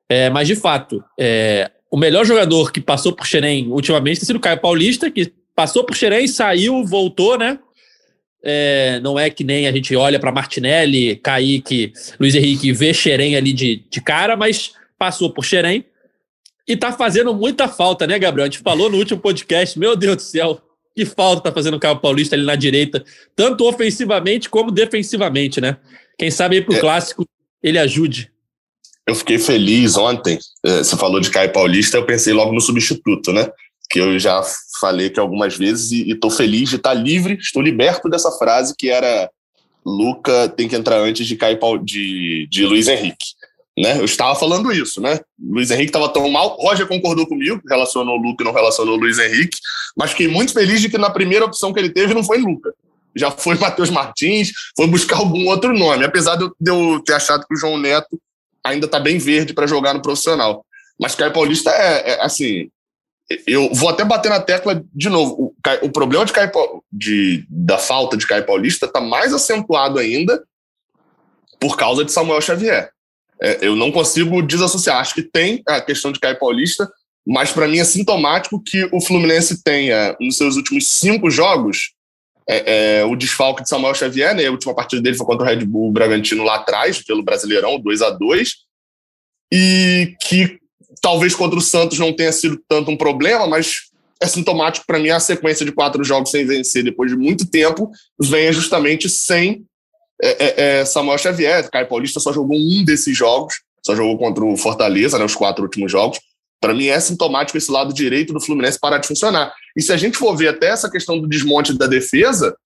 É, 0.09 0.29
mas, 0.29 0.47
de 0.47 0.55
fato, 0.55 1.03
é, 1.19 1.71
o 1.91 1.97
melhor 1.97 2.25
jogador 2.25 2.71
que 2.71 2.81
passou 2.81 3.13
por 3.13 3.27
Xerém 3.27 3.69
ultimamente 3.69 4.21
tem 4.21 4.27
sido 4.27 4.37
o 4.37 4.41
Caio 4.41 4.61
Paulista, 4.61 5.11
que 5.11 5.33
passou 5.55 5.85
por 5.85 5.97
Xerém, 5.97 6.27
saiu, 6.27 6.85
voltou, 6.85 7.39
né? 7.39 7.59
É, 8.45 8.99
não 9.01 9.19
é 9.19 9.31
que 9.31 9.45
nem 9.45 9.69
a 9.69 9.73
gente 9.73 9.95
olha 9.95 10.19
para 10.19 10.33
Martinelli, 10.33 11.17
Kaique, 11.17 11.93
Luiz 12.19 12.35
Henrique 12.35 12.73
vê 12.73 12.93
Xerém 12.93 13.37
ali 13.37 13.53
de, 13.53 13.85
de 13.89 14.01
cara, 14.01 14.37
mas 14.37 14.73
passou 14.99 15.31
por 15.31 15.45
Xerém 15.45 15.85
e 16.67 16.77
tá 16.77 16.93
fazendo 16.93 17.35
muita 17.35 17.69
falta, 17.69 18.07
né, 18.07 18.19
Gabriel? 18.19 18.47
A 18.47 18.51
gente 18.51 18.63
falou 18.63 18.91
no 18.91 18.99
último 18.99 19.21
podcast, 19.21 19.79
meu 19.79 19.97
Deus 19.97 20.17
do 20.17 20.23
céu, 20.23 20.61
que 20.95 21.05
falta 21.05 21.43
tá 21.43 21.53
fazendo 21.53 21.75
o 21.75 21.81
Caio 21.81 21.99
Paulista 21.99 22.37
ali 22.37 22.45
na 22.45 22.55
direita, 22.55 23.05
tanto 23.35 23.67
ofensivamente 23.67 24.49
como 24.49 24.71
defensivamente, 24.71 25.61
né? 25.61 25.77
Quem 26.19 26.31
sabe 26.31 26.57
aí 26.57 26.63
pro 26.63 26.75
é. 26.75 26.81
clássico 26.81 27.27
ele 27.63 27.79
ajude. 27.79 28.31
Eu 29.07 29.15
fiquei 29.15 29.39
feliz 29.39 29.97
ontem. 29.97 30.39
É, 30.65 30.79
você 30.79 30.97
falou 30.97 31.21
de 31.21 31.31
Caio 31.31 31.53
Paulista, 31.53 31.97
eu 31.97 32.07
pensei 32.07 32.33
logo 32.33 32.53
no 32.53 32.61
substituto, 32.61 33.33
né? 33.33 33.49
Que 33.91 34.01
eu 34.01 34.19
já 34.19 34.43
falei 34.81 35.11
que 35.11 35.21
algumas 35.21 35.57
vezes 35.57 35.91
e 35.91 36.11
estou 36.11 36.31
feliz 36.31 36.69
de 36.69 36.77
estar 36.77 36.95
livre, 36.95 37.35
estou 37.35 37.63
liberto 37.63 38.09
dessa 38.09 38.31
frase 38.33 38.75
que 38.77 38.89
era 38.91 39.31
Luca 39.85 40.49
tem 40.49 40.69
que 40.69 40.77
entrar 40.77 40.99
antes 41.01 41.27
de 41.27 41.37
Caio 41.37 41.59
de, 41.83 42.47
de 42.51 42.65
Luiz 42.65 42.87
Henrique. 42.87 43.27
Né? 43.79 43.99
Eu 43.99 44.05
estava 44.05 44.39
falando 44.39 44.71
isso, 44.71 45.01
né? 45.01 45.19
Luiz 45.41 45.71
Henrique 45.71 45.89
estava 45.89 46.09
tão 46.09 46.29
mal. 46.29 46.57
Roger 46.61 46.87
concordou 46.87 47.27
comigo, 47.27 47.61
relacionou 47.69 48.19
o 48.19 48.23
Luca 48.23 48.45
não 48.45 48.53
relacionou 48.53 48.97
o 48.97 49.01
Luiz 49.01 49.19
Henrique, 49.19 49.57
mas 49.97 50.11
fiquei 50.11 50.29
muito 50.29 50.53
feliz 50.53 50.81
de 50.81 50.91
que 50.91 50.99
na 50.99 51.09
primeira 51.09 51.45
opção 51.45 51.73
que 51.73 51.81
ele 51.81 51.91
teve 51.91 52.13
não 52.13 52.23
foi 52.23 52.39
Luca. 52.39 52.75
Já 53.17 53.31
foi 53.31 53.57
Matheus 53.59 53.89
Martins, 53.89 54.53
foi 54.77 54.87
buscar 54.87 55.17
algum 55.17 55.49
outro 55.49 55.73
nome, 55.73 56.05
apesar 56.05 56.37
de 56.37 56.51
eu 56.67 57.03
ter 57.05 57.15
achado 57.15 57.47
que 57.47 57.55
o 57.55 57.57
João 57.57 57.79
Neto 57.79 58.21
ainda 58.63 58.87
está 58.87 59.01
bem 59.01 59.19
verde 59.19 59.55
para 59.55 59.67
jogar 59.67 59.95
no 59.95 60.03
profissional. 60.03 60.65
Mas 61.01 61.15
Caio 61.15 61.33
Paulista 61.33 61.71
é, 61.71 62.13
é, 62.13 62.25
assim. 62.25 62.69
Eu 63.47 63.73
vou 63.73 63.89
até 63.89 64.05
bater 64.05 64.29
na 64.29 64.41
tecla 64.41 64.85
de 64.95 65.09
novo. 65.09 65.35
O, 65.35 65.87
o 65.87 65.91
problema 65.91 66.27
de 66.27 66.33
Caio, 66.33 66.51
de, 66.93 67.47
da 67.49 67.79
falta 67.79 68.17
de 68.17 68.27
Caio 68.27 68.45
Paulista 68.45 68.85
está 68.85 69.01
mais 69.01 69.33
acentuado 69.33 69.99
ainda 69.99 70.45
por 71.59 71.77
causa 71.77 72.05
de 72.05 72.13
Samuel 72.13 72.43
Xavier. 72.43 72.93
É, 73.43 73.59
eu 73.61 73.75
não 73.75 73.91
consigo 73.91 74.41
desassociar. 74.41 74.99
Acho 74.99 75.15
que 75.15 75.23
tem 75.23 75.63
a 75.67 75.81
questão 75.81 76.13
de 76.13 76.21
Caio 76.21 76.39
Paulista, 76.39 76.89
mas 77.27 77.51
para 77.51 77.67
mim 77.67 77.79
é 77.79 77.85
sintomático 77.85 78.63
que 78.63 78.89
o 78.93 79.01
Fluminense 79.01 79.63
tenha, 79.63 80.17
nos 80.21 80.37
seus 80.37 80.57
últimos 80.57 80.89
cinco 80.89 81.29
jogos, 81.29 81.93
é, 82.49 83.01
é, 83.01 83.05
o 83.05 83.17
desfalque 83.17 83.63
de 83.63 83.69
Samuel 83.69 83.95
Xavier, 83.95 84.35
né? 84.35 84.47
A 84.47 84.51
última 84.51 84.75
partida 84.75 85.03
dele 85.03 85.17
foi 85.17 85.27
contra 85.27 85.45
o 85.45 85.49
Red 85.49 85.65
Bull 85.65 85.93
Bragantino 85.93 86.45
lá 86.45 86.57
atrás, 86.57 87.03
pelo 87.03 87.23
Brasileirão, 87.23 87.81
2 87.81 88.03
a 88.03 88.11
2 88.11 88.55
E 89.53 90.15
que 90.21 90.59
talvez 91.01 91.35
contra 91.35 91.59
o 91.59 91.63
Santos 91.63 91.99
não 91.99 92.13
tenha 92.13 92.33
sido 92.33 92.61
tanto 92.69 92.91
um 92.91 92.97
problema, 92.97 93.47
mas 93.47 93.91
é 94.21 94.27
sintomático 94.27 94.87
para 94.87 95.01
mim 95.01 95.11
a 95.11 95.19
sequência 95.19 95.67
de 95.67 95.73
quatro 95.73 96.05
jogos 96.05 96.31
sem 96.31 96.47
vencer 96.47 96.85
depois 96.85 97.11
de 97.11 97.17
muito 97.17 97.45
tempo 97.51 97.91
venha 98.21 98.53
justamente 98.53 99.09
sem 99.09 99.65
é, 100.23 100.45
é, 100.45 100.81
é 100.81 100.85
Samuel 100.85 101.19
Xavier. 101.19 101.69
Caio 101.71 101.89
Paulista 101.89 102.21
só 102.21 102.33
jogou 102.33 102.57
um 102.57 102.85
desses 102.85 103.17
jogos, 103.17 103.55
só 103.85 103.95
jogou 103.95 104.17
contra 104.17 104.45
o 104.45 104.57
Fortaleza, 104.57 105.19
né, 105.19 105.25
os 105.25 105.35
quatro 105.35 105.65
últimos 105.65 105.91
jogos. 105.91 106.21
Para 106.61 106.75
mim 106.75 106.87
é 106.87 107.01
sintomático 107.01 107.59
esse 107.59 107.71
lado 107.71 107.93
direito 107.93 108.33
do 108.33 108.41
Fluminense 108.41 108.79
parar 108.79 108.99
de 108.99 109.09
funcionar. 109.09 109.53
E 109.77 109.83
se 109.83 109.93
a 109.93 109.97
gente 109.97 110.17
for 110.17 110.37
ver 110.37 110.49
até 110.49 110.69
essa 110.69 110.89
questão 110.89 111.19
do 111.19 111.29
desmonte 111.29 111.77
da 111.77 111.89
defesa, 111.89 112.57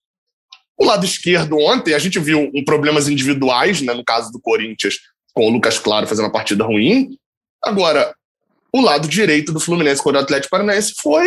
o 0.78 0.84
lado 0.84 1.06
esquerdo 1.06 1.56
ontem, 1.58 1.94
a 1.94 1.98
gente 1.98 2.18
viu 2.18 2.50
um 2.54 2.62
problemas 2.62 3.08
individuais, 3.08 3.80
né, 3.80 3.94
no 3.94 4.04
caso 4.04 4.30
do 4.30 4.38
Corinthians, 4.38 4.96
com 5.32 5.46
o 5.46 5.50
Lucas 5.50 5.78
Claro 5.78 6.06
fazendo 6.06 6.26
uma 6.26 6.32
partida 6.32 6.64
ruim. 6.64 7.16
Agora, 7.64 8.14
o 8.72 8.82
lado 8.82 9.08
direito 9.08 9.52
do 9.52 9.60
Fluminense 9.60 10.02
contra 10.02 10.20
o 10.20 10.22
Atlético 10.22 10.50
Paranaense 10.50 10.94
foi, 11.00 11.26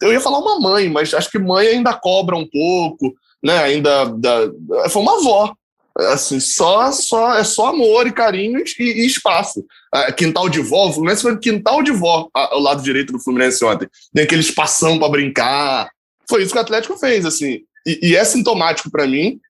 eu 0.00 0.12
ia 0.12 0.20
falar 0.20 0.38
uma 0.38 0.58
mãe, 0.58 0.88
mas 0.88 1.12
acho 1.12 1.30
que 1.30 1.38
mãe 1.38 1.66
ainda 1.66 1.92
cobra 1.92 2.34
um 2.34 2.48
pouco, 2.48 3.14
né? 3.42 3.58
Ainda 3.58 4.06
da, 4.06 4.50
foi 4.88 5.02
uma 5.02 5.18
avó, 5.18 5.54
Assim, 5.98 6.38
só, 6.38 6.92
só, 6.92 7.36
é 7.36 7.44
só 7.44 7.68
amor 7.68 8.06
e 8.06 8.12
carinho 8.12 8.62
e, 8.78 8.82
e 8.82 9.06
espaço. 9.06 9.64
Ah, 9.92 10.12
quintal 10.12 10.48
de 10.48 10.60
vó, 10.60 10.88
o 10.88 10.92
Fluminense 10.92 11.22
foi 11.22 11.38
quintal 11.38 11.82
de 11.82 11.90
vó 11.90 12.28
ao 12.34 12.60
lado 12.60 12.82
direito 12.82 13.12
do 13.14 13.18
Fluminense 13.18 13.64
ontem. 13.64 13.88
Tem 14.14 14.24
aquele 14.24 14.42
espação 14.42 14.98
para 14.98 15.08
brincar. 15.08 15.90
Foi 16.28 16.42
isso 16.42 16.52
que 16.52 16.58
o 16.58 16.60
Atlético 16.60 16.98
fez, 16.98 17.24
assim. 17.24 17.60
E, 17.86 18.10
e 18.10 18.16
é 18.16 18.24
sintomático 18.24 18.90
para 18.90 19.06
mim 19.06 19.40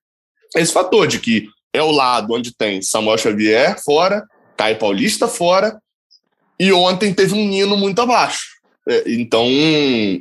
esse 0.55 0.72
fator 0.72 1.09
de 1.09 1.18
que 1.18 1.49
é 1.72 1.82
o 1.82 1.90
lado 1.90 2.32
onde 2.32 2.55
tem 2.55 2.80
Samuel 2.80 3.18
Xavier 3.18 3.76
fora, 3.82 4.24
Caio 4.57 4.78
Paulista 4.78 5.26
fora, 5.26 5.80
e 6.59 6.72
ontem 6.72 7.12
teve 7.12 7.34
um 7.34 7.49
Nino 7.49 7.76
muito 7.76 8.01
abaixo. 8.01 8.57
É, 8.88 9.03
então, 9.09 9.47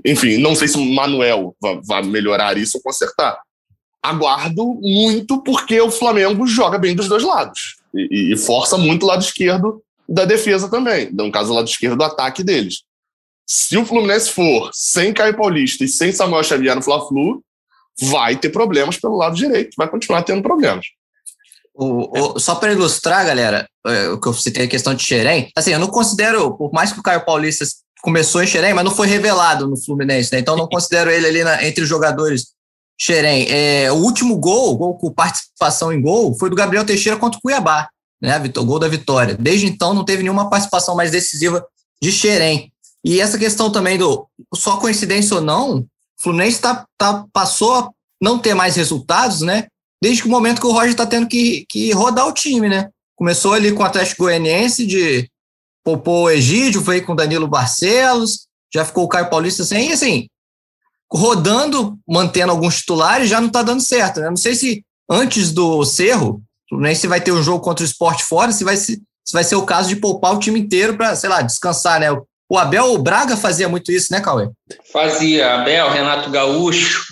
enfim, 0.04 0.38
não 0.38 0.56
sei 0.56 0.68
se 0.68 0.76
o 0.76 0.84
Manuel 0.84 1.56
vai, 1.62 1.80
vai 1.86 2.02
melhorar 2.02 2.58
isso 2.58 2.78
ou 2.78 2.84
consertar 2.84 3.38
aguardo 4.10 4.80
muito 4.82 5.42
porque 5.44 5.80
o 5.82 5.92
Flamengo 5.92 6.46
joga 6.46 6.78
bem 6.78 6.96
dos 6.96 7.08
dois 7.08 7.24
lados 7.24 7.78
e, 7.94 8.34
e 8.34 8.38
força 8.38 8.78
muito 8.78 9.04
o 9.04 9.08
lado 9.08 9.24
esquerdo 9.24 9.82
da 10.08 10.26
defesa 10.26 10.70
também, 10.70 11.10
no 11.12 11.32
caso 11.32 11.52
o 11.52 11.56
lado 11.56 11.68
esquerdo 11.68 11.98
do 11.98 12.04
ataque 12.04 12.44
deles. 12.44 12.84
Se 13.48 13.78
o 13.78 13.86
Fluminense 13.86 14.32
for 14.32 14.70
sem 14.74 15.14
Caio 15.14 15.36
Paulista 15.36 15.84
e 15.84 15.88
sem 15.88 16.12
Samuel 16.12 16.44
Xavier 16.44 16.76
no 16.76 16.82
Fla-Flu, 16.82 17.44
vai 18.00 18.36
ter 18.36 18.50
problemas 18.50 18.98
pelo 18.98 19.16
lado 19.16 19.36
direito, 19.36 19.76
vai 19.78 19.88
continuar 19.88 20.24
tendo 20.24 20.42
problemas. 20.42 20.86
O, 21.74 22.36
o, 22.36 22.40
só 22.40 22.56
para 22.56 22.72
ilustrar, 22.72 23.26
galera, 23.26 23.68
é, 23.86 24.10
o 24.10 24.20
que 24.20 24.28
eu 24.28 24.34
citei 24.34 24.66
a 24.66 24.70
questão 24.70 24.94
de 24.94 25.04
Xerém, 25.04 25.50
assim, 25.56 25.72
eu 25.72 25.80
não 25.80 25.88
considero, 25.88 26.56
por 26.58 26.72
mais 26.72 26.92
que 26.92 27.00
o 27.00 27.04
Caio 27.04 27.26
Paulista 27.26 27.66
começou 28.02 28.42
em 28.42 28.48
Xerém, 28.48 28.74
mas 28.74 28.86
não 28.86 28.92
foi 28.92 29.08
revelado 29.08 29.68
no 29.68 29.78
Fluminense, 29.78 30.32
né? 30.32 30.40
Então 30.40 30.56
não 30.56 30.68
considero 30.70 31.10
ele 31.10 31.28
ali 31.28 31.44
na, 31.44 31.66
entre 31.66 31.84
os 31.84 31.90
jogadores 31.90 32.55
Xerém, 32.98 33.48
é, 33.50 33.92
o 33.92 33.96
último 33.96 34.38
gol, 34.38 34.78
gol 34.78 34.98
com 34.98 35.12
participação 35.12 35.92
em 35.92 36.02
gol, 36.02 36.36
foi 36.38 36.50
do 36.50 36.56
Gabriel 36.56 36.86
Teixeira 36.86 37.20
contra 37.20 37.38
o 37.38 37.42
Cuiabá, 37.42 37.90
né? 38.22 38.42
O 38.58 38.66
gol 38.66 38.80
da 38.80 38.88
vitória. 38.88 39.36
Desde 39.40 39.68
então 39.68 39.94
não 39.94 40.06
teve 40.06 40.24
nenhuma 40.24 40.50
participação 40.50 40.96
mais 40.96 41.12
decisiva 41.12 41.66
de 42.02 42.12
Xerém. 42.12 42.72
E 43.04 43.20
essa 43.20 43.38
questão 43.38 43.72
também 43.72 43.98
do 43.98 44.28
só 44.54 44.78
coincidência 44.78 45.36
ou 45.36 45.42
não, 45.42 45.80
o 45.80 45.88
Fluminense 46.18 46.60
tá, 46.60 46.86
tá, 46.98 47.26
passou 47.32 47.74
a 47.76 47.90
não 48.22 48.40
ter 48.40 48.54
mais 48.54 48.76
resultados, 48.76 49.42
né? 49.42 49.68
Desde 50.02 50.24
o 50.24 50.30
momento 50.30 50.62
que 50.62 50.68
o 50.68 50.72
Roger 50.72 50.92
está 50.92 51.06
tendo 51.06 51.28
que, 51.28 51.66
que 51.70 51.92
rodar 51.92 52.28
o 52.28 52.34
time, 52.34 52.70
né? 52.70 52.90
Começou 53.16 53.54
ali 53.54 53.72
com 53.72 53.84
o 53.84 53.86
Atlético 53.86 54.24
Goianiense 54.24 54.86
de 54.86 55.30
poupou 55.84 56.24
o 56.24 56.30
Egídio, 56.32 56.82
veio 56.82 57.06
com 57.06 57.14
o 57.14 57.16
Danilo 57.16 57.48
Barcelos, 57.48 58.48
já 58.74 58.84
ficou 58.84 59.04
o 59.04 59.08
Caio 59.08 59.30
Paulista 59.30 59.64
sem, 59.64 59.90
e 59.90 59.94
assim, 59.94 60.28
rodando, 61.12 61.98
mantendo 62.08 62.52
alguns 62.52 62.80
titulares, 62.80 63.30
já 63.30 63.40
não 63.40 63.48
está 63.48 63.64
dando 63.64 63.82
certo. 63.82 64.20
Né? 64.20 64.30
Não 64.30 64.38
sei 64.38 64.56
se 64.56 64.84
antes 65.10 65.52
do 65.52 65.84
Cerro, 65.86 66.42
nem 66.72 66.96
se 66.96 67.08
vai 67.08 67.22
ter 67.22 67.32
um 67.32 67.44
jogo 67.44 67.64
contra 67.64 67.84
o 67.84 67.88
esporte 67.88 68.24
fora, 68.24 68.52
se 68.52 68.64
vai, 68.64 68.76
se, 68.76 69.02
se 69.24 69.34
vai 69.34 69.44
ser 69.44 69.56
o 69.56 69.66
caso 69.66 69.90
de 69.90 69.96
poupar 69.96 70.34
o 70.34 70.40
time 70.40 70.60
inteiro 70.60 70.98
para, 70.98 71.16
sei 71.16 71.30
lá, 71.30 71.42
descansar, 71.42 72.00
né? 72.00 72.08
O 72.48 72.58
Abel 72.58 72.94
o 72.94 72.98
Braga 73.00 73.36
fazia 73.36 73.68
muito 73.68 73.92
isso, 73.92 74.12
né, 74.12 74.22
Cauê? 74.22 74.50
Fazia, 74.92 75.56
Abel, 75.56 75.90
Renato 75.90 76.30
Gaúcho. 76.30 77.04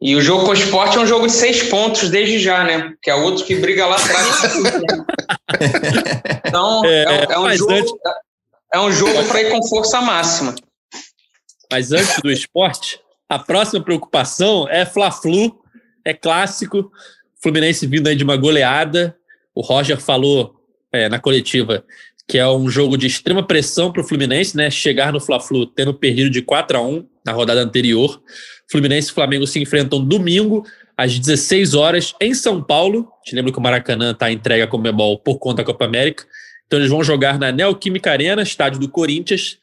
E 0.00 0.14
o 0.14 0.20
jogo 0.20 0.44
com 0.44 0.50
o 0.50 0.54
esporte 0.54 0.96
é 0.96 1.00
um 1.00 1.06
jogo 1.06 1.26
de 1.26 1.32
seis 1.32 1.64
pontos 1.64 2.08
desde 2.08 2.38
já, 2.38 2.62
né? 2.62 2.92
Que 3.02 3.10
é 3.10 3.14
outro 3.16 3.44
que 3.44 3.56
briga 3.56 3.84
lá 3.84 3.96
atrás. 3.96 4.54
então, 6.46 6.84
é, 6.84 7.02
é, 7.02 7.26
é, 7.32 7.38
um 7.38 7.56
jogo, 7.56 7.72
antes... 7.72 7.92
é 8.72 8.80
um 8.80 8.92
jogo 8.92 9.24
para 9.24 9.42
ir 9.42 9.50
com 9.50 9.66
força 9.66 10.00
máxima. 10.00 10.54
Mas 11.70 11.90
antes 11.90 12.20
do 12.22 12.30
esporte, 12.30 13.00
a 13.28 13.38
próxima 13.38 13.82
preocupação 13.82 14.68
é 14.68 14.86
Fla-Flu, 14.86 15.60
é 16.04 16.14
clássico. 16.14 16.90
Fluminense 17.42 17.86
vindo 17.86 18.08
aí 18.08 18.16
de 18.16 18.24
uma 18.24 18.36
goleada. 18.36 19.16
O 19.54 19.60
Roger 19.60 20.00
falou 20.00 20.54
é, 20.92 21.08
na 21.08 21.18
coletiva 21.18 21.84
que 22.28 22.36
é 22.36 22.46
um 22.46 22.68
jogo 22.68 22.98
de 22.98 23.06
extrema 23.06 23.42
pressão 23.42 23.90
para 23.90 24.02
o 24.02 24.04
Fluminense, 24.04 24.54
né? 24.54 24.70
Chegar 24.70 25.10
no 25.14 25.18
Fla-Flu 25.18 25.64
tendo 25.66 25.94
perdido 25.94 26.28
de 26.28 26.42
4 26.42 26.76
a 26.76 26.82
1 26.82 27.08
na 27.24 27.32
rodada 27.32 27.62
anterior. 27.62 28.22
Fluminense 28.70 29.10
e 29.10 29.14
Flamengo 29.14 29.46
se 29.46 29.58
enfrentam 29.58 30.04
domingo 30.04 30.62
às 30.94 31.18
16 31.18 31.72
horas 31.72 32.14
em 32.20 32.34
São 32.34 32.62
Paulo. 32.62 33.08
Te 33.24 33.34
lembro 33.34 33.50
que 33.50 33.58
o 33.58 33.62
Maracanã 33.62 34.10
está 34.10 34.30
entregue 34.30 34.62
a 34.62 34.66
Comebol 34.66 35.18
por 35.18 35.38
conta 35.38 35.62
da 35.62 35.64
Copa 35.64 35.86
América. 35.86 36.26
Então 36.66 36.78
eles 36.78 36.90
vão 36.90 37.02
jogar 37.02 37.38
na 37.38 37.50
Neoquímica 37.50 38.10
Arena, 38.10 38.42
estádio 38.42 38.78
do 38.78 38.90
Corinthians. 38.90 39.56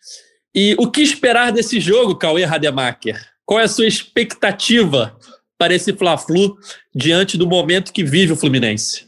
E 0.53 0.75
o 0.79 0.89
que 0.89 1.01
esperar 1.01 1.51
desse 1.51 1.79
jogo, 1.79 2.15
Cauê 2.15 2.45
Rademacher? 2.45 3.34
Qual 3.45 3.59
é 3.59 3.63
a 3.63 3.67
sua 3.67 3.87
expectativa 3.87 5.15
para 5.57 5.73
esse 5.73 5.93
Fla-Flu 5.93 6.57
diante 6.93 7.37
do 7.37 7.47
momento 7.47 7.93
que 7.93 8.03
vive 8.03 8.33
o 8.33 8.35
Fluminense? 8.35 9.07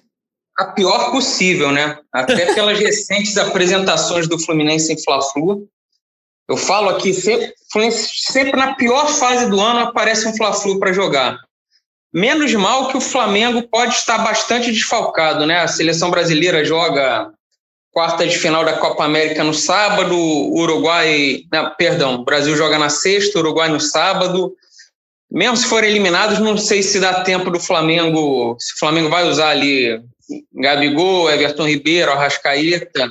A 0.58 0.66
pior 0.66 1.12
possível, 1.12 1.72
né? 1.72 2.00
Até 2.12 2.54
pelas 2.54 2.78
recentes 2.80 3.38
apresentações 3.38 4.28
do 4.28 4.40
Fluminense 4.40 4.94
em 4.94 5.04
Fla-Flu. 5.04 5.68
Eu 6.50 6.56
falo 6.56 6.90
aqui, 6.90 7.14
sempre, 7.14 7.54
sempre 7.92 8.58
na 8.58 8.76
pior 8.76 9.08
fase 9.08 9.50
do 9.50 9.60
ano 9.60 9.80
aparece 9.80 10.28
um 10.28 10.36
Fla-Flu 10.36 10.80
para 10.80 10.94
jogar. 10.94 11.38
Menos 12.14 12.54
mal 12.54 12.88
que 12.88 12.98
o 12.98 13.02
Flamengo 13.02 13.68
pode 13.68 13.94
estar 13.94 14.20
bastante 14.20 14.72
desfalcado, 14.72 15.46
né? 15.46 15.60
A 15.60 15.68
seleção 15.68 16.10
brasileira 16.10 16.64
joga 16.64 17.32
quarta 17.98 18.28
de 18.28 18.38
final 18.38 18.64
da 18.64 18.74
Copa 18.74 19.06
América 19.06 19.44
no 19.44 19.56
sábado, 19.56 20.16
Uruguai, 20.16 21.42
não, 21.52 21.74
perdão, 21.74 22.24
Brasil 22.24 22.56
joga 22.56 22.78
na 22.78 22.90
sexta, 22.90 23.40
Uruguai 23.40 23.70
no 23.70 23.80
sábado. 23.80 24.54
Mesmo 25.32 25.58
se 25.58 25.66
forem 25.66 25.90
eliminados, 25.90 26.38
não 26.38 26.56
sei 26.58 26.84
se 26.84 27.00
dá 27.00 27.24
tempo 27.24 27.50
do 27.50 27.60
Flamengo, 27.60 28.56
se 28.60 28.76
o 28.76 28.78
Flamengo 28.78 29.10
vai 29.10 29.28
usar 29.28 29.50
ali 29.50 30.00
Gabigol, 30.54 31.28
Everton 31.32 31.68
Ribeiro, 31.68 32.12
Arrascaeta. 32.12 33.10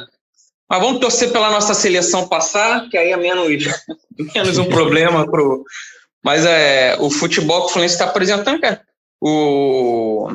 Mas 0.71 0.81
vamos 0.81 1.01
torcer 1.01 1.33
pela 1.33 1.51
nossa 1.51 1.75
seleção 1.75 2.29
passar, 2.29 2.89
que 2.89 2.97
aí 2.97 3.11
é 3.11 3.17
menos, 3.17 3.65
menos 4.37 4.57
um 4.57 4.67
problema 4.67 5.29
pro. 5.29 5.65
Mas 6.25 6.47
é, 6.47 6.97
o 7.01 7.11
futebol 7.11 7.63
que 7.63 7.67
o 7.67 7.71
Fluminense 7.71 7.97
está 7.97 8.05
apresentando, 8.05 8.61
cara, 8.61 8.81
o, 9.21 10.29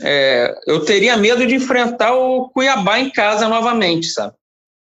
é, 0.00 0.54
eu 0.66 0.84
teria 0.84 1.16
medo 1.16 1.46
de 1.46 1.54
enfrentar 1.54 2.14
o 2.14 2.48
Cuiabá 2.50 2.98
em 2.98 3.10
casa 3.10 3.48
novamente, 3.48 4.08
sabe? 4.08 4.34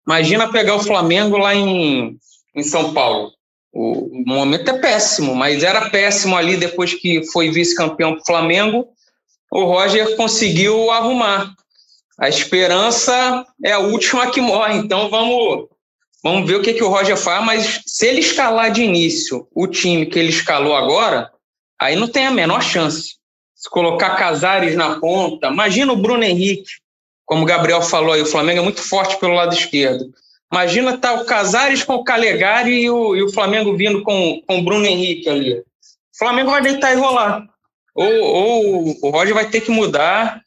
Imagina 0.06 0.50
pegar 0.50 0.74
o 0.74 0.82
Flamengo 0.82 1.36
lá 1.38 1.54
em, 1.54 2.18
em 2.54 2.62
São 2.62 2.92
Paulo. 2.92 3.32
O, 3.72 4.20
o 4.20 4.24
momento 4.26 4.70
é 4.70 4.78
péssimo, 4.78 5.34
mas 5.34 5.62
era 5.62 5.90
péssimo 5.90 6.36
ali 6.36 6.56
depois 6.56 6.94
que 6.94 7.24
foi 7.32 7.50
vice-campeão 7.50 8.14
para 8.14 8.24
Flamengo. 8.24 8.88
O 9.50 9.64
Roger 9.64 10.16
conseguiu 10.16 10.90
arrumar. 10.90 11.54
A 12.18 12.28
esperança 12.28 13.44
é 13.64 13.72
a 13.72 13.80
última 13.80 14.30
que 14.30 14.40
morre, 14.40 14.76
então 14.76 15.10
vamos, 15.10 15.68
vamos 16.22 16.48
ver 16.48 16.56
o 16.56 16.62
que, 16.62 16.74
que 16.74 16.84
o 16.84 16.88
Roger 16.88 17.16
faz. 17.16 17.44
Mas 17.44 17.80
se 17.86 18.06
ele 18.06 18.20
escalar 18.20 18.70
de 18.70 18.82
início 18.82 19.48
o 19.52 19.66
time 19.66 20.06
que 20.06 20.18
ele 20.18 20.28
escalou 20.28 20.76
agora, 20.76 21.30
aí 21.80 21.96
não 21.96 22.06
tem 22.06 22.26
a 22.26 22.30
menor 22.30 22.62
chance. 22.62 23.16
Se 23.64 23.70
colocar 23.70 24.16
Casares 24.16 24.76
na 24.76 25.00
ponta, 25.00 25.46
imagina 25.46 25.90
o 25.90 25.96
Bruno 25.96 26.22
Henrique, 26.22 26.70
como 27.24 27.44
o 27.44 27.46
Gabriel 27.46 27.80
falou 27.80 28.12
aí, 28.12 28.20
o 28.20 28.26
Flamengo 28.26 28.60
é 28.60 28.62
muito 28.62 28.82
forte 28.82 29.18
pelo 29.18 29.32
lado 29.32 29.54
esquerdo. 29.54 30.12
Imagina 30.52 30.98
tá 30.98 31.14
o 31.14 31.24
Casares 31.24 31.82
com 31.82 31.94
o 31.94 32.04
Calegari 32.04 32.82
e 32.82 32.90
o, 32.90 33.16
e 33.16 33.22
o 33.22 33.32
Flamengo 33.32 33.74
vindo 33.74 34.02
com, 34.02 34.42
com 34.46 34.58
o 34.58 34.62
Bruno 34.62 34.84
Henrique 34.84 35.30
ali. 35.30 35.54
O 35.54 35.64
Flamengo 36.18 36.50
vai 36.50 36.60
deitar 36.60 36.92
e 36.92 36.96
rolar. 36.96 37.46
Ou, 37.94 38.12
ou 38.12 38.96
o 39.00 39.08
Roger 39.08 39.32
vai 39.32 39.48
ter 39.48 39.62
que 39.62 39.70
mudar 39.70 40.42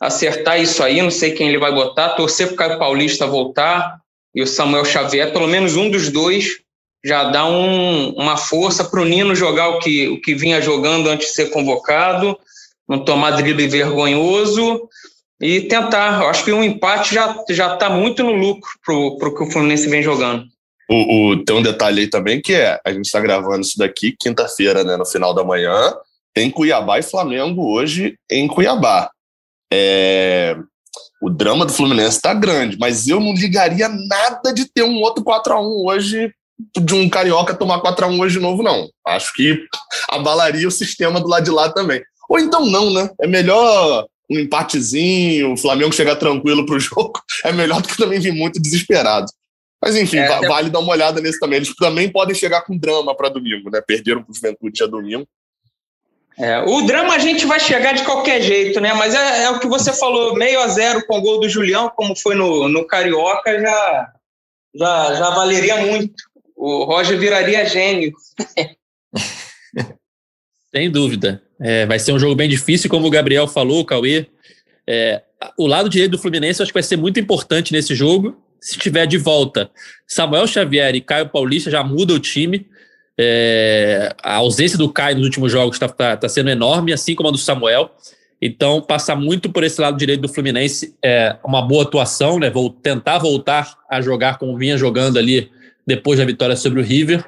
acertar 0.00 0.58
isso 0.58 0.82
aí, 0.82 1.02
não 1.02 1.10
sei 1.10 1.32
quem 1.32 1.48
ele 1.48 1.58
vai 1.58 1.72
botar, 1.72 2.14
torcer 2.14 2.46
para 2.46 2.54
o 2.54 2.56
Caio 2.56 2.78
Paulista 2.78 3.26
voltar 3.26 4.00
e 4.34 4.40
o 4.40 4.46
Samuel 4.46 4.86
Xavier, 4.86 5.30
pelo 5.30 5.46
menos 5.46 5.76
um 5.76 5.90
dos 5.90 6.08
dois, 6.08 6.62
já 7.04 7.24
dá 7.24 7.44
um, 7.44 8.10
uma 8.14 8.38
força 8.38 8.82
para 8.82 9.00
o 9.00 9.04
Nino 9.04 9.34
jogar 9.34 9.68
o 9.68 9.78
que, 9.78 10.08
o 10.08 10.20
que 10.20 10.34
vinha 10.34 10.62
jogando 10.62 11.10
antes 11.10 11.28
de 11.28 11.34
ser 11.34 11.50
convocado, 11.50 12.38
não 12.92 13.02
tomar 13.02 13.30
drible 13.30 13.66
vergonhoso 13.66 14.86
e 15.40 15.62
tentar. 15.62 16.22
Acho 16.28 16.44
que 16.44 16.52
um 16.52 16.62
empate 16.62 17.14
já 17.14 17.42
já 17.48 17.72
está 17.72 17.88
muito 17.88 18.22
no 18.22 18.32
lucro 18.32 18.70
para 18.84 18.94
o 18.94 19.34
que 19.34 19.44
o 19.44 19.50
Fluminense 19.50 19.88
vem 19.88 20.02
jogando. 20.02 20.44
O, 20.90 21.30
o, 21.30 21.44
tem 21.44 21.56
um 21.56 21.62
detalhe 21.62 22.02
aí 22.02 22.06
também 22.06 22.40
que 22.42 22.52
é, 22.52 22.78
a 22.84 22.92
gente 22.92 23.06
está 23.06 23.18
gravando 23.18 23.62
isso 23.62 23.78
daqui 23.78 24.14
quinta-feira, 24.18 24.84
né, 24.84 24.96
no 24.96 25.06
final 25.06 25.32
da 25.32 25.42
manhã, 25.42 25.94
tem 26.34 26.50
Cuiabá 26.50 26.98
e 26.98 27.02
Flamengo 27.02 27.64
hoje 27.72 28.14
em 28.30 28.46
Cuiabá. 28.46 29.10
É, 29.72 30.54
o 31.22 31.30
drama 31.30 31.64
do 31.64 31.72
Fluminense 31.72 32.16
está 32.16 32.34
grande, 32.34 32.76
mas 32.78 33.08
eu 33.08 33.20
não 33.20 33.32
ligaria 33.32 33.88
nada 33.88 34.52
de 34.52 34.66
ter 34.66 34.82
um 34.82 35.00
outro 35.00 35.24
4 35.24 35.54
a 35.54 35.60
1 35.62 35.86
hoje, 35.86 36.34
de 36.76 36.94
um 36.94 37.08
Carioca 37.08 37.54
tomar 37.54 37.80
4 37.80 38.04
a 38.04 38.08
1 38.08 38.20
hoje 38.20 38.34
de 38.36 38.42
novo, 38.42 38.62
não. 38.62 38.90
Acho 39.06 39.32
que 39.32 39.64
abalaria 40.10 40.68
o 40.68 40.70
sistema 40.70 41.20
do 41.20 41.28
lado 41.28 41.44
de 41.44 41.50
lá 41.50 41.72
também. 41.72 42.02
Ou 42.32 42.40
então 42.40 42.64
não, 42.64 42.90
né? 42.90 43.10
É 43.20 43.26
melhor 43.26 44.06
um 44.30 44.38
empatezinho, 44.38 45.52
o 45.52 45.56
Flamengo 45.58 45.92
chegar 45.92 46.16
tranquilo 46.16 46.64
para 46.64 46.76
o 46.76 46.80
jogo, 46.80 47.20
é 47.44 47.52
melhor 47.52 47.82
do 47.82 47.88
que 47.88 47.96
também 47.98 48.18
vir 48.18 48.32
muito 48.32 48.58
desesperado. 48.58 49.26
Mas 49.82 49.96
enfim, 49.96 50.16
é, 50.16 50.48
vale 50.48 50.70
dar 50.70 50.78
uma 50.78 50.92
olhada 50.92 51.20
nesse 51.20 51.38
também. 51.38 51.58
Eles 51.58 51.74
também 51.76 52.08
podem 52.10 52.34
chegar 52.34 52.62
com 52.62 52.78
drama 52.78 53.14
para 53.14 53.28
domingo, 53.28 53.68
né? 53.68 53.82
Perderam 53.86 54.22
para 54.22 54.32
o 54.32 54.34
Juventude 54.34 54.82
a 54.82 54.86
domingo. 54.86 55.28
É, 56.38 56.60
o 56.60 56.80
drama 56.86 57.14
a 57.14 57.18
gente 57.18 57.44
vai 57.44 57.60
chegar 57.60 57.92
de 57.92 58.02
qualquer 58.04 58.40
jeito, 58.40 58.80
né? 58.80 58.94
Mas 58.94 59.14
é, 59.14 59.42
é, 59.42 59.50
o 59.50 59.60
que 59.60 59.66
você 59.66 59.92
falou, 59.92 60.34
meio 60.34 60.58
a 60.60 60.68
zero 60.68 61.04
com 61.06 61.18
o 61.18 61.20
gol 61.20 61.38
do 61.38 61.50
Julião, 61.50 61.92
como 61.94 62.16
foi 62.16 62.34
no, 62.34 62.66
no 62.66 62.86
Carioca, 62.86 63.60
já, 63.60 64.12
já, 64.74 65.14
já 65.16 65.30
valeria 65.30 65.84
muito. 65.84 66.14
O 66.56 66.84
Roger 66.84 67.18
viraria 67.18 67.66
gênio. 67.66 68.12
Sem 70.74 70.90
dúvida. 70.90 71.42
É, 71.62 71.86
vai 71.86 71.98
ser 71.98 72.12
um 72.12 72.18
jogo 72.18 72.34
bem 72.34 72.48
difícil, 72.48 72.90
como 72.90 73.06
o 73.06 73.10
Gabriel 73.10 73.46
falou, 73.46 73.80
o 73.80 73.84
Cauê. 73.84 74.26
É, 74.86 75.22
o 75.56 75.66
lado 75.66 75.88
direito 75.88 76.12
do 76.12 76.18
Fluminense 76.18 76.60
eu 76.60 76.64
acho 76.64 76.72
que 76.72 76.76
vai 76.76 76.82
ser 76.82 76.96
muito 76.96 77.20
importante 77.20 77.72
nesse 77.72 77.94
jogo. 77.94 78.36
Se 78.60 78.76
tiver 78.78 79.06
de 79.06 79.18
volta 79.18 79.70
Samuel 80.06 80.46
Xavier 80.46 80.94
e 80.94 81.00
Caio 81.00 81.28
Paulista, 81.28 81.70
já 81.70 81.82
muda 81.84 82.14
o 82.14 82.18
time. 82.18 82.66
É, 83.18 84.14
a 84.22 84.36
ausência 84.36 84.76
do 84.76 84.88
Caio 84.92 85.16
nos 85.16 85.24
últimos 85.24 85.52
jogos 85.52 85.76
está 85.76 85.88
tá, 85.88 86.16
tá 86.16 86.28
sendo 86.28 86.50
enorme, 86.50 86.92
assim 86.92 87.14
como 87.14 87.28
a 87.28 87.32
do 87.32 87.38
Samuel. 87.38 87.90
Então, 88.40 88.82
passar 88.82 89.14
muito 89.14 89.50
por 89.50 89.62
esse 89.62 89.80
lado 89.80 89.96
direito 89.96 90.22
do 90.22 90.28
Fluminense 90.28 90.96
é 91.00 91.36
uma 91.44 91.62
boa 91.62 91.84
atuação, 91.84 92.40
né? 92.40 92.50
Vou 92.50 92.70
tentar 92.70 93.18
voltar 93.18 93.78
a 93.88 94.00
jogar 94.00 94.36
como 94.38 94.58
vinha 94.58 94.76
jogando 94.76 95.16
ali 95.16 95.48
depois 95.86 96.18
da 96.18 96.24
vitória 96.24 96.56
sobre 96.56 96.80
o 96.80 96.82
River. 96.82 97.24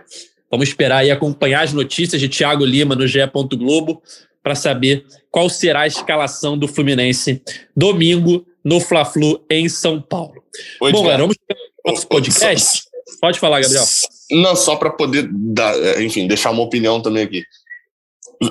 Vamos 0.50 0.68
esperar 0.68 1.04
e 1.04 1.10
acompanhar 1.10 1.62
as 1.62 1.72
notícias 1.72 2.20
de 2.20 2.28
Thiago 2.28 2.64
Lima 2.64 2.94
no 2.94 3.06
GE. 3.06 3.20
Globo 3.56 4.02
para 4.42 4.54
saber 4.54 5.06
qual 5.30 5.48
será 5.48 5.80
a 5.80 5.86
escalação 5.86 6.56
do 6.56 6.68
Fluminense 6.68 7.42
domingo 7.74 8.46
no 8.62 8.78
Fla-Flu 8.78 9.44
em 9.50 9.68
São 9.68 10.00
Paulo. 10.00 10.44
Oi, 10.80 10.92
Bom, 10.92 11.02
galera, 11.02 11.22
vamos 11.22 11.36
para 11.46 11.56
o 11.56 11.90
nosso 11.90 12.06
podcast. 12.06 12.84
Pode 13.20 13.38
falar, 13.38 13.60
Gabriel. 13.60 13.84
Não, 14.30 14.54
só 14.54 14.76
para 14.76 14.90
poder 14.90 15.28
dar, 15.32 15.74
é, 15.76 16.02
enfim, 16.02 16.26
deixar 16.26 16.50
uma 16.50 16.62
opinião 16.62 17.00
também 17.00 17.24
aqui. 17.24 17.42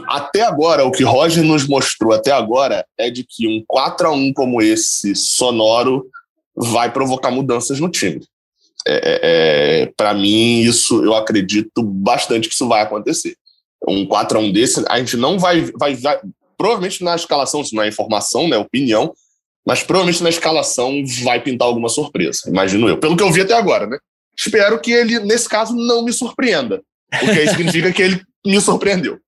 Até 0.07 0.41
agora, 0.41 0.85
o 0.85 0.91
que 0.91 1.03
Roger 1.03 1.43
nos 1.43 1.67
mostrou 1.67 2.13
até 2.13 2.31
agora 2.31 2.85
é 2.97 3.09
de 3.09 3.23
que 3.23 3.47
um 3.47 3.63
4 3.67 4.07
a 4.07 4.11
1 4.11 4.33
como 4.33 4.61
esse, 4.61 5.15
sonoro, 5.15 6.05
vai 6.55 6.91
provocar 6.91 7.31
mudanças 7.31 7.79
no 7.79 7.89
time. 7.89 8.21
É, 8.87 8.93
é, 8.93 9.81
é 9.83 9.91
para 9.95 10.13
mim, 10.13 10.61
isso 10.61 11.03
eu 11.03 11.15
acredito 11.15 11.83
bastante 11.83 12.47
que 12.47 12.53
isso 12.53 12.67
vai 12.67 12.81
acontecer. 12.81 13.35
Um 13.87 14.05
4 14.05 14.37
a 14.37 14.41
1 14.41 14.51
desse, 14.51 14.83
a 14.87 14.99
gente 14.99 15.17
não 15.17 15.37
vai, 15.37 15.61
vai, 15.77 15.95
vai 15.95 16.19
provavelmente 16.57 17.03
na 17.03 17.15
escalação, 17.15 17.61
isso 17.61 17.75
não 17.75 17.83
é 17.83 17.87
informação, 17.87 18.47
né, 18.47 18.57
opinião, 18.57 19.13
mas 19.65 19.83
provavelmente 19.83 20.23
na 20.23 20.29
escalação 20.29 21.03
vai 21.23 21.41
pintar 21.41 21.67
alguma 21.67 21.89
surpresa, 21.89 22.41
imagino 22.47 22.87
eu. 22.87 22.97
Pelo 22.97 23.17
que 23.17 23.23
eu 23.23 23.31
vi 23.31 23.41
até 23.41 23.53
agora, 23.53 23.87
né? 23.87 23.97
Espero 24.37 24.79
que 24.79 24.91
ele, 24.91 25.19
nesse 25.19 25.47
caso, 25.47 25.75
não 25.75 26.03
me 26.03 26.11
surpreenda. 26.11 26.81
Porque 27.19 27.39
aí 27.39 27.47
significa 27.49 27.91
que 27.91 28.01
ele 28.01 28.21
me 28.45 28.59
surpreendeu. 28.59 29.19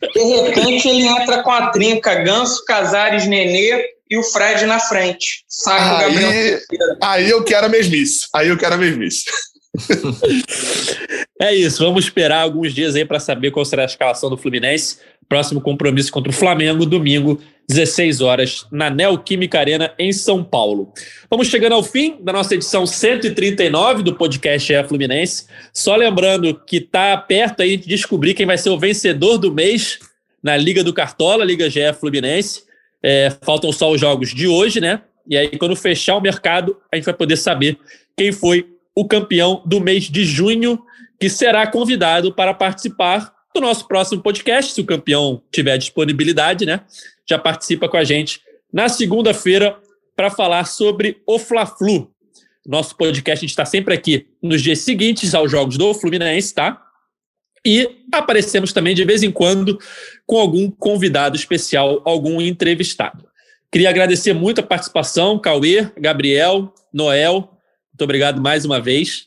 De 0.00 0.22
repente, 0.22 0.88
ele 0.88 1.06
entra 1.06 1.42
com 1.42 1.50
a 1.50 1.70
trinca 1.70 2.14
Ganso, 2.16 2.64
Casares, 2.64 3.26
Nenê 3.26 3.84
e 4.10 4.18
o 4.18 4.22
Fred 4.22 4.64
na 4.66 4.78
frente. 4.78 5.44
Saco 5.48 5.96
aí, 5.96 6.14
Gabriel. 6.14 6.58
Aí 7.02 7.30
eu 7.30 7.44
quero 7.44 7.66
a 7.66 7.68
mesmice. 7.68 8.26
Aí 8.34 8.48
eu 8.48 8.56
quero 8.56 8.74
a 8.74 8.78
mesmice. 8.78 9.24
é 11.40 11.54
isso. 11.54 11.84
Vamos 11.84 12.04
esperar 12.04 12.42
alguns 12.42 12.74
dias 12.74 12.94
aí 12.94 13.04
para 13.04 13.20
saber 13.20 13.50
qual 13.50 13.64
será 13.64 13.82
a 13.82 13.86
escalação 13.86 14.30
do 14.30 14.36
Fluminense. 14.36 14.98
Próximo 15.28 15.60
compromisso 15.60 16.10
contra 16.10 16.30
o 16.30 16.34
Flamengo, 16.34 16.86
domingo, 16.86 17.40
16 17.68 18.22
horas, 18.22 18.66
na 18.72 18.88
Neoquímica 18.88 19.58
Arena, 19.58 19.92
em 19.98 20.10
São 20.12 20.42
Paulo. 20.42 20.92
Vamos 21.30 21.48
chegando 21.48 21.74
ao 21.74 21.82
fim 21.82 22.16
da 22.22 22.32
nossa 22.32 22.54
edição 22.54 22.86
139 22.86 24.02
do 24.02 24.14
podcast 24.14 24.72
É 24.72 24.82
Fluminense. 24.82 25.46
Só 25.72 25.94
lembrando 25.94 26.54
que 26.66 26.78
está 26.78 27.16
perto 27.16 27.62
aí 27.62 27.76
de 27.76 27.86
descobrir 27.86 28.32
quem 28.32 28.46
vai 28.46 28.56
ser 28.56 28.70
o 28.70 28.78
vencedor 28.78 29.36
do 29.36 29.52
mês 29.52 29.98
na 30.42 30.56
Liga 30.56 30.82
do 30.82 30.94
Cartola, 30.94 31.44
Liga 31.44 31.68
GE 31.68 31.92
Fluminense. 32.00 32.62
É, 33.02 33.30
faltam 33.42 33.70
só 33.70 33.92
os 33.92 34.00
jogos 34.00 34.34
de 34.34 34.48
hoje, 34.48 34.80
né? 34.80 35.02
E 35.28 35.36
aí, 35.36 35.58
quando 35.58 35.76
fechar 35.76 36.16
o 36.16 36.22
mercado, 36.22 36.76
a 36.90 36.96
gente 36.96 37.04
vai 37.04 37.14
poder 37.14 37.36
saber 37.36 37.78
quem 38.16 38.32
foi 38.32 38.66
o 38.98 39.06
campeão 39.06 39.62
do 39.64 39.80
mês 39.80 40.10
de 40.10 40.24
junho, 40.24 40.82
que 41.20 41.30
será 41.30 41.64
convidado 41.68 42.34
para 42.34 42.52
participar 42.52 43.32
do 43.54 43.60
nosso 43.60 43.86
próximo 43.86 44.20
podcast, 44.20 44.72
se 44.72 44.80
o 44.80 44.84
campeão 44.84 45.40
tiver 45.52 45.78
disponibilidade, 45.78 46.66
né? 46.66 46.80
Já 47.24 47.38
participa 47.38 47.88
com 47.88 47.96
a 47.96 48.02
gente 48.02 48.40
na 48.72 48.88
segunda-feira 48.88 49.78
para 50.16 50.30
falar 50.30 50.64
sobre 50.64 51.22
o 51.24 51.38
Fla-Flu. 51.38 52.10
Nosso 52.66 52.96
podcast, 52.96 53.38
a 53.38 53.46
gente 53.46 53.50
está 53.50 53.64
sempre 53.64 53.94
aqui 53.94 54.26
nos 54.42 54.60
dias 54.60 54.80
seguintes 54.80 55.32
aos 55.32 55.48
jogos 55.48 55.78
do 55.78 55.94
Fluminense, 55.94 56.52
tá? 56.52 56.82
E 57.64 58.02
aparecemos 58.12 58.72
também 58.72 58.96
de 58.96 59.04
vez 59.04 59.22
em 59.22 59.30
quando 59.30 59.78
com 60.26 60.40
algum 60.40 60.68
convidado 60.72 61.36
especial, 61.36 62.02
algum 62.04 62.40
entrevistado. 62.40 63.28
Queria 63.70 63.90
agradecer 63.90 64.32
muito 64.32 64.60
a 64.60 64.64
participação, 64.64 65.38
Cauê, 65.38 65.88
Gabriel, 65.96 66.74
Noel. 66.92 67.57
Muito 67.98 68.04
obrigado 68.04 68.40
mais 68.40 68.64
uma 68.64 68.80
vez. 68.80 69.24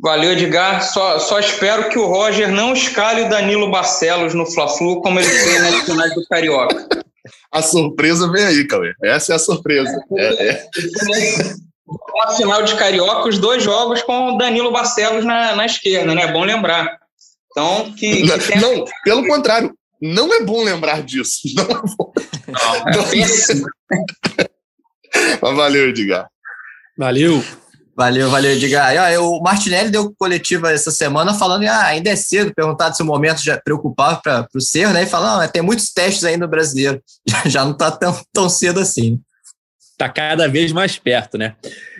Valeu, 0.00 0.32
Edgar. 0.32 0.82
Só, 0.82 1.20
só 1.20 1.38
espero 1.38 1.88
que 1.88 1.96
o 1.96 2.06
Roger 2.06 2.50
não 2.50 2.72
escale 2.72 3.22
o 3.22 3.28
Danilo 3.28 3.70
Barcelos 3.70 4.34
no 4.34 4.44
Fla-Flu 4.44 5.00
como 5.02 5.20
ele 5.20 5.28
fez 5.28 5.62
nas 5.62 5.84
finais 5.84 6.12
do 6.16 6.26
Carioca. 6.26 6.88
A 7.52 7.62
surpresa 7.62 8.28
vem 8.30 8.44
aí, 8.44 8.66
Cauê. 8.66 8.92
Essa 9.02 9.32
é 9.32 9.36
a 9.36 9.38
surpresa. 9.38 9.90
É, 10.16 10.48
é. 10.48 10.68
Uma 11.86 12.36
final 12.36 12.62
de 12.62 12.74
Carioca, 12.74 13.28
os 13.28 13.38
dois 13.38 13.62
jogos 13.62 14.02
com 14.02 14.34
o 14.34 14.38
Danilo 14.38 14.72
Barcelos 14.72 15.24
na, 15.24 15.54
na 15.54 15.64
esquerda, 15.64 16.14
né? 16.14 16.24
É 16.24 16.32
bom 16.32 16.44
lembrar. 16.44 16.98
Então, 17.50 17.92
que, 17.92 18.22
que 18.22 18.38
tem... 18.38 18.60
Não, 18.60 18.84
pelo 19.02 19.26
contrário, 19.26 19.74
não 20.00 20.34
é 20.34 20.42
bom 20.42 20.62
lembrar 20.62 21.02
disso. 21.02 21.40
Não 21.54 21.64
é 21.64 21.82
bom. 21.96 22.12
Não, 22.48 23.02
é. 24.36 25.38
Mas 25.40 25.56
valeu, 25.56 25.88
Edgar. 25.88 26.28
Valeu. 26.98 27.42
Valeu, 27.98 28.30
valeu, 28.30 28.52
Edgar. 28.52 28.94
E, 28.94 29.16
ó, 29.18 29.28
o 29.28 29.42
Martinelli 29.42 29.90
deu 29.90 30.14
coletiva 30.16 30.70
essa 30.70 30.88
semana 30.88 31.34
falando 31.34 31.62
que 31.62 31.66
ah, 31.66 31.86
ainda 31.86 32.08
é 32.10 32.14
cedo, 32.14 32.54
perguntado 32.54 32.96
se 32.96 33.02
o 33.02 33.04
momento 33.04 33.42
já 33.42 33.60
preocupava 33.60 34.20
para 34.22 34.48
o 34.54 34.60
Cerro, 34.60 34.92
né? 34.92 35.02
E 35.02 35.06
falando, 35.06 35.42
ah, 35.42 35.48
tem 35.48 35.62
muitos 35.62 35.92
testes 35.92 36.22
ainda 36.22 36.46
no 36.46 36.48
brasileiro. 36.48 37.02
Já 37.46 37.64
não 37.64 37.72
está 37.72 37.90
tão, 37.90 38.16
tão 38.32 38.48
cedo 38.48 38.78
assim. 38.78 39.20
Está 39.90 40.08
cada 40.08 40.46
vez 40.46 40.70
mais 40.70 40.96
perto, 40.96 41.36
né? 41.36 41.56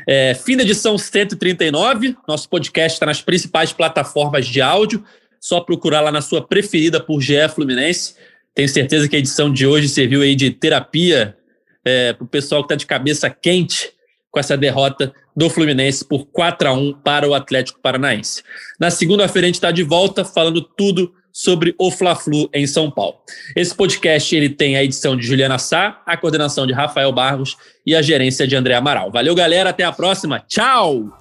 É, 0.07 0.34
fim 0.34 0.57
da 0.57 0.62
edição 0.62 0.96
139. 0.96 2.16
Nosso 2.28 2.49
podcast 2.49 2.94
está 2.94 3.07
nas 3.07 3.20
principais 3.20 3.72
plataformas 3.72 4.46
de 4.46 4.61
áudio. 4.61 5.03
Só 5.40 5.61
procurar 5.61 6.01
lá 6.01 6.12
na 6.12 6.20
sua 6.20 6.46
preferida 6.46 7.01
por 7.01 7.20
GE 7.20 7.49
Fluminense. 7.53 8.14
Tenho 8.55 8.68
certeza 8.68 9.09
que 9.09 9.16
a 9.16 9.18
edição 9.18 9.53
de 9.53 9.66
hoje 9.66 9.88
serviu 9.88 10.22
aí 10.22 10.36
de 10.36 10.53
terapia 10.53 11.36
é, 11.84 12.12
para 12.12 12.24
o 12.24 12.28
pessoal 12.28 12.62
que 12.62 12.66
está 12.66 12.76
de 12.76 12.86
cabeça 12.86 13.28
quente 13.28 13.97
com 14.31 14.39
essa 14.41 14.57
derrota 14.57 15.12
do 15.37 15.49
Fluminense 15.49 16.05
por 16.05 16.26
4 16.26 16.68
a 16.68 16.72
1 16.72 16.95
para 17.03 17.29
o 17.29 17.35
Atlético 17.35 17.81
Paranaense. 17.81 18.43
Na 18.79 18.91
segunda-feira 18.91 19.47
a 19.47 19.49
gente 19.49 19.55
está 19.57 19.70
de 19.70 19.83
volta 19.83 20.24
falando 20.24 20.61
tudo 20.61 21.12
sobre 21.33 21.74
o 21.79 21.91
Fla-Flu 21.91 22.49
em 22.53 22.66
São 22.66 22.91
Paulo. 22.91 23.16
Esse 23.55 23.74
podcast 23.74 24.35
ele 24.35 24.49
tem 24.49 24.76
a 24.76 24.83
edição 24.83 25.16
de 25.16 25.24
Juliana 25.24 25.59
Sá, 25.59 26.03
a 26.05 26.16
coordenação 26.16 26.66
de 26.66 26.72
Rafael 26.72 27.12
Barros 27.12 27.57
e 27.87 27.95
a 27.95 28.03
gerência 28.03 28.47
de 28.47 28.57
André 28.57 28.74
Amaral. 28.74 29.12
Valeu, 29.12 29.35
galera, 29.35 29.70
até 29.70 29.85
a 29.85 29.93
próxima. 29.93 30.41
Tchau! 30.49 31.16